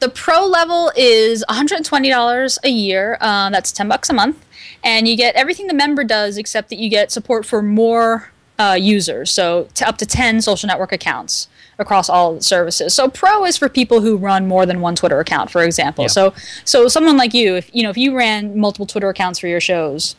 The 0.00 0.08
pro 0.08 0.46
level 0.46 0.90
is 0.96 1.44
$120 1.48 2.58
a 2.64 2.68
year. 2.68 3.18
Uh, 3.20 3.50
that's 3.50 3.70
10 3.70 3.88
bucks 3.88 4.08
a 4.08 4.14
month, 4.14 4.44
and 4.82 5.06
you 5.06 5.16
get 5.16 5.34
everything 5.36 5.66
the 5.66 5.74
member 5.74 6.04
does, 6.04 6.38
except 6.38 6.70
that 6.70 6.78
you 6.78 6.88
get 6.88 7.12
support 7.12 7.44
for 7.46 7.62
more 7.62 8.32
uh, 8.58 8.74
users, 8.74 9.30
so 9.30 9.68
to 9.74 9.88
up 9.88 9.98
to 9.98 10.06
10 10.06 10.42
social 10.42 10.66
network 10.66 10.92
accounts 10.92 11.48
across 11.78 12.10
all 12.10 12.34
the 12.34 12.42
services. 12.42 12.94
So 12.94 13.08
pro 13.08 13.44
is 13.46 13.56
for 13.56 13.68
people 13.68 14.02
who 14.02 14.16
run 14.16 14.46
more 14.46 14.66
than 14.66 14.80
one 14.80 14.94
Twitter 14.94 15.18
account, 15.18 15.50
for 15.50 15.62
example. 15.62 16.04
Yeah. 16.04 16.08
So 16.08 16.34
so 16.64 16.88
someone 16.88 17.16
like 17.16 17.32
you, 17.32 17.56
if 17.56 17.74
you 17.74 17.82
know 17.82 17.90
if 17.90 17.96
you 17.96 18.14
ran 18.14 18.58
multiple 18.58 18.86
Twitter 18.86 19.08
accounts 19.08 19.38
for 19.38 19.48
your 19.48 19.60
shows, 19.60 20.14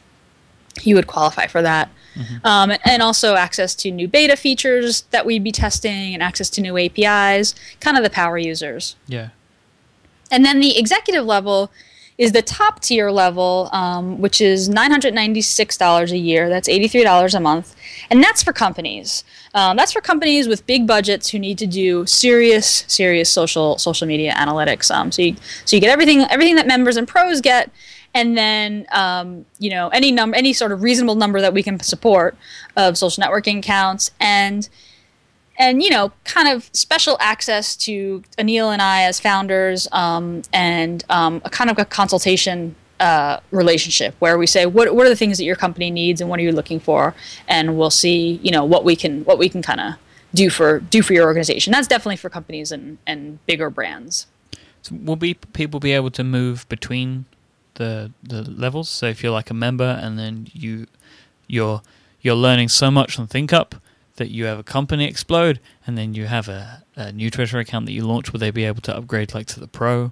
you 0.84 0.96
would 0.96 1.08
qualify 1.08 1.48
for 1.48 1.62
that. 1.62 1.90
Mm-hmm. 2.16 2.46
Um, 2.46 2.74
and 2.84 3.02
also 3.02 3.36
access 3.36 3.74
to 3.76 3.92
new 3.92 4.08
beta 4.08 4.36
features 4.36 5.04
that 5.12 5.26
we'd 5.26 5.44
be 5.44 5.52
testing 5.52 6.14
and 6.14 6.22
access 6.22 6.50
to 6.52 6.62
new 6.62 6.78
APIs, 6.78 7.56
kind 7.80 7.98
of 7.98 8.04
the 8.04 8.10
power 8.10 8.38
users. 8.38 8.96
Yeah. 9.08 9.30
And 10.30 10.44
then 10.44 10.60
the 10.60 10.78
executive 10.78 11.26
level 11.26 11.72
is 12.18 12.34
the 12.34 12.42
top 12.42 12.82
tier 12.82 13.10
level, 13.10 13.68
um, 13.72 14.22
which 14.22 14.42
is 14.42 14.70
$996 14.70 16.12
a 16.12 16.18
year. 16.18 16.50
That's 16.50 16.70
$83 16.70 17.34
a 17.34 17.40
month. 17.40 17.76
And 18.12 18.24
that's 18.24 18.44
for 18.44 18.54
companies. 18.54 19.24
Um, 19.56 19.76
that's 19.76 19.92
for 19.92 20.02
companies 20.02 20.48
with 20.48 20.66
big 20.68 20.86
budgets 20.86 21.30
who 21.30 21.40
need 21.40 21.58
to 21.58 21.66
do 21.66 22.06
serious, 22.06 22.86
serious 22.88 23.30
social 23.32 23.78
social 23.80 24.08
media 24.08 24.34
analytics. 24.34 24.94
Um, 24.94 25.12
so 25.12 25.24
you 25.24 25.36
so 25.66 25.76
you 25.76 25.82
get 25.82 25.90
everything 25.90 26.22
everything 26.30 26.56
that 26.56 26.68
members 26.68 26.96
and 26.96 27.08
pros 27.08 27.42
get, 27.42 27.72
and 28.14 28.38
then 28.38 28.86
um, 28.92 29.46
you 29.60 29.70
know 29.70 29.90
any 29.90 30.12
number 30.12 30.36
any 30.36 30.54
sort 30.54 30.72
of 30.72 30.84
reasonable 30.84 31.16
number 31.16 31.42
that 31.42 31.54
we 31.54 31.64
can 31.64 31.80
support 31.80 32.36
of 32.76 32.98
social 32.98 33.24
networking 33.24 33.60
accounts 33.60 34.12
and 34.20 34.70
and 35.62 35.84
you 35.84 35.92
know, 35.92 36.12
kind 36.24 36.48
of 36.48 36.70
special 36.74 37.18
access 37.20 37.76
to 37.76 38.24
Anil 38.40 38.74
and 38.74 38.82
I 38.82 39.04
as 39.04 39.20
founders, 39.20 39.88
um, 39.92 40.42
and 40.52 41.04
um, 41.10 41.40
a 41.46 41.52
kind 41.52 41.70
of 41.70 41.78
a 41.78 41.86
consultation 41.86 42.76
uh, 43.00 43.40
relationship 43.52 44.16
where 44.20 44.40
we 44.40 44.48
say 44.48 44.66
what 44.66 44.94
what 44.96 45.06
are 45.06 45.10
the 45.10 45.16
things 45.16 45.38
that 45.38 45.44
your 45.44 45.56
company 45.56 45.92
needs 45.92 46.20
and 46.20 46.30
what 46.30 46.40
are 46.40 46.44
you 46.44 46.52
looking 46.52 46.80
for, 46.80 47.14
and 47.48 47.78
we'll 47.78 47.92
see 47.92 48.40
you 48.42 48.50
know 48.50 48.66
what 48.66 48.84
we 48.84 48.96
can 48.96 49.24
what 49.26 49.38
we 49.38 49.50
can 49.50 49.62
kind 49.62 49.80
of 49.80 49.94
do 50.34 50.50
for 50.50 50.80
do 50.80 51.04
for 51.04 51.14
your 51.14 51.26
organization. 51.26 51.72
That's 51.72 51.88
definitely 51.88 52.18
for 52.18 52.30
companies 52.30 52.72
and 52.72 52.98
and 53.06 53.46
bigger 53.46 53.70
brands. 53.70 54.26
So 54.82 54.96
will 55.00 55.16
be 55.16 55.36
people 55.36 55.80
be 55.80 55.92
able 55.92 56.10
to 56.12 56.24
move 56.24 56.68
between 56.70 57.26
the 57.76 58.12
the 58.24 58.50
levels? 58.50 58.90
So 58.90 59.08
if 59.08 59.24
you're 59.24 59.32
like 59.32 59.50
a 59.50 59.54
member 59.54 60.00
and 60.02 60.18
then 60.18 60.48
you 60.54 60.88
you're 61.48 61.82
you're 62.22 62.36
learning 62.36 62.70
so 62.70 62.92
much 62.92 63.20
on 63.20 63.28
ThinkUp 63.28 63.74
that 64.18 64.30
you 64.30 64.46
have 64.46 64.60
a 64.60 64.64
company 64.64 65.08
explode 65.08 65.60
and 65.88 65.98
then 65.98 66.14
you 66.14 66.28
have 66.28 66.48
a, 66.48 66.84
a 66.96 67.12
new 67.12 67.32
Twitter 67.32 67.58
account 67.60 67.86
that 67.88 67.94
you 67.94 68.06
launch, 68.06 68.32
will 68.32 68.40
they 68.40 68.52
be 68.52 68.66
able 68.66 68.82
to 68.82 68.96
upgrade 68.96 69.34
like 69.34 69.48
to 69.48 69.60
the 69.60 69.68
pro 69.68 70.12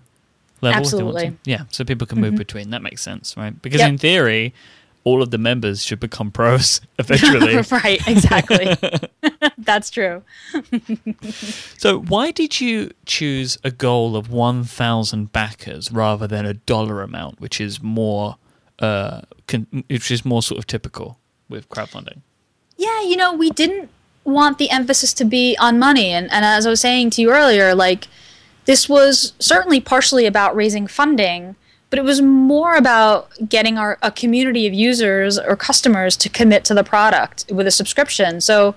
level? 0.61 0.79
Absolutely. 0.79 1.37
Yeah, 1.45 1.63
so 1.69 1.83
people 1.83 2.07
can 2.07 2.19
move 2.19 2.31
mm-hmm. 2.31 2.37
between. 2.37 2.69
That 2.71 2.81
makes 2.81 3.01
sense, 3.01 3.37
right? 3.37 3.59
Because 3.61 3.79
yep. 3.79 3.89
in 3.89 3.97
theory, 3.97 4.53
all 5.03 5.21
of 5.21 5.31
the 5.31 5.37
members 5.37 5.83
should 5.83 5.99
become 5.99 6.31
pros 6.31 6.81
eventually. 6.99 7.55
right, 7.71 8.05
exactly. 8.07 8.75
That's 9.57 9.89
true. 9.89 10.23
so, 11.77 11.99
why 11.99 12.31
did 12.31 12.59
you 12.59 12.91
choose 13.05 13.57
a 13.63 13.71
goal 13.71 14.15
of 14.15 14.29
1,000 14.31 15.31
backers 15.31 15.91
rather 15.91 16.27
than 16.27 16.45
a 16.45 16.53
dollar 16.53 17.01
amount, 17.01 17.39
which 17.39 17.59
is 17.61 17.81
more, 17.81 18.37
uh, 18.79 19.21
con- 19.47 19.83
which 19.87 20.11
is 20.11 20.25
more 20.25 20.41
sort 20.41 20.59
of 20.59 20.67
typical 20.67 21.19
with 21.47 21.69
crowdfunding? 21.69 22.21
Yeah, 22.77 23.01
you 23.01 23.17
know, 23.17 23.33
we 23.33 23.49
didn't 23.49 23.89
want 24.23 24.57
the 24.57 24.69
emphasis 24.69 25.13
to 25.13 25.25
be 25.25 25.57
on 25.59 25.79
money. 25.79 26.09
And, 26.09 26.31
and 26.31 26.45
as 26.45 26.65
I 26.65 26.69
was 26.69 26.79
saying 26.79 27.09
to 27.11 27.21
you 27.21 27.31
earlier, 27.31 27.75
like, 27.75 28.07
this 28.65 28.87
was 28.87 29.33
certainly 29.39 29.79
partially 29.79 30.25
about 30.25 30.55
raising 30.55 30.87
funding, 30.87 31.55
but 31.89 31.97
it 31.97 32.03
was 32.03 32.21
more 32.21 32.75
about 32.75 33.29
getting 33.47 33.77
our 33.77 33.97
a 34.01 34.11
community 34.11 34.67
of 34.67 34.73
users 34.73 35.39
or 35.39 35.55
customers 35.55 36.15
to 36.17 36.29
commit 36.29 36.63
to 36.65 36.73
the 36.73 36.83
product 36.83 37.45
with 37.51 37.65
a 37.65 37.71
subscription. 37.71 38.41
So, 38.41 38.75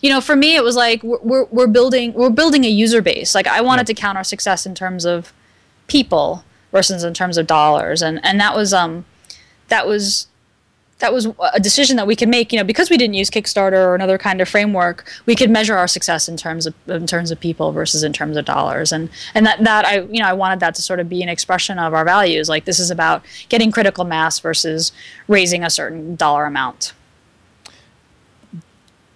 you 0.00 0.10
know, 0.10 0.20
for 0.20 0.36
me, 0.36 0.56
it 0.56 0.64
was 0.64 0.76
like 0.76 1.02
we're 1.02 1.44
we're 1.44 1.66
building 1.66 2.12
we're 2.14 2.30
building 2.30 2.64
a 2.64 2.68
user 2.68 3.02
base. 3.02 3.34
Like 3.34 3.46
I 3.46 3.60
wanted 3.60 3.86
to 3.88 3.94
count 3.94 4.16
our 4.16 4.24
success 4.24 4.66
in 4.66 4.74
terms 4.74 5.04
of 5.04 5.32
people 5.88 6.44
versus 6.72 7.04
in 7.04 7.14
terms 7.14 7.36
of 7.36 7.46
dollars, 7.46 8.02
and 8.02 8.24
and 8.24 8.40
that 8.40 8.54
was 8.56 8.72
um 8.72 9.04
that 9.68 9.86
was 9.86 10.26
that 11.00 11.12
was 11.12 11.26
a 11.52 11.60
decision 11.60 11.96
that 11.96 12.06
we 12.06 12.16
could 12.16 12.28
make 12.28 12.52
you 12.52 12.58
know 12.58 12.64
because 12.64 12.90
we 12.90 12.96
didn't 12.96 13.14
use 13.14 13.30
kickstarter 13.30 13.84
or 13.86 13.94
another 13.94 14.16
kind 14.16 14.40
of 14.40 14.48
framework 14.48 15.10
we 15.26 15.34
could 15.34 15.50
measure 15.50 15.76
our 15.76 15.88
success 15.88 16.28
in 16.28 16.36
terms 16.36 16.66
of 16.66 16.74
in 16.86 17.06
terms 17.06 17.30
of 17.30 17.40
people 17.40 17.72
versus 17.72 18.02
in 18.02 18.12
terms 18.12 18.36
of 18.36 18.44
dollars. 18.44 18.92
And 18.92 19.10
and 19.34 19.46
that 19.46 19.62
that 19.64 19.84
i 19.84 20.00
you 20.02 20.20
know 20.20 20.26
i 20.26 20.32
wanted 20.32 20.60
that 20.60 20.74
to 20.76 20.82
sort 20.82 21.00
of 21.00 21.08
be 21.08 21.22
an 21.22 21.28
expression 21.28 21.78
of 21.78 21.94
our 21.94 22.04
values. 22.04 22.48
Like 22.48 22.64
this 22.64 22.78
is 22.78 22.90
about 22.90 23.24
getting 23.48 23.70
critical 23.70 24.04
mass 24.04 24.38
versus 24.38 24.92
raising 25.28 25.64
a 25.64 25.70
certain 25.70 26.16
dollar 26.16 26.44
amount. 26.44 26.92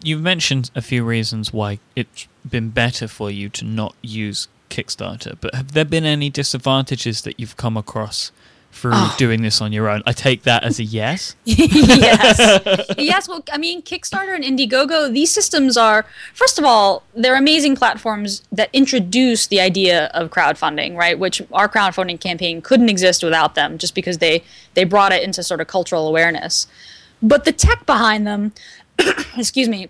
You've 0.03 0.23
mentioned 0.23 0.71
a 0.77 0.83
few 0.83 1.05
reasons 1.05 1.53
why 1.53 1.81
it's 1.97 2.29
been 2.49 2.71
better 2.71 3.09
for 3.09 3.31
you 3.31 3.49
to 3.49 3.65
not 3.65 3.95
use 4.03 4.49
kickstarter 4.71 5.35
but 5.41 5.55
have 5.55 5.73
there 5.73 5.85
been 5.85 6.05
any 6.05 6.29
disadvantages 6.29 7.23
that 7.23 7.41
you've 7.41 7.57
come 7.57 7.75
across 7.75 8.31
for 8.79 8.93
oh. 8.95 9.15
doing 9.19 9.43
this 9.43 9.61
on 9.61 9.73
your 9.73 9.89
own. 9.89 10.03
I 10.07 10.13
take 10.13 10.45
that 10.45 10.65
as 10.65 10.79
a 10.79 10.85
yes. 10.85 11.37
yes. 11.45 12.39
yes. 12.99 13.29
Well, 13.29 13.45
I 13.53 13.59
mean, 13.59 13.83
Kickstarter 13.83 14.35
and 14.35 14.45
Indiegogo, 14.45 15.13
these 15.13 15.31
systems 15.31 15.77
are, 15.77 16.07
first 16.33 16.59
of 16.59 16.65
all, 16.65 17.03
they're 17.15 17.37
amazing 17.37 17.77
platforms 17.77 18.43
that 18.53 18.71
introduce 18.73 19.49
the 19.49 19.61
idea 19.61 20.07
of 20.15 20.31
crowdfunding, 20.31 20.97
right? 20.97 21.19
Which 21.19 21.43
our 21.53 21.69
crowdfunding 21.69 22.21
campaign 22.21 22.63
couldn't 22.63 22.89
exist 22.89 23.23
without 23.23 23.55
them 23.55 23.79
just 23.79 23.95
because 23.95 24.19
they, 24.19 24.43
they 24.75 24.85
brought 24.85 25.13
it 25.13 25.23
into 25.23 25.43
sort 25.43 25.61
of 25.61 25.67
cultural 25.67 26.09
awareness. 26.09 26.67
But 27.21 27.45
the 27.45 27.53
tech 27.53 27.85
behind 27.85 28.27
them, 28.27 28.53
excuse 29.37 29.69
me, 29.69 29.89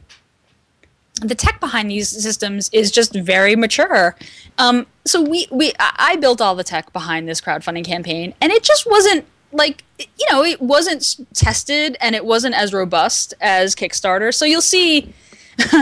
the 1.21 1.35
tech 1.35 1.61
behind 1.61 1.91
these 1.91 2.09
systems 2.09 2.71
is 2.73 2.91
just 2.91 3.15
very 3.15 3.57
mature. 3.57 4.17
Um, 4.59 4.87
so 5.05 5.23
we 5.23 5.47
we 5.51 5.73
I 5.79 6.17
built 6.17 6.41
all 6.41 6.55
the 6.55 6.65
tech 6.65 6.93
behind 6.93 7.29
this 7.29 7.41
crowdfunding 7.41 7.85
campaign, 7.85 8.35
and 8.41 8.53
it 8.53 8.63
just 8.63 8.89
wasn't 8.89 9.25
like 9.53 9.85
you 9.99 10.27
know 10.31 10.45
it 10.45 10.61
wasn't 10.61 11.17
tested 11.35 11.97
and 12.01 12.15
it 12.15 12.25
wasn't 12.25 12.55
as 12.55 12.73
robust 12.73 13.35
as 13.41 13.75
Kickstarter. 13.75 14.35
So 14.35 14.45
you'll 14.45 14.61
see 14.61 15.13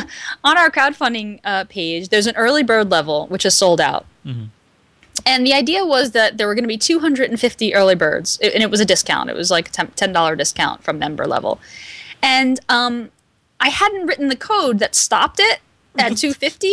on 0.44 0.58
our 0.58 0.70
crowdfunding 0.70 1.40
uh, 1.44 1.64
page, 1.64 2.08
there's 2.08 2.26
an 2.26 2.36
early 2.36 2.62
bird 2.62 2.90
level 2.90 3.26
which 3.28 3.44
is 3.44 3.56
sold 3.56 3.80
out. 3.80 4.06
Mm-hmm. 4.24 4.46
And 5.24 5.46
the 5.46 5.54
idea 5.54 5.84
was 5.84 6.12
that 6.12 6.38
there 6.38 6.46
were 6.46 6.54
going 6.54 6.64
to 6.64 6.68
be 6.68 6.78
250 6.78 7.74
early 7.74 7.94
birds, 7.94 8.38
and 8.38 8.62
it 8.62 8.70
was 8.70 8.80
a 8.80 8.84
discount. 8.84 9.30
It 9.30 9.36
was 9.36 9.50
like 9.50 9.68
a 9.68 9.72
$10 9.72 10.38
discount 10.38 10.84
from 10.84 10.98
member 10.98 11.26
level. 11.26 11.58
And 12.22 12.60
um, 12.68 13.10
I 13.60 13.68
hadn't 13.70 14.06
written 14.06 14.28
the 14.28 14.36
code 14.36 14.78
that 14.80 14.94
stopped 14.94 15.40
it 15.40 15.60
at 15.98 16.16
250. 16.16 16.72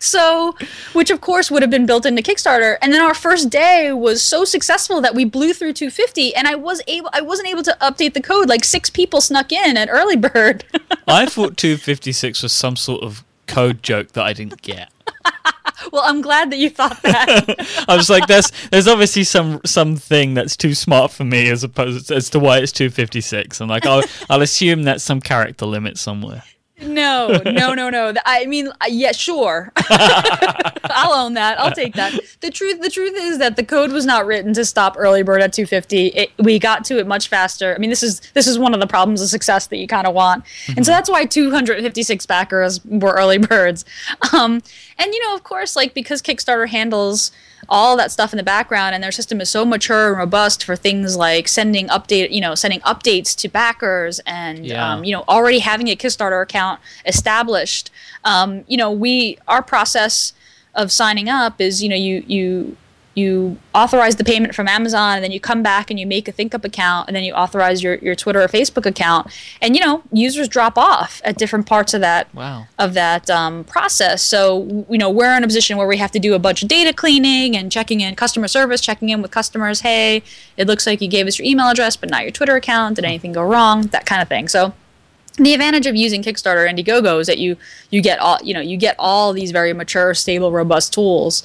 so, 0.00 0.54
which 0.92 1.10
of 1.10 1.20
course 1.20 1.50
would 1.50 1.62
have 1.62 1.70
been 1.70 1.86
built 1.86 2.06
into 2.06 2.22
Kickstarter. 2.22 2.76
And 2.80 2.92
then 2.92 3.02
our 3.02 3.14
first 3.14 3.50
day 3.50 3.92
was 3.92 4.22
so 4.22 4.44
successful 4.44 5.00
that 5.00 5.14
we 5.14 5.24
blew 5.24 5.52
through 5.52 5.74
250, 5.74 6.34
and 6.34 6.46
I 6.48 6.54
was 6.54 6.80
able, 6.86 7.10
I 7.12 7.20
wasn't 7.20 7.48
able 7.48 7.62
to 7.64 7.76
update 7.80 8.14
the 8.14 8.22
code. 8.22 8.48
Like 8.48 8.64
six 8.64 8.88
people 8.90 9.20
snuck 9.20 9.52
in 9.52 9.76
at 9.76 9.88
early 9.90 10.16
bird. 10.16 10.64
I 11.06 11.26
thought 11.26 11.56
256 11.56 12.42
was 12.42 12.52
some 12.52 12.76
sort 12.76 13.02
of 13.02 13.24
code 13.46 13.82
joke 13.82 14.12
that 14.12 14.24
I 14.24 14.32
didn't 14.32 14.62
get. 14.62 14.90
well, 15.92 16.02
I'm 16.04 16.20
glad 16.20 16.50
that 16.50 16.58
you 16.58 16.70
thought 16.70 17.00
that. 17.02 17.84
I 17.88 17.96
was 17.96 18.10
like, 18.10 18.26
there's 18.26 18.50
there's 18.70 18.88
obviously 18.88 19.24
some 19.24 19.60
something 19.64 20.34
that's 20.34 20.56
too 20.56 20.74
smart 20.74 21.10
for 21.10 21.24
me 21.24 21.48
as 21.50 21.64
opposed 21.64 22.10
as 22.10 22.30
to 22.30 22.38
why 22.38 22.58
it's 22.58 22.72
256. 22.72 23.60
I'm 23.60 23.68
like, 23.68 23.86
I'll 23.86 24.02
I'll 24.28 24.42
assume 24.42 24.84
that's 24.84 25.04
some 25.04 25.20
character 25.20 25.66
limit 25.66 25.98
somewhere. 25.98 26.42
No, 26.82 27.40
no, 27.44 27.74
no, 27.74 27.90
no. 27.90 28.14
I 28.24 28.46
mean, 28.46 28.68
uh, 28.68 28.86
yeah, 28.88 29.12
sure. 29.12 29.72
I'll 30.92 31.12
own 31.12 31.34
that. 31.34 31.58
I'll 31.60 31.72
take 31.72 31.94
that. 31.94 32.18
The 32.40 32.50
truth, 32.50 32.80
the 32.80 32.90
truth 32.90 33.14
is 33.16 33.38
that 33.38 33.56
the 33.56 33.64
code 33.64 33.92
was 33.92 34.06
not 34.06 34.26
written 34.26 34.54
to 34.54 34.64
stop 34.64 34.96
early 34.98 35.22
bird 35.22 35.42
at 35.42 35.52
250. 35.52 36.06
It, 36.08 36.30
we 36.38 36.58
got 36.58 36.84
to 36.86 36.98
it 36.98 37.06
much 37.06 37.28
faster. 37.28 37.74
I 37.74 37.78
mean, 37.78 37.90
this 37.90 38.02
is 38.02 38.20
this 38.34 38.46
is 38.46 38.58
one 38.58 38.74
of 38.74 38.80
the 38.80 38.86
problems 38.86 39.20
of 39.20 39.28
success 39.28 39.66
that 39.68 39.76
you 39.76 39.86
kind 39.86 40.06
of 40.06 40.14
want, 40.14 40.44
mm-hmm. 40.44 40.78
and 40.78 40.86
so 40.86 40.92
that's 40.92 41.10
why 41.10 41.24
256 41.24 42.26
backers 42.26 42.84
were 42.84 43.12
early 43.12 43.38
birds. 43.38 43.84
Um, 44.32 44.62
and 44.98 45.14
you 45.14 45.26
know, 45.26 45.34
of 45.34 45.44
course, 45.44 45.76
like 45.76 45.94
because 45.94 46.22
Kickstarter 46.22 46.68
handles 46.68 47.32
all 47.68 47.96
that 47.96 48.10
stuff 48.10 48.32
in 48.32 48.36
the 48.36 48.42
background 48.42 48.94
and 48.94 49.02
their 49.02 49.12
system 49.12 49.40
is 49.40 49.50
so 49.50 49.64
mature 49.64 50.08
and 50.08 50.18
robust 50.18 50.64
for 50.64 50.76
things 50.76 51.16
like 51.16 51.46
sending 51.46 51.86
update 51.88 52.30
you 52.30 52.40
know 52.40 52.54
sending 52.54 52.80
updates 52.80 53.36
to 53.36 53.48
backers 53.48 54.20
and 54.26 54.66
yeah. 54.66 54.94
um, 54.94 55.04
you 55.04 55.12
know 55.12 55.24
already 55.28 55.58
having 55.58 55.88
a 55.88 55.96
kickstarter 55.96 56.42
account 56.42 56.80
established 57.06 57.90
um, 58.24 58.64
you 58.66 58.76
know 58.76 58.90
we 58.90 59.38
our 59.46 59.62
process 59.62 60.32
of 60.74 60.90
signing 60.90 61.28
up 61.28 61.60
is 61.60 61.82
you 61.82 61.88
know 61.88 61.96
you 61.96 62.24
you 62.26 62.76
you 63.14 63.58
authorize 63.74 64.16
the 64.16 64.24
payment 64.24 64.54
from 64.54 64.68
Amazon 64.68 65.16
and 65.16 65.24
then 65.24 65.32
you 65.32 65.40
come 65.40 65.62
back 65.62 65.90
and 65.90 65.98
you 65.98 66.06
make 66.06 66.28
a 66.28 66.32
ThinkUp 66.32 66.64
account 66.64 67.08
and 67.08 67.16
then 67.16 67.24
you 67.24 67.32
authorize 67.32 67.82
your, 67.82 67.96
your 67.96 68.14
Twitter 68.14 68.40
or 68.40 68.46
Facebook 68.46 68.86
account. 68.86 69.26
And 69.60 69.74
you 69.74 69.84
know 69.84 70.02
users 70.12 70.48
drop 70.48 70.78
off 70.78 71.20
at 71.24 71.36
different 71.36 71.66
parts 71.66 71.92
of 71.92 72.00
that 72.02 72.32
wow. 72.34 72.66
of 72.78 72.94
that 72.94 73.28
um, 73.28 73.64
process. 73.64 74.22
So 74.22 74.86
you 74.88 74.98
know 74.98 75.10
we're 75.10 75.36
in 75.36 75.42
a 75.42 75.46
position 75.46 75.76
where 75.76 75.88
we 75.88 75.96
have 75.96 76.12
to 76.12 76.20
do 76.20 76.34
a 76.34 76.38
bunch 76.38 76.62
of 76.62 76.68
data 76.68 76.92
cleaning 76.92 77.56
and 77.56 77.70
checking 77.72 78.00
in 78.00 78.14
customer 78.14 78.48
service 78.48 78.80
checking 78.80 79.08
in 79.08 79.22
with 79.22 79.30
customers. 79.30 79.80
Hey 79.80 80.22
it 80.56 80.66
looks 80.66 80.86
like 80.86 81.00
you 81.00 81.08
gave 81.08 81.26
us 81.26 81.38
your 81.38 81.46
email 81.46 81.68
address 81.68 81.96
but 81.96 82.10
not 82.10 82.22
your 82.22 82.32
Twitter 82.32 82.54
account. 82.54 82.96
Did 82.96 83.04
anything 83.04 83.32
go 83.32 83.42
wrong? 83.42 83.82
That 83.88 84.06
kind 84.06 84.22
of 84.22 84.28
thing. 84.28 84.46
So 84.46 84.72
the 85.36 85.54
advantage 85.54 85.86
of 85.86 85.96
using 85.96 86.22
Kickstarter 86.22 86.68
and 86.68 86.78
Indiegogo 86.78 87.20
is 87.20 87.26
that 87.26 87.38
you 87.38 87.56
you 87.90 88.02
get 88.02 88.18
all 88.18 88.38
you 88.42 88.54
know 88.54 88.60
you 88.60 88.76
get 88.76 88.96
all 88.98 89.32
these 89.32 89.50
very 89.50 89.72
mature, 89.72 90.14
stable, 90.14 90.52
robust 90.52 90.92
tools. 90.92 91.42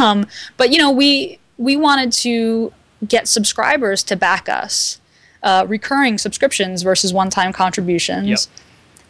Um, 0.00 0.26
but 0.56 0.70
you 0.70 0.78
know 0.78 0.90
we 0.90 1.38
we 1.58 1.76
wanted 1.76 2.12
to 2.12 2.72
get 3.06 3.26
subscribers 3.26 4.02
to 4.04 4.16
back 4.16 4.48
us, 4.48 5.00
uh, 5.42 5.66
recurring 5.68 6.18
subscriptions 6.18 6.82
versus 6.82 7.12
one-time 7.12 7.52
contributions, 7.52 8.28
yep. 8.28 8.38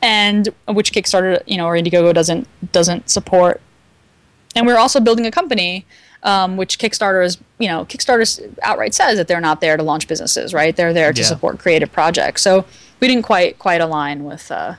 and 0.00 0.48
which 0.68 0.92
Kickstarter 0.92 1.42
you 1.46 1.56
know 1.56 1.66
or 1.66 1.74
Indiegogo 1.74 2.14
doesn't 2.14 2.48
doesn't 2.72 3.10
support. 3.10 3.60
And 4.54 4.66
we're 4.66 4.78
also 4.78 5.00
building 5.00 5.26
a 5.26 5.30
company 5.30 5.86
um, 6.22 6.56
which 6.56 6.78
Kickstarter 6.78 7.24
is, 7.24 7.38
you 7.58 7.68
know, 7.68 7.84
Kickstarter 7.84 8.54
outright 8.62 8.94
says 8.94 9.16
that 9.16 9.28
they're 9.28 9.40
not 9.40 9.60
there 9.60 9.76
to 9.76 9.82
launch 9.82 10.06
businesses, 10.06 10.54
right? 10.54 10.74
They're 10.74 10.92
there 10.92 11.12
to 11.12 11.20
yeah. 11.20 11.26
support 11.26 11.58
creative 11.58 11.90
projects. 11.92 12.42
So 12.42 12.64
we 13.02 13.08
didn't 13.08 13.24
quite 13.24 13.58
quite 13.58 13.82
align 13.82 14.24
with 14.24 14.50
uh, 14.50 14.76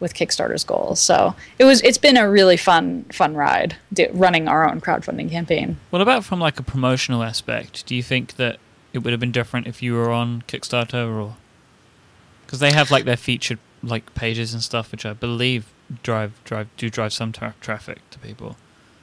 with 0.00 0.14
Kickstarter's 0.14 0.64
goals. 0.64 1.00
So 1.00 1.34
it 1.58 1.64
was 1.64 1.82
it's 1.82 1.98
been 1.98 2.16
a 2.16 2.30
really 2.30 2.56
fun 2.56 3.04
fun 3.12 3.34
ride 3.34 3.76
do, 3.92 4.06
running 4.12 4.48
our 4.48 4.66
own 4.66 4.80
crowdfunding 4.80 5.28
campaign. 5.28 5.76
What 5.90 6.00
about 6.00 6.24
from 6.24 6.38
like 6.38 6.58
a 6.58 6.62
promotional 6.62 7.22
aspect? 7.22 7.84
Do 7.84 7.96
you 7.96 8.02
think 8.02 8.36
that 8.36 8.58
it 8.92 9.00
would 9.00 9.12
have 9.12 9.20
been 9.20 9.32
different 9.32 9.66
if 9.66 9.82
you 9.82 9.94
were 9.94 10.10
on 10.10 10.42
Kickstarter 10.42 11.14
or 11.14 11.36
because 12.46 12.60
they 12.60 12.72
have 12.72 12.90
like 12.90 13.04
their 13.04 13.16
featured 13.16 13.58
like 13.82 14.14
pages 14.14 14.54
and 14.54 14.62
stuff, 14.62 14.92
which 14.92 15.04
I 15.04 15.12
believe 15.12 15.66
drive 16.04 16.40
drive 16.44 16.68
do 16.76 16.88
drive 16.88 17.12
some 17.12 17.32
tra- 17.32 17.56
traffic 17.60 18.08
to 18.10 18.20
people. 18.20 18.56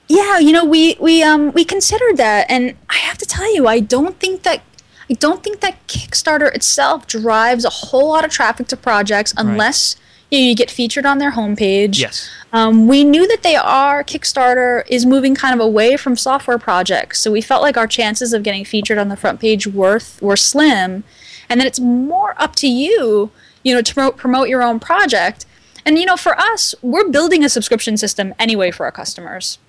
Yeah, 0.07 0.39
you 0.39 0.53
know, 0.53 0.63
we 0.63 0.95
we 1.01 1.21
um 1.23 1.51
we 1.51 1.65
considered 1.65 2.15
that, 2.17 2.45
and 2.49 2.77
I 2.89 2.99
have 2.99 3.17
to 3.17 3.25
tell 3.25 3.53
you, 3.53 3.67
I 3.67 3.81
don't 3.81 4.17
think 4.17 4.43
that 4.43 4.61
I 5.09 5.13
don't 5.13 5.43
think 5.43 5.59
that 5.59 5.87
Kickstarter 5.87 6.53
itself 6.53 7.07
drives 7.07 7.65
a 7.65 7.69
whole 7.69 8.09
lot 8.09 8.25
of 8.25 8.31
traffic 8.31 8.67
to 8.67 8.77
projects 8.77 9.33
unless 9.37 9.95
right. 9.95 10.01
you, 10.31 10.39
know, 10.39 10.49
you, 10.49 10.55
get 10.55 10.71
featured 10.71 11.05
on 11.05 11.19
their 11.19 11.31
homepage. 11.31 11.99
Yes. 11.99 12.29
Um, 12.51 12.87
we 12.87 13.03
knew 13.03 13.27
that 13.27 13.43
they 13.43 13.55
are 13.55 14.03
Kickstarter 14.03 14.83
is 14.87 15.05
moving 15.05 15.35
kind 15.35 15.53
of 15.53 15.65
away 15.65 15.97
from 15.97 16.15
software 16.15 16.57
projects, 16.57 17.19
so 17.19 17.31
we 17.31 17.41
felt 17.41 17.61
like 17.61 17.77
our 17.77 17.87
chances 17.87 18.33
of 18.33 18.43
getting 18.43 18.65
featured 18.65 18.97
on 18.97 19.09
the 19.09 19.17
front 19.17 19.39
page 19.39 19.67
were 19.67 19.99
were 20.21 20.37
slim, 20.37 21.03
and 21.49 21.59
then 21.59 21.67
it's 21.67 21.79
more 21.79 22.33
up 22.37 22.55
to 22.57 22.67
you, 22.67 23.31
you 23.63 23.75
know, 23.75 23.81
to 23.81 23.93
promote, 23.93 24.17
promote 24.17 24.49
your 24.49 24.63
own 24.63 24.79
project. 24.79 25.45
And 25.85 25.99
you 25.99 26.05
know, 26.05 26.17
for 26.17 26.37
us, 26.39 26.73
we're 26.81 27.09
building 27.09 27.43
a 27.43 27.49
subscription 27.49 27.95
system 27.95 28.33
anyway 28.39 28.71
for 28.71 28.85
our 28.85 28.91
customers. 28.91 29.59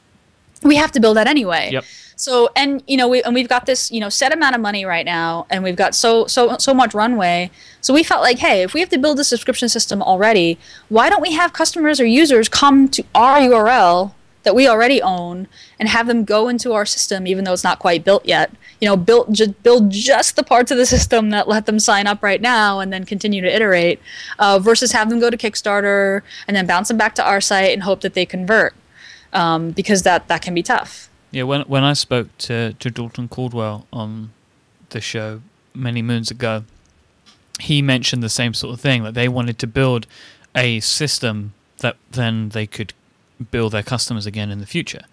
We 0.63 0.77
have 0.77 0.93
to 0.93 1.01
build 1.01 1.19
that 1.19 1.27
anyway. 1.27 1.71
Yep. 1.73 1.85
So 2.19 2.49
and 2.57 2.83
you 2.87 2.97
know 2.97 3.09
we 3.09 3.23
and 3.23 3.35
we've 3.35 3.49
got 3.49 3.67
this 3.67 3.91
you 3.93 4.01
know 4.01 4.09
set 4.09 4.33
amount 4.33 4.55
of 4.55 4.61
money 4.63 4.87
right 4.87 5.05
now, 5.05 5.47
and 5.51 5.63
we've 5.63 5.77
got 5.77 5.95
so 5.95 6.27
so 6.27 6.57
so 6.57 6.73
much 6.73 6.95
runway. 6.95 7.51
So 7.83 7.93
we 7.93 8.03
felt 8.03 8.23
like, 8.23 8.39
hey, 8.39 8.63
if 8.63 8.73
we 8.73 8.81
have 8.81 8.89
to 8.89 8.99
build 8.99 9.21
a 9.21 9.25
subscription 9.25 9.69
system 9.69 10.03
already, 10.03 10.59
why 10.89 11.11
don't 11.11 11.21
we 11.21 11.33
have 11.33 11.53
customers 11.53 12.01
or 12.01 12.07
users 12.07 12.49
come 12.49 12.89
to 12.89 13.05
our 13.15 13.39
URL 13.39 14.13
that 14.45 14.55
we 14.55 14.67
already 14.67 15.03
own 15.03 15.49
and 15.79 15.89
have 15.89 16.07
them 16.07 16.25
go 16.25 16.49
into 16.49 16.73
our 16.73 16.87
system, 16.87 17.27
even 17.27 17.45
though 17.45 17.53
it's 17.53 17.65
not 17.65 17.81
quite 17.81 18.05
built 18.05 18.25
yet. 18.25 18.51
You 18.81 18.89
know, 18.89 18.97
build 18.97 19.35
just 19.35 19.63
build 19.63 19.91
just 19.91 20.37
the 20.37 20.43
parts 20.43 20.71
of 20.71 20.79
the 20.79 20.87
system 20.97 21.29
that 21.31 21.49
let 21.49 21.67
them 21.67 21.79
sign 21.79 22.07
up 22.07 22.23
right 22.23 22.41
now, 22.41 22.81
and 22.81 22.91
then 22.91 23.05
continue 23.05 23.43
to 23.43 23.55
iterate, 23.55 24.01
uh, 24.39 24.59
versus 24.59 24.93
have 24.93 25.11
them 25.11 25.21
go 25.21 25.29
to 25.29 25.37
Kickstarter 25.37 26.23
and 26.49 26.57
then 26.57 26.67
bounce 26.67 26.89
them 26.89 26.97
back 26.97 27.15
to 27.17 27.25
our 27.25 27.43
site 27.43 27.75
and 27.75 27.83
hope 27.83 28.01
that 28.01 28.15
they 28.15 28.25
convert, 28.25 28.75
um, 29.35 29.73
because 29.73 30.03
that 30.05 30.29
that 30.29 30.41
can 30.41 30.55
be 30.55 30.63
tough. 30.63 31.11
Yeah, 31.31 31.43
when 31.43 31.63
when 31.63 31.85
I 31.85 31.93
spoke 31.93 32.37
to, 32.39 32.75
to 32.75 32.91
Dalton 32.91 33.29
Caldwell 33.29 33.87
on 33.93 34.33
the 34.91 35.01
show 35.01 35.43
many 35.75 36.03
moons 36.03 36.31
ago, 36.31 36.65
he 37.61 37.83
mentioned 37.83 38.23
the 38.23 38.29
same 38.29 38.55
sort 38.55 38.75
of 38.75 38.81
thing 38.81 39.03
that 39.05 39.15
they 39.15 39.29
wanted 39.29 39.59
to 39.61 39.67
build 39.67 40.07
a 40.55 40.81
system 40.81 41.53
that 41.79 41.97
then 42.11 42.51
they 42.51 42.67
could 42.67 42.95
bill 43.51 43.69
their 43.69 43.83
customers 43.83 44.27
again 44.27 44.51
in 44.51 44.61
the 44.61 44.67
future. 44.67 45.05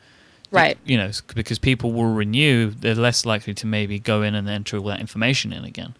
Right. 0.52 0.78
You 0.86 0.98
know, 0.98 1.12
because 1.34 1.58
people 1.58 1.92
will 1.92 2.14
renew, 2.14 2.70
they're 2.70 2.96
less 2.96 3.26
likely 3.26 3.54
to 3.56 3.66
maybe 3.66 3.98
go 3.98 4.22
in 4.22 4.36
and 4.36 4.48
enter 4.48 4.78
all 4.78 4.86
that 4.86 5.00
information 5.00 5.52
in 5.52 5.66
again. 5.66 5.96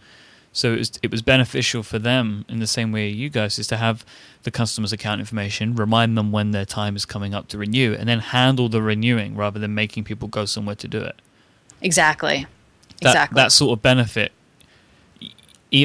So 0.56 0.74
it 0.74 0.78
was 0.78 0.92
it 1.02 1.12
was 1.12 1.24
beneficial 1.24 1.82
for 1.82 1.98
them 1.98 2.46
in 2.48 2.60
the 2.60 2.68
same 2.68 2.92
way 2.92 3.10
you 3.10 3.30
guys 3.30 3.58
is 3.58 3.66
to 3.68 3.78
have 3.78 4.06
the 4.44 4.52
customer's 4.52 4.94
account 4.94 5.20
information, 5.20 5.76
remind 5.76 6.16
them 6.16 6.32
when 6.32 6.52
their 6.52 6.66
time 6.66 6.96
is 6.96 7.06
coming 7.06 7.34
up 7.34 7.48
to 7.50 7.58
renew, 7.58 7.96
and 7.96 8.08
then 8.08 8.20
handle 8.20 8.70
the 8.70 8.82
renewing 8.82 9.36
rather 9.36 9.60
than 9.60 9.74
making 9.74 10.04
people 10.04 10.28
go 10.28 10.46
somewhere 10.46 10.76
to 10.76 10.88
do 10.88 11.02
it. 11.02 11.16
Exactly. 11.82 12.46
That, 13.02 13.10
exactly. 13.10 13.36
That 13.36 13.52
sort 13.52 13.78
of 13.78 13.82
benefit. 13.82 14.32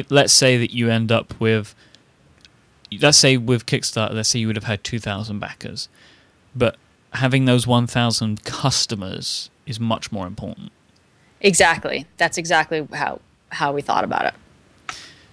Let's 0.09 0.33
say 0.33 0.57
that 0.57 0.71
you 0.71 0.89
end 0.91 1.11
up 1.11 1.39
with, 1.39 1.73
let's 3.01 3.17
say 3.17 3.37
with 3.37 3.65
Kickstarter, 3.65 4.13
let's 4.13 4.29
say 4.29 4.37
you 4.37 4.45
would 4.45 4.55
have 4.55 4.65
had 4.65 4.83
two 4.83 4.99
thousand 4.99 5.39
backers, 5.39 5.89
but 6.55 6.77
having 7.13 7.45
those 7.45 7.65
one 7.65 7.87
thousand 7.87 8.43
customers 8.43 9.49
is 9.65 9.79
much 9.79 10.11
more 10.11 10.27
important. 10.27 10.71
Exactly. 11.41 12.05
That's 12.17 12.37
exactly 12.37 12.87
how 12.93 13.19
how 13.49 13.73
we 13.73 13.81
thought 13.81 14.03
about 14.03 14.25
it. 14.25 14.35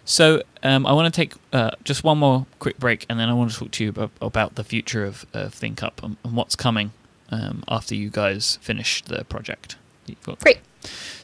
So 0.07 0.43
um, 0.63 0.87
I 0.87 0.93
want 0.93 1.13
to 1.13 1.21
take 1.21 1.35
uh, 1.53 1.73
just 1.85 2.05
one 2.05 2.19
more 2.19 2.47
quick 2.61 2.79
break, 2.79 3.05
and 3.11 3.19
then 3.19 3.29
I 3.29 3.35
want 3.35 3.51
to 3.51 3.59
talk 3.59 3.73
to 3.73 3.85
you 3.85 3.91
about, 3.91 4.11
about 4.23 4.55
the 4.55 4.65
future 4.65 5.05
of, 5.05 5.27
of 5.35 5.55
ThinkUp 5.55 6.03
and, 6.03 6.17
and 6.25 6.37
what's 6.37 6.55
coming 6.57 6.93
um, 7.31 7.65
after 7.69 7.95
you 7.95 8.09
guys 8.09 8.57
finish 8.63 9.03
the 9.03 9.25
project. 9.25 9.77
Great. 10.41 10.61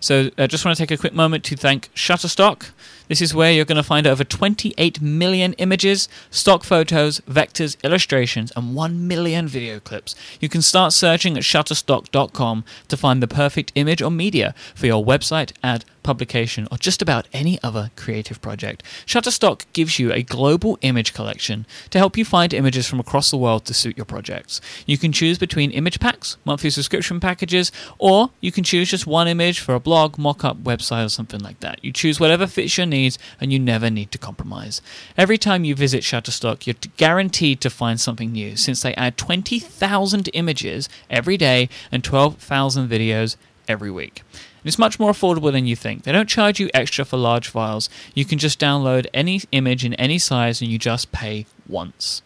So 0.01 0.31
I 0.37 0.43
uh, 0.43 0.47
just 0.49 0.65
want 0.65 0.77
to 0.77 0.83
take 0.83 0.91
a 0.91 1.01
quick 1.01 1.15
moment 1.15 1.45
to 1.45 1.57
thank 1.57 1.95
Shutterstock. 1.95 2.71
This 3.09 3.21
is 3.21 3.35
where 3.35 3.53
you're 3.53 3.65
going 3.65 3.77
to 3.77 3.83
find 3.83 4.07
over 4.07 4.25
28 4.25 5.01
million 5.01 5.53
images, 5.55 6.09
stock 6.31 6.65
photos, 6.65 7.21
vectors, 7.21 7.77
illustrations, 7.83 8.53
and 8.57 8.75
1 8.75 9.07
million 9.07 9.49
video 9.49 9.81
clips. 9.81 10.15
You 10.41 10.49
can 10.49 10.63
start 10.63 10.93
searching 10.93 11.37
at 11.37 11.43
shutterstock.com 11.43 12.65
to 12.89 12.97
find 12.97 13.23
the 13.23 13.29
perfect 13.29 13.73
image 13.75 14.03
or 14.03 14.11
media 14.11 14.55
for 14.75 14.87
your 14.87 15.05
website, 15.05 15.53
ad, 15.63 15.85
publication, 16.03 16.67
or 16.71 16.79
just 16.79 17.03
about 17.03 17.29
any 17.33 17.63
other 17.63 17.91
creative 17.97 18.41
project. 18.41 18.83
Shutterstock 19.07 19.65
gives 19.73 19.99
you 19.99 20.13
a 20.13 20.23
global 20.23 20.79
image 20.83 21.15
collection 21.15 21.67
to 21.91 21.99
help 21.99 22.17
you 22.17 22.25
find 22.25 22.53
images 22.53 22.89
from 22.89 23.01
across 23.01 23.31
the 23.31 23.37
world 23.37 23.65
to 23.67 23.75
suit 23.75 23.97
your 23.97 24.05
projects. 24.05 24.61
You 24.87 24.99
can 24.99 25.13
choose 25.13 25.39
between 25.39 25.71
image 25.71 26.01
packs, 26.01 26.37
monthly 26.45 26.71
subscription 26.71 27.21
packages, 27.21 27.73
or 27.99 28.31
you 28.41 28.53
can 28.53 28.65
choose 28.65 28.91
just 28.91 29.07
one 29.07 29.29
image 29.29 29.61
for 29.61 29.75
a 29.75 29.81
blog, 29.81 30.19
mock-up, 30.19 30.63
website, 30.65 31.07
or 31.07 31.09
something 31.09 31.41
like 31.41 31.61
that. 31.61 31.83
You 31.85 31.93
choose 31.93 32.19
whatever 32.19 32.47
fits 32.47 32.77
your 32.77 32.87
needs, 32.87 33.02
and 33.41 33.53
you 33.53 33.59
never 33.59 33.91
need 33.91 34.11
to 34.13 34.19
compromise. 34.19 34.83
Every 35.17 35.39
time 35.39 35.65
you 35.65 35.75
visit 35.75 36.03
Shutterstock, 36.03 36.67
you're 36.67 36.77
guaranteed 36.97 37.61
to 37.61 37.71
find 37.71 38.01
something 38.01 38.33
new, 38.33 38.57
since 38.57 38.83
they 38.83 38.95
add 38.95 39.17
20,000 39.17 40.29
images 40.33 40.89
every 41.11 41.37
day 41.37 41.69
and 41.91 42.05
12,000 42.05 42.89
videos 42.89 43.37
every 43.69 43.91
week. 43.91 44.23
It's 44.65 44.79
much 44.79 45.01
more 45.01 45.11
affordable 45.11 45.51
than 45.51 45.67
you 45.67 45.75
think. 45.75 46.05
They 46.05 46.13
don't 46.13 46.29
charge 46.29 46.61
you 46.61 46.71
extra 46.73 47.05
for 47.05 47.17
large 47.17 47.49
files. 47.49 47.89
You 48.15 48.25
can 48.25 48.39
just 48.39 48.61
download 48.61 49.07
any 49.13 49.41
image 49.51 49.85
in 49.85 49.95
any 49.95 50.19
size 50.19 50.61
and 50.61 50.71
you 50.71 50.79
just 50.79 51.11
pay 51.11 51.47
once. 51.69 52.23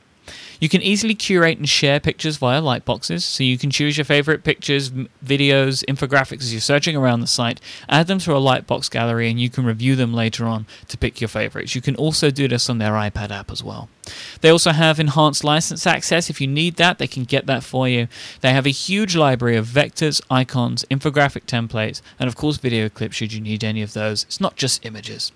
You 0.58 0.68
can 0.68 0.82
easily 0.82 1.14
curate 1.14 1.58
and 1.58 1.68
share 1.68 2.00
pictures 2.00 2.36
via 2.38 2.60
lightboxes, 2.60 3.22
so 3.22 3.44
you 3.44 3.58
can 3.58 3.70
choose 3.70 3.96
your 3.96 4.04
favorite 4.04 4.44
pictures, 4.44 4.90
videos, 4.90 5.84
infographics 5.84 6.42
as 6.42 6.52
you're 6.52 6.60
searching 6.60 6.96
around 6.96 7.20
the 7.20 7.26
site, 7.26 7.60
add 7.88 8.06
them 8.06 8.18
to 8.20 8.32
a 8.32 8.40
lightbox 8.40 8.90
gallery, 8.90 9.28
and 9.30 9.40
you 9.40 9.50
can 9.50 9.64
review 9.64 9.96
them 9.96 10.14
later 10.14 10.46
on 10.46 10.66
to 10.88 10.96
pick 10.96 11.20
your 11.20 11.28
favorites. 11.28 11.74
You 11.74 11.80
can 11.80 11.96
also 11.96 12.30
do 12.30 12.48
this 12.48 12.70
on 12.70 12.78
their 12.78 12.92
iPad 12.92 13.30
app 13.30 13.50
as 13.50 13.62
well. 13.62 13.88
They 14.40 14.50
also 14.50 14.70
have 14.70 15.00
enhanced 15.00 15.44
license 15.44 15.86
access. 15.86 16.30
If 16.30 16.40
you 16.40 16.46
need 16.46 16.76
that, 16.76 16.98
they 16.98 17.08
can 17.08 17.24
get 17.24 17.46
that 17.46 17.64
for 17.64 17.88
you. 17.88 18.08
They 18.40 18.52
have 18.52 18.66
a 18.66 18.70
huge 18.70 19.16
library 19.16 19.56
of 19.56 19.66
vectors, 19.66 20.20
icons, 20.30 20.84
infographic 20.90 21.44
templates, 21.46 22.00
and 22.18 22.28
of 22.28 22.36
course, 22.36 22.56
video 22.56 22.88
clips 22.88 23.16
should 23.16 23.32
you 23.32 23.40
need 23.40 23.64
any 23.64 23.82
of 23.82 23.92
those. 23.92 24.24
It's 24.24 24.40
not 24.40 24.56
just 24.56 24.86
images. 24.86 25.32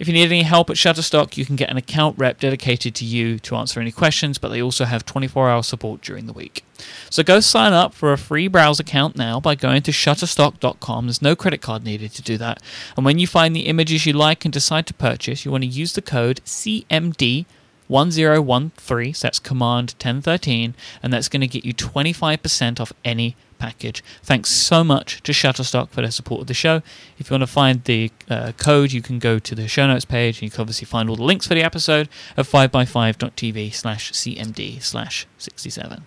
If 0.00 0.08
you 0.08 0.14
need 0.14 0.32
any 0.32 0.44
help 0.44 0.70
at 0.70 0.76
Shutterstock, 0.76 1.36
you 1.36 1.44
can 1.44 1.56
get 1.56 1.68
an 1.68 1.76
account 1.76 2.18
rep 2.18 2.40
dedicated 2.40 2.94
to 2.94 3.04
you 3.04 3.38
to 3.40 3.54
answer 3.54 3.80
any 3.80 3.92
questions, 3.92 4.38
but 4.38 4.48
they 4.48 4.62
also 4.62 4.86
have 4.86 5.04
24 5.04 5.50
hour 5.50 5.62
support 5.62 6.00
during 6.00 6.24
the 6.24 6.32
week. 6.32 6.64
So 7.10 7.22
go 7.22 7.40
sign 7.40 7.74
up 7.74 7.92
for 7.92 8.10
a 8.10 8.16
free 8.16 8.48
browse 8.48 8.80
account 8.80 9.14
now 9.14 9.40
by 9.40 9.54
going 9.54 9.82
to 9.82 9.90
shutterstock.com. 9.90 11.06
There's 11.06 11.20
no 11.20 11.36
credit 11.36 11.60
card 11.60 11.84
needed 11.84 12.12
to 12.12 12.22
do 12.22 12.38
that. 12.38 12.62
And 12.96 13.04
when 13.04 13.18
you 13.18 13.26
find 13.26 13.54
the 13.54 13.66
images 13.66 14.06
you 14.06 14.14
like 14.14 14.46
and 14.46 14.54
decide 14.54 14.86
to 14.86 14.94
purchase, 14.94 15.44
you 15.44 15.50
want 15.50 15.64
to 15.64 15.68
use 15.68 15.92
the 15.92 16.00
code 16.00 16.40
CMD 16.46 17.44
1013, 17.90 19.14
so 19.14 19.26
that's 19.26 19.38
command 19.38 19.94
1013, 19.98 20.74
and 21.02 21.12
that's 21.12 21.28
going 21.28 21.40
to 21.40 21.46
get 21.46 21.64
you 21.64 21.74
25% 21.74 22.80
off 22.80 22.92
any 23.04 23.36
package. 23.58 24.02
Thanks 24.22 24.50
so 24.50 24.82
much 24.82 25.22
to 25.22 25.32
Shutterstock 25.32 25.90
for 25.90 26.00
their 26.00 26.10
support 26.10 26.40
of 26.42 26.46
the 26.46 26.54
show. 26.54 26.82
If 27.18 27.28
you 27.28 27.34
want 27.34 27.42
to 27.42 27.46
find 27.46 27.84
the 27.84 28.10
uh, 28.28 28.52
code, 28.56 28.92
you 28.92 29.02
can 29.02 29.18
go 29.18 29.38
to 29.38 29.54
the 29.54 29.68
show 29.68 29.86
notes 29.86 30.04
page, 30.04 30.36
and 30.38 30.42
you 30.44 30.50
can 30.50 30.60
obviously 30.62 30.86
find 30.86 31.10
all 31.10 31.16
the 31.16 31.22
links 31.24 31.46
for 31.46 31.54
the 31.54 31.62
episode 31.62 32.08
at 32.36 32.46
5by5.tv 32.46 33.74
slash 33.74 34.12
cmd 34.12 34.82
slash 34.82 35.26
67. 35.38 36.04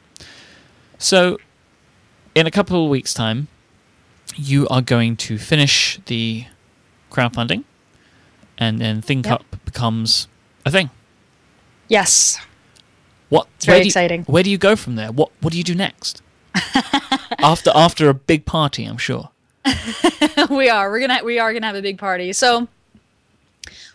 So, 0.97 1.37
in 2.33 2.47
a 2.47 2.51
couple 2.51 2.83
of 2.83 2.89
weeks' 2.89 3.13
time, 3.13 3.47
you 4.35 4.67
are 4.69 4.81
going 4.81 5.15
to 5.17 5.37
finish 5.37 5.99
the 6.05 6.45
crowdfunding, 7.11 7.63
and 8.57 8.79
then 8.79 9.01
ThinkUp 9.01 9.25
Yep. 9.25 9.65
becomes 9.65 10.27
a 10.65 10.71
thing. 10.71 10.89
Yes. 11.93 12.39
What? 13.29 13.47
It's 13.55 13.65
very 13.65 13.75
where 13.77 13.81
do 13.81 13.85
you- 13.85 13.89
exciting. 13.89 14.23
where 14.25 14.43
do 14.43 14.49
you 14.49 14.57
go 14.57 14.75
from 14.75 14.95
there? 14.95 15.11
What 15.11 15.29
What 15.41 15.51
do 15.53 15.57
you 15.59 15.63
do 15.63 15.75
next? 15.75 16.21
after 17.39 17.71
after 17.75 18.09
a 18.09 18.13
big 18.13 18.45
party, 18.45 18.83
I'm 18.85 18.97
sure. 18.97 19.29
we 20.49 20.69
are. 20.69 20.89
We're 20.91 20.99
gonna 20.99 21.23
we 21.23 21.39
are 21.39 21.53
gonna 21.53 21.65
have 21.67 21.75
a 21.75 21.81
big 21.81 21.97
party. 21.97 22.33
So 22.33 22.67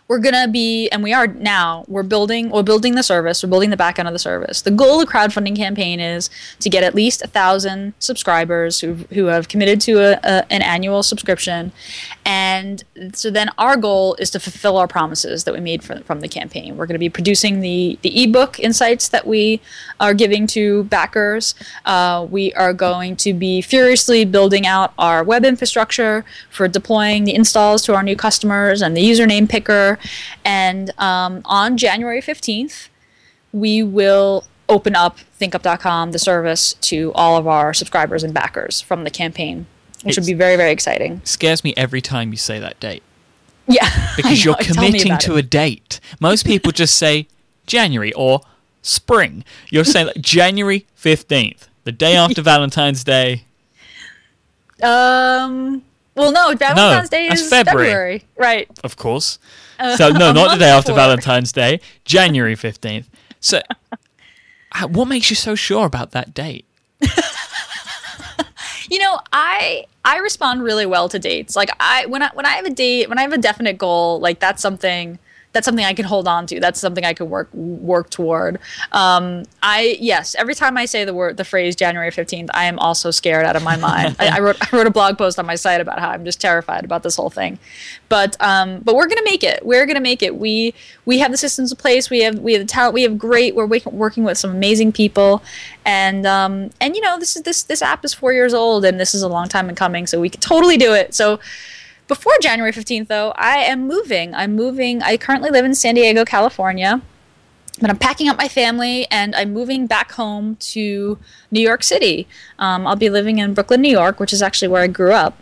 we're 0.09 0.17
gonna 0.17 0.47
be 0.47 0.89
and 0.89 1.03
we 1.03 1.13
are 1.13 1.27
now 1.27 1.85
we're 1.87 2.01
building 2.01 2.49
we're 2.49 2.63
building 2.63 2.95
the 2.95 3.03
service 3.03 3.43
we're 3.43 3.49
building 3.49 3.69
the 3.69 3.77
back 3.77 3.99
end 3.99 4.07
of 4.07 4.13
the 4.13 4.19
service. 4.19 4.63
The 4.63 4.71
goal 4.71 4.99
of 4.99 5.05
the 5.05 5.11
crowdfunding 5.11 5.55
campaign 5.55 5.99
is 5.99 6.31
to 6.61 6.69
get 6.69 6.83
at 6.83 6.95
least 6.95 7.21
a 7.21 7.27
thousand 7.27 7.93
subscribers 7.99 8.81
who 8.81 8.95
who 9.13 9.25
have 9.25 9.47
committed 9.47 9.79
to 9.81 9.99
a, 9.99 10.19
a, 10.23 10.51
an 10.51 10.63
annual 10.63 11.03
subscription. 11.03 11.71
And 12.25 12.83
so 13.13 13.29
then 13.29 13.49
our 13.59 13.77
goal 13.77 14.15
is 14.15 14.31
to 14.31 14.39
fulfill 14.39 14.77
our 14.77 14.87
promises 14.87 15.43
that 15.43 15.53
we 15.53 15.59
made 15.59 15.83
from, 15.83 16.01
from 16.03 16.21
the 16.21 16.27
campaign. 16.27 16.75
We're 16.75 16.87
to 16.87 16.97
be 16.97 17.09
producing 17.09 17.59
the 17.59 17.99
the 18.01 18.23
ebook 18.23 18.59
insights 18.59 19.09
that 19.09 19.27
we 19.27 19.61
are 19.99 20.15
giving 20.15 20.47
to 20.47 20.85
backers. 20.85 21.53
Uh, 21.85 22.25
we 22.27 22.51
are 22.53 22.73
going 22.73 23.15
to 23.17 23.33
be 23.33 23.61
furiously 23.61 24.25
building 24.25 24.65
out 24.65 24.91
our 24.97 25.23
web 25.23 25.45
infrastructure 25.45 26.25
for 26.49 26.67
deploying 26.67 27.25
the 27.25 27.35
installs 27.35 27.83
to 27.83 27.93
our 27.93 28.01
new 28.01 28.15
customers 28.15 28.81
and 28.81 28.97
the 28.97 29.07
username 29.07 29.47
picker 29.47 29.98
and 30.45 30.91
um, 30.99 31.41
on 31.45 31.77
January 31.77 32.21
15th, 32.21 32.89
we 33.51 33.81
will 33.83 34.45
open 34.67 34.95
up 34.95 35.17
thinkup.com, 35.39 36.11
the 36.11 36.19
service, 36.19 36.73
to 36.81 37.11
all 37.15 37.37
of 37.37 37.47
our 37.47 37.73
subscribers 37.73 38.23
and 38.23 38.33
backers 38.33 38.79
from 38.81 39.03
the 39.03 39.09
campaign, 39.09 39.65
which 40.03 40.15
would 40.17 40.25
be 40.27 40.33
very, 40.33 40.55
very 40.55 40.71
exciting. 40.71 41.21
scares 41.23 41.63
me 41.63 41.73
every 41.75 42.01
time 42.01 42.31
you 42.31 42.37
say 42.37 42.59
that 42.59 42.79
date 42.79 43.01
Yeah. 43.67 43.89
Because 44.17 44.43
you're 44.45 44.53
know, 44.55 44.59
tell 44.61 44.83
me 44.83 44.91
committing 44.91 45.17
to 45.19 45.35
it. 45.37 45.39
a 45.39 45.47
date. 45.47 45.99
Most 46.19 46.45
people 46.45 46.71
just 46.71 46.95
say 46.97 47.27
January 47.65 48.13
or 48.13 48.41
spring. 48.81 49.43
You're 49.71 49.83
saying 49.85 50.07
like 50.07 50.21
January 50.21 50.85
15th, 51.01 51.67
the 51.83 51.91
day 51.91 52.15
after 52.23 52.41
Valentine's 52.41 53.03
Day. 53.03 53.45
Um. 54.83 55.83
Well, 56.15 56.31
no, 56.31 56.53
Valentine's 56.55 57.09
Day 57.09 57.27
is 57.27 57.47
February. 57.49 57.85
February. 57.87 58.23
Right. 58.37 58.67
Of 58.83 58.97
course. 58.97 59.39
So 59.97 60.09
no, 60.09 60.31
not 60.33 60.51
the 60.53 60.59
day 60.59 60.69
after 60.69 60.91
before. 60.91 61.03
Valentine's 61.03 61.51
Day, 61.51 61.79
January 62.05 62.55
15th. 62.55 63.05
So 63.39 63.61
uh, 64.73 64.87
what 64.87 65.05
makes 65.05 65.29
you 65.29 65.35
so 65.35 65.55
sure 65.55 65.85
about 65.85 66.11
that 66.11 66.33
date? 66.33 66.65
You 68.89 68.97
know, 68.97 69.19
I 69.31 69.85
I 70.03 70.17
respond 70.17 70.63
really 70.63 70.87
well 70.87 71.09
to 71.09 71.19
dates. 71.19 71.55
Like 71.55 71.69
I 71.79 72.07
when 72.07 72.23
I 72.23 72.29
when 72.33 72.45
I 72.45 72.53
have 72.53 72.65
a 72.65 72.71
date, 72.71 73.07
when 73.07 73.19
I 73.19 73.21
have 73.21 73.33
a 73.33 73.37
definite 73.37 73.77
goal, 73.77 74.19
like 74.19 74.39
that's 74.39 74.61
something 74.61 75.19
that's 75.51 75.65
something 75.65 75.85
I 75.85 75.93
can 75.93 76.05
hold 76.05 76.27
on 76.27 76.45
to. 76.47 76.59
That's 76.59 76.79
something 76.79 77.03
I 77.03 77.13
can 77.13 77.29
work 77.29 77.51
work 77.53 78.11
toward. 78.11 78.59
Um, 78.91 79.43
I 79.63 79.97
yes, 79.99 80.35
every 80.37 80.53
time 80.53 80.77
I 80.77 80.85
say 80.85 81.05
the 81.05 81.13
word 81.13 81.37
the 81.37 81.43
phrase 81.43 81.75
January 81.75 82.11
fifteenth, 82.11 82.51
I 82.53 82.65
am 82.65 82.77
also 82.77 83.09
scared 83.09 83.45
out 83.45 83.55
of 83.55 83.63
my 83.63 83.75
mind. 83.75 84.15
I, 84.19 84.37
I 84.37 84.39
wrote 84.39 84.57
I 84.61 84.75
wrote 84.75 84.85
a 84.85 84.91
blog 84.91 85.17
post 85.17 85.39
on 85.39 85.47
my 85.47 85.55
site 85.55 85.81
about 85.81 85.99
how 85.99 86.09
I'm 86.09 86.23
just 86.23 86.39
terrified 86.39 86.85
about 86.85 87.01
this 87.01 87.15
whole 87.15 87.31
thing. 87.31 87.57
But 88.09 88.37
um, 88.39 88.81
but 88.81 88.95
we're 88.95 89.07
gonna 89.07 89.23
make 89.23 89.43
it. 89.43 89.65
We're 89.65 89.87
gonna 89.87 89.99
make 89.99 90.21
it. 90.21 90.35
We 90.35 90.75
we 91.05 91.17
have 91.17 91.31
the 91.31 91.37
systems 91.37 91.71
in 91.71 91.77
place. 91.77 92.11
We 92.11 92.21
have 92.21 92.37
we 92.39 92.53
have 92.53 92.61
the 92.61 92.67
talent. 92.67 92.93
We 92.93 93.01
have 93.03 93.17
great. 93.17 93.55
We're 93.55 93.65
working 93.65 94.23
with 94.23 94.37
some 94.37 94.51
amazing 94.51 94.91
people, 94.91 95.41
and 95.83 96.27
um, 96.27 96.69
and 96.79 96.95
you 96.95 97.01
know 97.01 97.17
this 97.17 97.35
is 97.35 97.41
this 97.41 97.63
this 97.63 97.81
app 97.81 98.05
is 98.05 98.13
four 98.13 98.33
years 98.33 98.53
old, 98.53 98.85
and 98.85 98.99
this 98.99 99.15
is 99.15 99.23
a 99.23 99.27
long 99.27 99.47
time 99.47 99.67
in 99.67 99.73
coming. 99.73 100.05
So 100.05 100.19
we 100.19 100.29
can 100.29 100.41
totally 100.41 100.77
do 100.77 100.93
it. 100.93 101.15
So 101.15 101.39
before 102.09 102.33
January 102.41 102.73
15th, 102.73 103.07
though, 103.07 103.31
I 103.35 103.59
am 103.59 103.87
moving. 103.87 104.33
I'm 104.33 104.55
moving. 104.55 105.01
I 105.03 105.15
currently 105.15 105.51
live 105.51 105.63
in 105.63 105.75
San 105.75 105.93
Diego, 105.93 106.25
California, 106.25 107.01
but 107.79 107.89
I'm 107.91 107.99
packing 107.99 108.27
up 108.27 108.35
my 108.35 108.47
family 108.47 109.05
and 109.11 109.35
I'm 109.35 109.53
moving 109.53 109.85
back 109.85 110.11
home 110.13 110.55
to 110.55 111.19
New 111.51 111.61
York 111.61 111.83
City. 111.83 112.27
Um, 112.57 112.87
I'll 112.87 112.95
be 112.95 113.11
living 113.11 113.37
in 113.37 113.53
Brooklyn, 113.53 113.81
New 113.81 113.91
York, 113.91 114.19
which 114.19 114.33
is 114.33 114.41
actually 114.41 114.69
where 114.69 114.81
I 114.81 114.87
grew 114.87 115.13
up. 115.13 115.37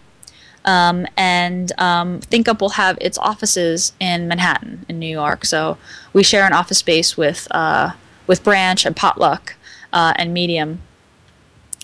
Um, 0.66 1.08
and 1.16 1.72
um, 1.80 2.20
ThinkUp 2.20 2.60
will 2.60 2.72
have 2.72 2.98
its 3.00 3.18
offices 3.18 3.94
in 4.02 4.28
Manhattan, 4.28 4.86
in 4.90 5.00
New 5.00 5.08
York. 5.08 5.46
So 5.46 5.78
we 6.12 6.22
share 6.22 6.46
an 6.46 6.52
office 6.52 6.80
space 6.80 7.16
with 7.16 7.48
uh, 7.52 7.92
with 8.28 8.44
Branch 8.44 8.86
and 8.86 8.94
Potluck 8.94 9.56
uh, 9.94 10.14
and 10.18 10.34
Medium, 10.34 10.82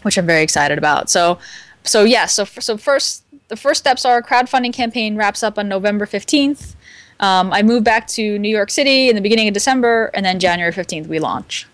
which 0.01 0.17
I'm 0.17 0.25
very 0.25 0.43
excited 0.43 0.77
about. 0.77 1.09
So, 1.09 1.39
so 1.83 2.03
yeah. 2.03 2.25
So 2.25 2.43
so 2.43 2.75
first, 2.75 3.22
the 3.53 3.57
first 3.57 3.79
steps 3.79 4.03
are 4.03 4.19
crowdfunding 4.19 4.73
campaign 4.73 5.15
wraps 5.15 5.43
up 5.43 5.59
on 5.59 5.69
November 5.69 6.07
15th. 6.07 6.73
Um, 7.19 7.53
I 7.53 7.61
move 7.61 7.83
back 7.83 8.07
to 8.07 8.39
New 8.39 8.49
York 8.49 8.71
City 8.71 9.09
in 9.09 9.15
the 9.15 9.21
beginning 9.21 9.47
of 9.47 9.53
December, 9.53 10.09
and 10.15 10.25
then 10.25 10.39
January 10.39 10.73
15th 10.73 11.05
we 11.05 11.19
launch. 11.19 11.67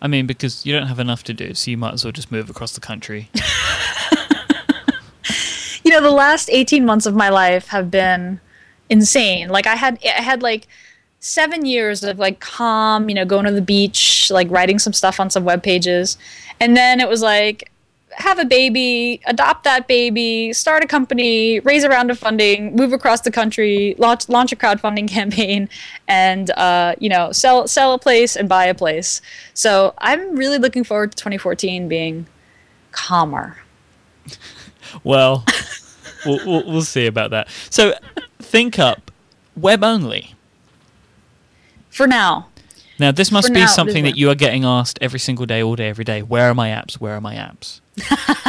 I 0.00 0.08
mean, 0.08 0.26
because 0.26 0.64
you 0.64 0.72
don't 0.72 0.86
have 0.86 0.98
enough 0.98 1.22
to 1.24 1.34
do, 1.34 1.52
so 1.52 1.70
you 1.70 1.76
might 1.76 1.92
as 1.92 2.04
well 2.04 2.12
just 2.12 2.32
move 2.32 2.48
across 2.48 2.72
the 2.72 2.80
country. 2.80 3.28
you 5.84 5.90
know 5.90 6.00
the 6.00 6.10
last 6.10 6.48
18 6.50 6.86
months 6.86 7.04
of 7.04 7.14
my 7.14 7.28
life 7.28 7.66
have 7.68 7.90
been 7.90 8.40
insane 8.88 9.48
like 9.48 9.66
i 9.66 9.74
had 9.74 9.98
i 10.04 10.22
had 10.22 10.42
like 10.42 10.66
seven 11.20 11.64
years 11.64 12.02
of 12.02 12.18
like 12.18 12.40
calm 12.40 13.08
you 13.08 13.14
know 13.14 13.24
going 13.24 13.44
to 13.44 13.52
the 13.52 13.62
beach 13.62 14.30
like 14.30 14.50
writing 14.50 14.78
some 14.78 14.92
stuff 14.92 15.18
on 15.20 15.30
some 15.30 15.44
web 15.44 15.62
pages 15.62 16.18
and 16.60 16.76
then 16.76 17.00
it 17.00 17.08
was 17.08 17.22
like 17.22 17.70
have 18.16 18.38
a 18.38 18.44
baby 18.44 19.20
adopt 19.26 19.64
that 19.64 19.86
baby 19.86 20.52
start 20.52 20.82
a 20.82 20.86
company 20.86 21.60
raise 21.60 21.84
a 21.84 21.88
round 21.88 22.10
of 22.10 22.18
funding 22.18 22.74
move 22.76 22.92
across 22.92 23.20
the 23.22 23.30
country 23.30 23.94
launch 23.98 24.28
launch 24.28 24.52
a 24.52 24.56
crowdfunding 24.56 25.08
campaign 25.18 25.68
and 26.08 26.50
uh, 26.52 26.94
you 26.98 27.08
know 27.08 27.32
sell 27.32 27.66
sell 27.66 27.92
a 27.94 27.98
place 27.98 28.36
and 28.36 28.48
buy 28.48 28.64
a 28.66 28.74
place 28.74 29.20
so 29.52 29.94
i'm 29.98 30.36
really 30.36 30.58
looking 30.58 30.84
forward 30.84 31.10
to 31.10 31.16
2014 31.16 31.88
being 31.88 32.26
calmer 32.92 33.56
Well, 35.02 35.44
we'll, 36.24 36.38
we'll, 36.46 36.66
we'll 36.66 36.82
see 36.82 37.06
about 37.06 37.30
that. 37.30 37.48
So, 37.70 37.94
think 38.38 38.78
up 38.78 39.10
web 39.56 39.82
only. 39.82 40.34
for 41.90 42.06
now 42.06 42.48
Now, 42.98 43.10
this 43.10 43.32
must 43.32 43.52
be 43.52 43.60
now, 43.60 43.66
something 43.66 44.04
that 44.04 44.16
you 44.16 44.30
are 44.30 44.34
getting 44.34 44.64
asked 44.64 44.98
every 45.00 45.18
single 45.18 45.46
day, 45.46 45.62
all 45.62 45.76
day, 45.76 45.88
every 45.88 46.04
day. 46.04 46.22
Where 46.22 46.48
are 46.50 46.54
my 46.54 46.68
apps? 46.68 46.94
Where 46.94 47.14
are 47.14 47.20
my 47.20 47.34
apps? 47.34 47.80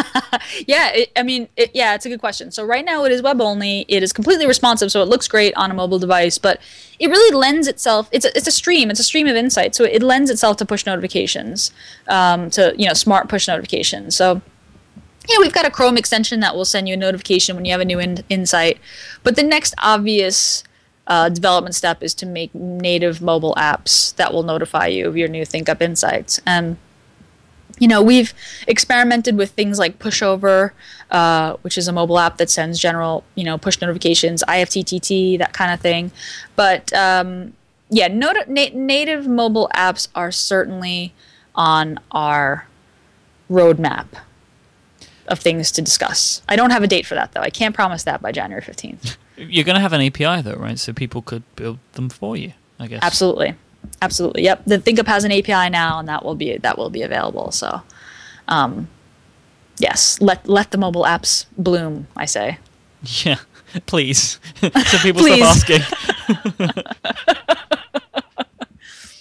Yeah, 0.67 0.91
it, 0.91 1.11
I 1.15 1.23
mean, 1.23 1.47
it, 1.55 1.71
yeah, 1.73 1.95
it's 1.95 2.05
a 2.05 2.09
good 2.09 2.19
question. 2.19 2.51
So 2.51 2.65
right 2.65 2.85
now 2.85 3.03
it 3.05 3.11
is 3.11 3.21
web 3.21 3.41
only. 3.41 3.85
It 3.87 4.03
is 4.03 4.13
completely 4.13 4.47
responsive, 4.47 4.91
so 4.91 5.01
it 5.01 5.07
looks 5.07 5.27
great 5.27 5.53
on 5.55 5.71
a 5.71 5.73
mobile 5.73 5.99
device. 5.99 6.37
But 6.37 6.59
it 6.99 7.07
really 7.09 7.35
lends 7.35 7.67
itself. 7.67 8.09
It's 8.11 8.25
a, 8.25 8.35
it's 8.37 8.47
a 8.47 8.51
stream. 8.51 8.89
It's 8.89 8.99
a 8.99 9.03
stream 9.03 9.27
of 9.27 9.35
insight. 9.35 9.75
So 9.75 9.83
it 9.83 10.01
lends 10.01 10.29
itself 10.29 10.57
to 10.57 10.65
push 10.65 10.85
notifications, 10.85 11.71
um, 12.07 12.49
to 12.51 12.73
you 12.77 12.87
know 12.87 12.93
smart 12.93 13.29
push 13.29 13.47
notifications. 13.47 14.15
So 14.15 14.41
yeah, 15.27 15.37
we've 15.39 15.53
got 15.53 15.65
a 15.65 15.71
Chrome 15.71 15.97
extension 15.97 16.39
that 16.41 16.55
will 16.55 16.65
send 16.65 16.87
you 16.87 16.93
a 16.93 16.97
notification 16.97 17.55
when 17.55 17.65
you 17.65 17.71
have 17.71 17.81
a 17.81 17.85
new 17.85 17.99
in- 17.99 18.23
insight. 18.29 18.79
But 19.23 19.35
the 19.35 19.43
next 19.43 19.73
obvious 19.79 20.63
uh, 21.07 21.29
development 21.29 21.75
step 21.75 22.01
is 22.01 22.13
to 22.15 22.25
make 22.25 22.53
native 22.55 23.21
mobile 23.21 23.53
apps 23.55 24.15
that 24.15 24.33
will 24.33 24.43
notify 24.43 24.87
you 24.87 25.07
of 25.07 25.15
your 25.15 25.27
new 25.27 25.43
ThinkUp 25.43 25.81
insights. 25.81 26.41
And 26.45 26.77
you 27.77 27.87
know, 27.87 28.01
we've 28.01 28.33
experimented 28.67 29.37
with 29.37 29.51
things 29.51 29.77
like 29.77 29.99
Pushover, 29.99 30.71
uh, 31.11 31.57
which 31.61 31.77
is 31.77 31.87
a 31.87 31.91
mobile 31.91 32.17
app 32.17 32.37
that 32.37 32.49
sends 32.49 32.79
general, 32.79 33.23
you 33.35 33.43
know, 33.43 33.57
push 33.57 33.81
notifications, 33.81 34.43
IFTTT, 34.47 35.37
that 35.39 35.51
kind 35.51 35.73
of 35.73 35.81
thing. 35.81 36.11
But 36.55 36.93
um, 36.93 37.53
yeah, 37.89 38.07
not- 38.07 38.47
na- 38.49 38.69
native 38.73 39.27
mobile 39.27 39.69
apps 39.75 40.07
are 40.15 40.31
certainly 40.31 41.13
on 41.53 41.99
our 42.11 42.67
roadmap 43.49 44.07
of 45.27 45.39
things 45.39 45.71
to 45.73 45.81
discuss. 45.81 46.41
I 46.47 46.55
don't 46.55 46.69
have 46.71 46.83
a 46.83 46.87
date 46.87 47.05
for 47.05 47.15
that 47.15 47.33
though. 47.33 47.41
I 47.41 47.49
can't 47.49 47.75
promise 47.75 48.03
that 48.03 48.21
by 48.21 48.31
January 48.31 48.61
15th. 48.61 49.17
You're 49.37 49.63
going 49.63 49.75
to 49.75 49.81
have 49.81 49.93
an 49.93 50.01
API 50.01 50.41
though, 50.41 50.55
right? 50.55 50.79
So 50.79 50.93
people 50.93 51.21
could 51.21 51.43
build 51.55 51.79
them 51.93 52.09
for 52.09 52.37
you, 52.37 52.53
I 52.79 52.87
guess. 52.87 52.99
Absolutely. 53.03 53.55
Absolutely. 54.01 54.43
Yep. 54.43 54.63
The 54.65 54.79
ThinkUp 54.79 55.07
has 55.07 55.23
an 55.23 55.31
API 55.31 55.69
now 55.69 55.99
and 55.99 56.07
that 56.07 56.23
will 56.23 56.35
be 56.35 56.57
that 56.57 56.77
will 56.77 56.89
be 56.89 57.01
available. 57.01 57.51
So 57.51 57.81
um, 58.47 58.87
yes, 59.77 60.19
let 60.21 60.47
let 60.47 60.71
the 60.71 60.77
mobile 60.77 61.03
apps 61.03 61.45
bloom, 61.57 62.07
I 62.15 62.25
say. 62.25 62.59
Yeah. 63.03 63.39
Please. 63.85 64.39
so 64.61 64.97
people 64.99 65.21
Please. 65.21 65.43
stop 65.43 65.79
asking. 65.79 65.81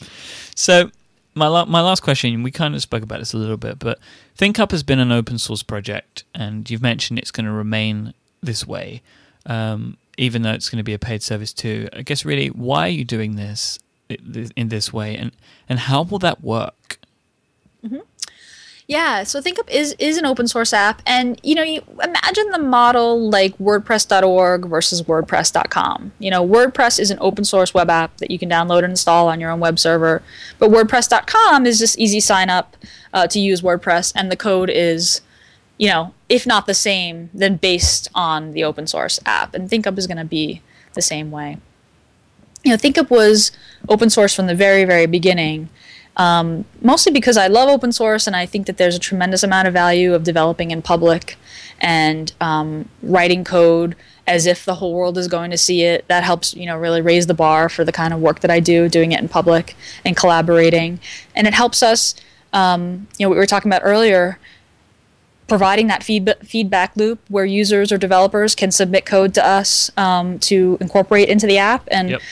so 0.54 0.90
my 1.34 1.48
la- 1.48 1.64
my 1.64 1.80
last 1.80 2.02
question, 2.02 2.42
we 2.42 2.50
kind 2.50 2.74
of 2.74 2.82
spoke 2.82 3.02
about 3.02 3.18
this 3.18 3.32
a 3.32 3.36
little 3.36 3.56
bit, 3.56 3.78
but 3.78 3.98
ThinkUp 4.38 4.70
has 4.70 4.82
been 4.82 4.98
an 4.98 5.12
open 5.12 5.38
source 5.38 5.62
project, 5.62 6.24
and 6.34 6.70
you've 6.70 6.82
mentioned 6.82 7.18
it's 7.18 7.30
going 7.30 7.46
to 7.46 7.52
remain 7.52 8.14
this 8.42 8.66
way, 8.66 9.02
um, 9.46 9.96
even 10.16 10.42
though 10.42 10.52
it's 10.52 10.70
going 10.70 10.78
to 10.78 10.84
be 10.84 10.94
a 10.94 10.98
paid 10.98 11.22
service 11.22 11.52
too. 11.52 11.88
I 11.92 12.02
guess 12.02 12.24
really, 12.24 12.48
why 12.48 12.86
are 12.86 12.90
you 12.90 13.04
doing 13.04 13.36
this 13.36 13.78
in 14.08 14.68
this 14.68 14.92
way, 14.92 15.16
and 15.16 15.32
and 15.68 15.78
how 15.80 16.02
will 16.02 16.18
that 16.20 16.42
work? 16.42 16.98
Yeah, 18.86 19.22
so 19.24 19.40
ThinkUp 19.40 19.70
is 19.70 19.96
is 19.98 20.18
an 20.18 20.26
open 20.26 20.46
source 20.46 20.74
app, 20.74 21.00
and 21.06 21.40
you 21.42 21.54
know, 21.54 21.62
you 21.62 21.82
imagine 22.02 22.50
the 22.50 22.58
model 22.58 23.30
like 23.30 23.56
WordPress.org 23.56 24.66
versus 24.66 25.00
WordPress.com. 25.02 26.12
You 26.18 26.30
know, 26.30 26.46
WordPress 26.46 27.00
is 27.00 27.10
an 27.10 27.16
open 27.20 27.44
source 27.44 27.72
web 27.72 27.88
app 27.88 28.18
that 28.18 28.30
you 28.30 28.38
can 28.38 28.50
download 28.50 28.78
and 28.78 28.90
install 28.90 29.28
on 29.28 29.40
your 29.40 29.50
own 29.50 29.60
web 29.60 29.78
server, 29.78 30.22
but 30.58 30.68
WordPress.com 30.70 31.64
is 31.64 31.78
just 31.78 31.98
easy 31.98 32.20
sign 32.20 32.50
up 32.50 32.76
uh, 33.14 33.26
to 33.28 33.40
use 33.40 33.62
WordPress, 33.62 34.12
and 34.14 34.30
the 34.30 34.36
code 34.36 34.68
is, 34.68 35.22
you 35.78 35.88
know, 35.88 36.14
if 36.28 36.46
not 36.46 36.66
the 36.66 36.74
same, 36.74 37.30
then 37.34 37.56
based 37.56 38.08
on 38.14 38.52
the 38.52 38.64
open 38.64 38.86
source 38.86 39.20
app, 39.26 39.54
and 39.54 39.68
ThinkUp 39.68 39.98
is 39.98 40.06
going 40.06 40.18
to 40.18 40.24
be 40.24 40.62
the 40.94 41.02
same 41.02 41.30
way. 41.30 41.58
You 42.62 42.70
know, 42.70 42.76
ThinkUp 42.76 43.10
was 43.10 43.52
open 43.88 44.08
source 44.10 44.34
from 44.34 44.46
the 44.46 44.54
very 44.54 44.84
very 44.84 45.06
beginning 45.06 45.68
um, 46.16 46.64
mostly 46.80 47.12
because 47.12 47.36
I 47.36 47.48
love 47.48 47.68
open 47.68 47.92
source 47.92 48.26
and 48.26 48.36
I 48.36 48.46
think 48.46 48.66
that 48.66 48.76
there's 48.76 48.94
a 48.94 49.00
tremendous 49.00 49.42
amount 49.42 49.66
of 49.66 49.74
value 49.74 50.14
of 50.14 50.22
developing 50.22 50.70
in 50.70 50.82
public 50.82 51.36
and 51.80 52.32
um, 52.40 52.88
writing 53.02 53.42
code 53.42 53.96
as 54.26 54.46
if 54.46 54.64
the 54.64 54.76
whole 54.76 54.94
world 54.94 55.18
is 55.18 55.28
going 55.28 55.50
to 55.50 55.58
see 55.58 55.82
it. 55.82 56.06
That 56.08 56.24
helps, 56.24 56.54
you 56.54 56.66
know, 56.66 56.78
really 56.78 57.02
raise 57.02 57.26
the 57.26 57.34
bar 57.34 57.68
for 57.68 57.84
the 57.84 57.92
kind 57.92 58.14
of 58.14 58.20
work 58.20 58.40
that 58.40 58.50
I 58.50 58.60
do, 58.60 58.88
doing 58.88 59.12
it 59.12 59.20
in 59.20 59.28
public 59.28 59.76
and 60.04 60.16
collaborating. 60.16 61.00
And 61.34 61.46
it 61.46 61.52
helps 61.52 61.82
us, 61.82 62.14
um, 62.52 63.08
you 63.18 63.26
know, 63.26 63.30
we 63.30 63.36
were 63.36 63.46
talking 63.46 63.70
about 63.70 63.82
earlier, 63.84 64.38
providing 65.48 65.86
that 65.88 66.02
feedback 66.02 66.42
feedback 66.42 66.96
loop 66.96 67.20
where 67.28 67.44
users 67.44 67.92
or 67.92 67.98
developers 67.98 68.54
can 68.54 68.70
submit 68.70 69.04
code 69.04 69.34
to 69.34 69.46
us 69.46 69.90
um, 69.96 70.38
to 70.38 70.78
incorporate 70.80 71.28
into 71.28 71.46
the 71.46 71.58
app. 71.58 71.86
And 71.90 72.10
Yep. 72.10 72.22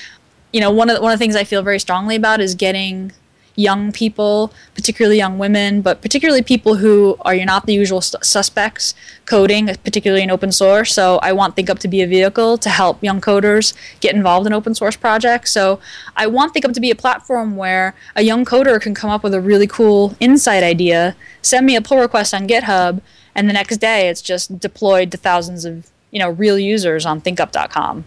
you 0.53 0.61
know, 0.61 0.71
one 0.71 0.91
of 0.91 0.97
the, 0.97 1.03
one 1.03 1.13
of 1.13 1.19
the 1.19 1.23
things 1.23 1.37
I 1.37 1.45
feel 1.45 1.63
very 1.63 1.79
strongly 1.79 2.17
about 2.17 2.41
is 2.41 2.55
getting 2.55 3.13
young 3.55 3.93
people, 3.93 4.53
particularly 4.75 5.17
young 5.17 5.39
women, 5.39 5.83
but 5.83 6.01
particularly 6.01 6.43
people 6.43 6.77
who 6.77 7.17
are 7.21 7.37
not 7.37 7.67
the 7.67 7.75
usual 7.75 8.01
suspects 8.01 8.95
coding, 9.27 9.67
particularly 9.85 10.23
in 10.23 10.31
open 10.31 10.53
source. 10.53 10.93
So 10.95 11.19
I 11.19 11.33
want 11.33 11.57
ThinkUp 11.57 11.79
to 11.81 11.89
be 11.89 12.03
a 12.03 12.07
vehicle 12.07 12.59
to 12.59 12.69
help 12.69 13.03
young 13.03 13.21
coders 13.21 13.75
get 14.01 14.15
involved 14.15 14.47
in 14.47 14.53
open 14.53 14.75
source 14.75 14.97
projects. 14.97 15.51
So 15.51 15.81
I 16.17 16.27
want 16.27 16.55
ThinkUp 16.55 16.73
to 16.75 16.81
be 16.81 16.91
a 16.91 16.95
platform 16.95 17.57
where 17.57 17.95
a 18.17 18.23
young 18.23 18.45
coder 18.45 18.81
can 18.81 18.95
come 18.95 19.11
up 19.11 19.23
with 19.23 19.35
a 19.35 19.41
really 19.41 19.67
cool 19.67 20.17
insight 20.21 20.63
idea, 20.63 21.15
send 21.43 21.67
me 21.67 21.77
a 21.77 21.83
pull 21.83 21.99
request 21.99 22.33
on 22.33 22.49
GitHub, 22.49 23.01
and 23.35 23.49
the 23.49 23.53
next 23.53 23.79
day 23.79 24.09
it's 24.09 24.23
just 24.23 24.59
deployed 24.59 25.11
to 25.13 25.17
thousands 25.17 25.65
of 25.65 25.91
you 26.11 26.19
know 26.19 26.31
real 26.31 26.59
users 26.59 27.05
on 27.05 27.21
ThinkUp.com. 27.21 28.05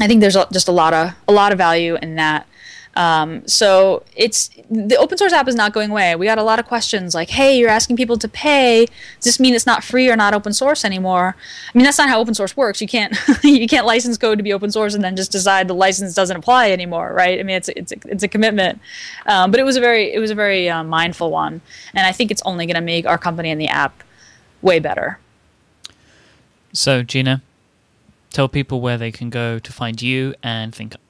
I 0.00 0.06
think 0.06 0.20
there's 0.20 0.36
just 0.52 0.68
a 0.68 0.72
lot 0.72 0.94
of 0.94 1.12
a 1.28 1.32
lot 1.32 1.52
of 1.52 1.58
value 1.58 1.96
in 2.00 2.16
that. 2.16 2.46
Um, 3.00 3.48
so 3.48 4.02
it's 4.14 4.50
the 4.70 4.94
open 4.98 5.16
source 5.16 5.32
app 5.32 5.48
is 5.48 5.54
not 5.54 5.72
going 5.72 5.90
away. 5.90 6.14
We 6.16 6.26
got 6.26 6.36
a 6.36 6.42
lot 6.42 6.58
of 6.58 6.66
questions 6.66 7.14
like, 7.14 7.30
"Hey, 7.30 7.58
you're 7.58 7.70
asking 7.70 7.96
people 7.96 8.18
to 8.18 8.28
pay. 8.28 8.84
Does 8.84 9.24
this 9.24 9.40
mean 9.40 9.54
it's 9.54 9.64
not 9.64 9.82
free 9.82 10.10
or 10.10 10.16
not 10.16 10.34
open 10.34 10.52
source 10.52 10.84
anymore?" 10.84 11.34
I 11.74 11.78
mean, 11.78 11.84
that's 11.84 11.96
not 11.96 12.10
how 12.10 12.20
open 12.20 12.34
source 12.34 12.58
works. 12.58 12.82
You 12.82 12.86
can't 12.86 13.16
you 13.42 13.66
can't 13.66 13.86
license 13.86 14.18
code 14.18 14.36
to 14.36 14.44
be 14.44 14.52
open 14.52 14.70
source 14.70 14.92
and 14.92 15.02
then 15.02 15.16
just 15.16 15.32
decide 15.32 15.66
the 15.66 15.74
license 15.74 16.14
doesn't 16.14 16.36
apply 16.36 16.72
anymore, 16.72 17.14
right? 17.14 17.40
I 17.40 17.42
mean, 17.42 17.56
it's 17.56 17.70
it's 17.70 17.92
a, 17.92 17.96
it's 18.04 18.22
a 18.22 18.28
commitment. 18.28 18.78
Um, 19.24 19.50
but 19.50 19.60
it 19.60 19.64
was 19.64 19.76
a 19.78 19.80
very 19.80 20.12
it 20.12 20.18
was 20.18 20.30
a 20.30 20.34
very 20.34 20.68
uh, 20.68 20.84
mindful 20.84 21.30
one, 21.30 21.62
and 21.94 22.06
I 22.06 22.12
think 22.12 22.30
it's 22.30 22.42
only 22.44 22.66
going 22.66 22.74
to 22.74 22.82
make 22.82 23.06
our 23.06 23.16
company 23.16 23.50
and 23.50 23.58
the 23.58 23.68
app 23.68 24.02
way 24.60 24.78
better. 24.78 25.18
So 26.74 27.02
Gina, 27.02 27.40
tell 28.28 28.46
people 28.46 28.82
where 28.82 28.98
they 28.98 29.10
can 29.10 29.30
go 29.30 29.58
to 29.58 29.72
find 29.72 30.02
you 30.02 30.34
and 30.42 30.74
ThinkUp. 30.74 31.09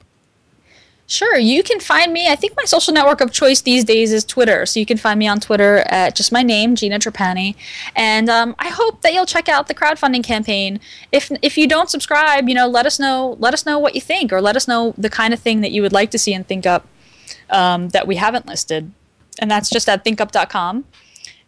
Sure, 1.11 1.37
you 1.37 1.61
can 1.61 1.81
find 1.81 2.13
me. 2.13 2.29
I 2.29 2.37
think 2.37 2.53
my 2.55 2.63
social 2.63 2.93
network 2.93 3.19
of 3.19 3.33
choice 3.33 3.59
these 3.59 3.83
days 3.83 4.13
is 4.13 4.23
Twitter. 4.23 4.65
So 4.65 4.79
you 4.79 4.85
can 4.85 4.95
find 4.95 5.19
me 5.19 5.27
on 5.27 5.41
Twitter 5.41 5.79
at 5.87 6.15
just 6.15 6.31
my 6.31 6.41
name, 6.41 6.73
Gina 6.73 6.99
Trapani. 6.99 7.55
And 7.97 8.29
um, 8.29 8.55
I 8.59 8.69
hope 8.69 9.01
that 9.01 9.13
you'll 9.13 9.25
check 9.25 9.49
out 9.49 9.67
the 9.67 9.75
crowdfunding 9.75 10.23
campaign. 10.23 10.79
If 11.11 11.29
if 11.41 11.57
you 11.57 11.67
don't 11.67 11.89
subscribe, 11.89 12.47
you 12.47 12.55
know, 12.55 12.65
let 12.65 12.85
us 12.85 12.97
know. 12.97 13.35
Let 13.39 13.53
us 13.53 13.65
know 13.65 13.77
what 13.77 13.93
you 13.93 13.99
think, 13.99 14.31
or 14.31 14.39
let 14.39 14.55
us 14.55 14.69
know 14.69 14.93
the 14.97 15.09
kind 15.09 15.33
of 15.33 15.41
thing 15.41 15.59
that 15.59 15.71
you 15.71 15.81
would 15.81 15.91
like 15.91 16.11
to 16.11 16.17
see 16.17 16.33
in 16.33 16.45
ThinkUp 16.45 16.83
um, 17.49 17.89
that 17.89 18.07
we 18.07 18.15
haven't 18.15 18.45
listed. 18.45 18.93
And 19.37 19.51
that's 19.51 19.69
just 19.69 19.89
at 19.89 20.05
thinkup.com. 20.05 20.85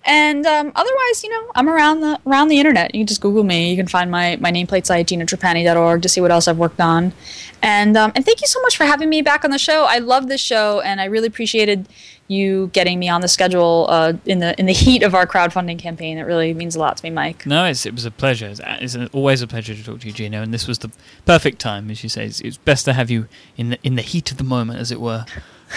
And 0.06 0.46
um, 0.46 0.72
otherwise, 0.76 1.24
you 1.24 1.30
know, 1.30 1.52
I'm 1.56 1.70
around 1.70 2.02
the 2.02 2.20
around 2.26 2.50
the 2.50 2.60
internet. 2.60 2.94
You 2.94 3.00
can 3.02 3.08
just 3.08 3.22
Google 3.22 3.44
me. 3.44 3.70
You 3.70 3.78
can 3.78 3.88
find 3.88 4.12
my, 4.12 4.38
my 4.42 4.52
nameplate 4.52 4.86
site, 4.86 5.08
ginatrapani.org, 5.08 6.02
to 6.02 6.10
see 6.10 6.20
what 6.20 6.32
else 6.32 6.48
I've 6.48 6.58
worked 6.58 6.82
on. 6.82 7.14
And 7.62 7.96
um, 7.96 8.12
and 8.14 8.26
thank 8.26 8.42
you 8.42 8.48
so 8.48 8.62
much 8.62 8.76
for 8.76 8.84
having 8.84 9.10
me 9.10 9.22
back 9.22 9.46
on 9.46 9.52
the 9.52 9.58
show. 9.58 9.86
I 9.86 10.00
love 10.00 10.28
this 10.28 10.42
show, 10.42 10.82
and 10.82 11.00
I 11.00 11.06
really 11.06 11.28
appreciated 11.28 11.88
you 12.28 12.68
getting 12.74 13.00
me 13.00 13.08
on 13.08 13.22
the 13.22 13.28
schedule 13.28 13.86
uh, 13.90 14.14
in 14.26 14.40
the 14.40 14.60
in 14.60 14.66
the 14.66 14.74
heat 14.74 15.04
of 15.04 15.16
our 15.16 15.26
crowdfunding 15.26 15.80
campaign. 15.80 16.18
It 16.18 16.24
really 16.24 16.54
means 16.54 16.76
a 16.76 16.80
lot 16.80 16.98
to 16.98 17.04
me, 17.04 17.10
Mike. 17.10 17.46
No, 17.46 17.66
it 17.66 17.86
was 17.94 18.06
a 18.06 18.12
pleasure. 18.12 18.48
It's, 18.48 18.60
it's 18.64 18.98
always 19.14 19.42
a 19.42 19.48
pleasure 19.48 19.74
to 19.74 19.84
talk 19.84 20.02
to 20.02 20.08
you, 20.08 20.14
Gina. 20.14 20.42
And 20.42 20.54
this 20.54 20.68
was 20.68 20.80
the 20.80 20.92
perfect 21.26 21.60
time, 21.60 21.90
as 21.90 22.04
you 22.04 22.10
say. 22.10 22.26
It's, 22.26 22.42
it's 22.42 22.58
best 22.58 22.84
to 22.86 22.94
have 22.94 23.10
you 23.10 23.28
in 23.56 23.70
the 23.70 23.80
in 23.84 23.96
the 23.96 24.02
heat 24.02 24.32
of 24.32 24.38
the 24.38 24.44
moment, 24.44 24.80
as 24.80 24.92
it 24.92 25.00
were. 25.00 25.26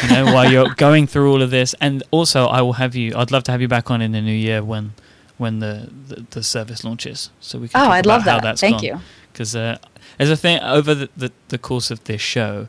You 0.03 0.09
know, 0.11 0.25
while 0.27 0.51
you're 0.51 0.75
going 0.75 1.07
through 1.07 1.33
all 1.33 1.43
of 1.43 1.51
this. 1.51 1.75
And 1.81 2.03
also, 2.11 2.47
I 2.47 2.61
will 2.63 2.75
have 2.75 2.95
you. 2.95 3.15
I'd 3.17 3.31
love 3.31 3.45
to 3.45 3.53
have 3.53 3.61
you 3.61 3.69
back 3.69 3.91
on 3.91 4.03
in 4.03 4.13
the 4.13 4.21
new 4.21 4.33
year 4.33 4.63
when 4.63 4.93
when 5.39 5.61
the 5.61 5.91
the, 6.09 6.27
the 6.31 6.43
service 6.43 6.85
launches, 6.85 7.31
so 7.41 7.59
we 7.59 7.69
can. 7.69 7.81
Oh, 7.81 7.91
I'd 7.91 8.07
love 8.07 8.25
that. 8.25 8.43
that's 8.43 8.61
Thank 8.61 8.77
gone. 8.77 8.85
you. 8.85 9.01
Because 9.33 9.55
uh, 9.57 9.79
as 10.19 10.31
a 10.31 10.37
thing 10.37 10.61
over 10.61 10.95
the, 10.95 11.09
the 11.17 11.33
the 11.49 11.59
course 11.59 11.91
of 11.91 12.05
this 12.05 12.21
show, 12.21 12.69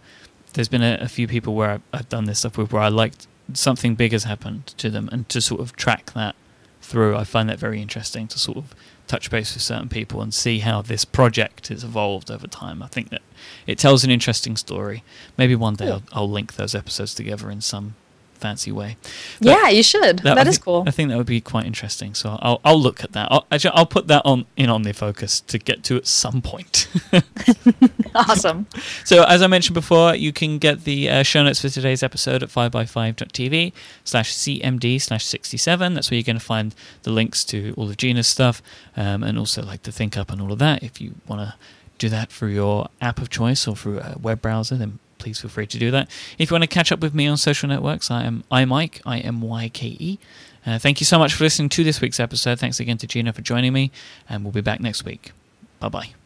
there's 0.54 0.70
been 0.70 0.84
a, 0.84 0.98
a 1.02 1.08
few 1.08 1.28
people 1.28 1.54
where 1.56 1.72
I've, 1.72 1.82
I've 1.94 2.10
done 2.10 2.26
this 2.26 2.40
stuff 2.40 2.58
with 2.58 2.72
where 2.74 2.82
I 2.82 2.90
liked 2.90 3.28
something 3.54 3.96
big 3.96 4.12
has 4.12 4.26
happened 4.26 4.68
to 4.78 4.90
them, 4.90 5.10
and 5.12 5.28
to 5.30 5.42
sort 5.42 5.62
of 5.62 5.76
track 5.76 6.12
that 6.14 6.36
through, 6.82 7.16
I 7.16 7.24
find 7.26 7.50
that 7.50 7.60
very 7.60 7.82
interesting 7.82 8.28
to 8.30 8.40
sort 8.40 8.58
of 8.58 8.74
touch 9.08 9.32
base 9.32 9.54
with 9.54 9.64
certain 9.64 9.90
people 9.90 10.22
and 10.22 10.34
see 10.34 10.60
how 10.60 10.82
this 10.82 11.06
project 11.06 11.70
has 11.70 11.84
evolved 11.84 12.30
over 12.30 12.48
time. 12.48 12.84
I 12.84 12.88
think 12.88 13.10
that 13.10 13.22
it 13.66 13.78
tells 13.80 14.04
an 14.04 14.12
interesting 14.12 14.58
story. 14.58 15.04
Maybe 15.38 15.56
one 15.56 15.76
day 15.76 15.90
I'll, 15.90 16.04
I'll 16.12 16.30
link 16.30 16.56
those 16.56 16.76
episodes 16.76 17.14
together 17.16 17.50
in 17.50 17.62
some 17.62 17.96
fancy 18.38 18.72
way. 18.72 18.98
But 19.40 19.48
yeah, 19.48 19.70
you 19.70 19.84
should. 19.84 20.26
I 20.26 20.36
that 20.36 20.48
is 20.48 20.56
think- 20.56 20.66
cool. 20.66 20.84
I 20.88 20.92
think 20.92 21.10
that 21.10 21.18
would 21.18 21.26
be 21.28 21.42
quite 21.42 21.66
interesting. 21.66 22.14
So 22.14 22.38
I'll 22.42 22.62
I'll 22.64 22.80
look 22.80 23.04
at 23.04 23.12
that. 23.14 23.28
I'll, 23.32 23.46
actually, 23.52 23.72
I'll 23.74 23.86
put 23.86 24.08
that 24.08 24.22
on 24.26 24.46
in 24.56 24.70
OmniFocus 24.70 25.46
to 25.48 25.58
get 25.58 25.84
to 25.86 25.98
at 25.98 26.08
some 26.08 26.42
point. 26.42 26.88
awesome. 28.16 28.68
So, 29.04 29.24
as 29.24 29.42
I 29.42 29.48
mentioned 29.48 29.74
before, 29.74 30.16
you 30.16 30.32
can 30.34 30.58
get 30.58 30.84
the 30.84 31.10
uh, 31.10 31.24
show 31.24 31.44
notes 31.44 31.62
for 31.62 31.70
today's 31.70 32.04
episode 32.04 32.44
at 32.44 32.50
5by5.tv 32.50 33.74
slash 34.04 34.34
cmd 34.34 35.02
slash 35.02 35.26
67. 35.26 35.94
That's 35.94 36.12
where 36.12 36.16
you're 36.18 36.24
going 36.24 36.40
to 36.40 36.44
find 36.46 36.74
the 37.04 37.12
links 37.12 37.44
to 37.46 37.74
all 37.78 37.90
of 37.90 37.98
Gina's 37.98 38.28
stuff 38.28 38.62
um, 38.96 39.24
and 39.24 39.38
also 39.38 39.62
like 39.64 39.84
the 39.84 39.92
Think 39.92 40.18
Up 40.18 40.32
and 40.32 40.42
all 40.42 40.52
of 40.52 40.60
that. 40.60 40.84
If 40.84 41.00
you 41.02 41.16
want 41.28 41.42
to 41.42 41.56
do 41.98 42.10
that 42.10 42.32
through 42.32 42.50
your 42.50 42.90
app 43.02 43.20
of 43.20 43.30
choice 43.30 43.68
or 43.68 43.76
through 43.76 44.00
a 44.00 44.16
web 44.22 44.42
browser, 44.42 44.76
then 44.76 45.00
please 45.28 45.42
feel 45.42 45.50
free 45.50 45.68
to 45.68 45.78
do 45.78 45.92
that. 45.92 46.10
If 46.38 46.50
you 46.50 46.56
want 46.56 46.64
to 46.64 46.68
catch 46.68 46.92
up 46.92 47.02
with 47.02 47.14
me 47.14 47.28
on 47.28 47.36
social 47.36 47.68
networks, 47.68 48.10
I 48.10 48.24
am 48.24 48.46
iMyke, 48.50 49.02
I 49.06 49.20
M 49.20 49.42
Y 49.42 49.70
K 49.70 49.98
E. 50.00 50.20
Uh, 50.66 50.80
thank 50.80 51.02
you 51.02 51.06
so 51.06 51.20
much 51.20 51.34
for 51.34 51.44
listening 51.44 51.70
to 51.70 51.84
this 51.84 52.00
week's 52.00 52.20
episode. 52.20 52.60
Thanks 52.60 52.80
again 52.80 52.98
to 53.00 53.08
Gina 53.08 53.34
for 53.34 53.42
joining 53.42 53.74
me, 53.74 53.92
and 54.30 54.44
we'll 54.44 54.54
be 54.54 54.62
back 54.62 54.80
next 54.80 55.04
week. 55.04 55.32
Bye 55.80 55.90
bye. 55.90 56.17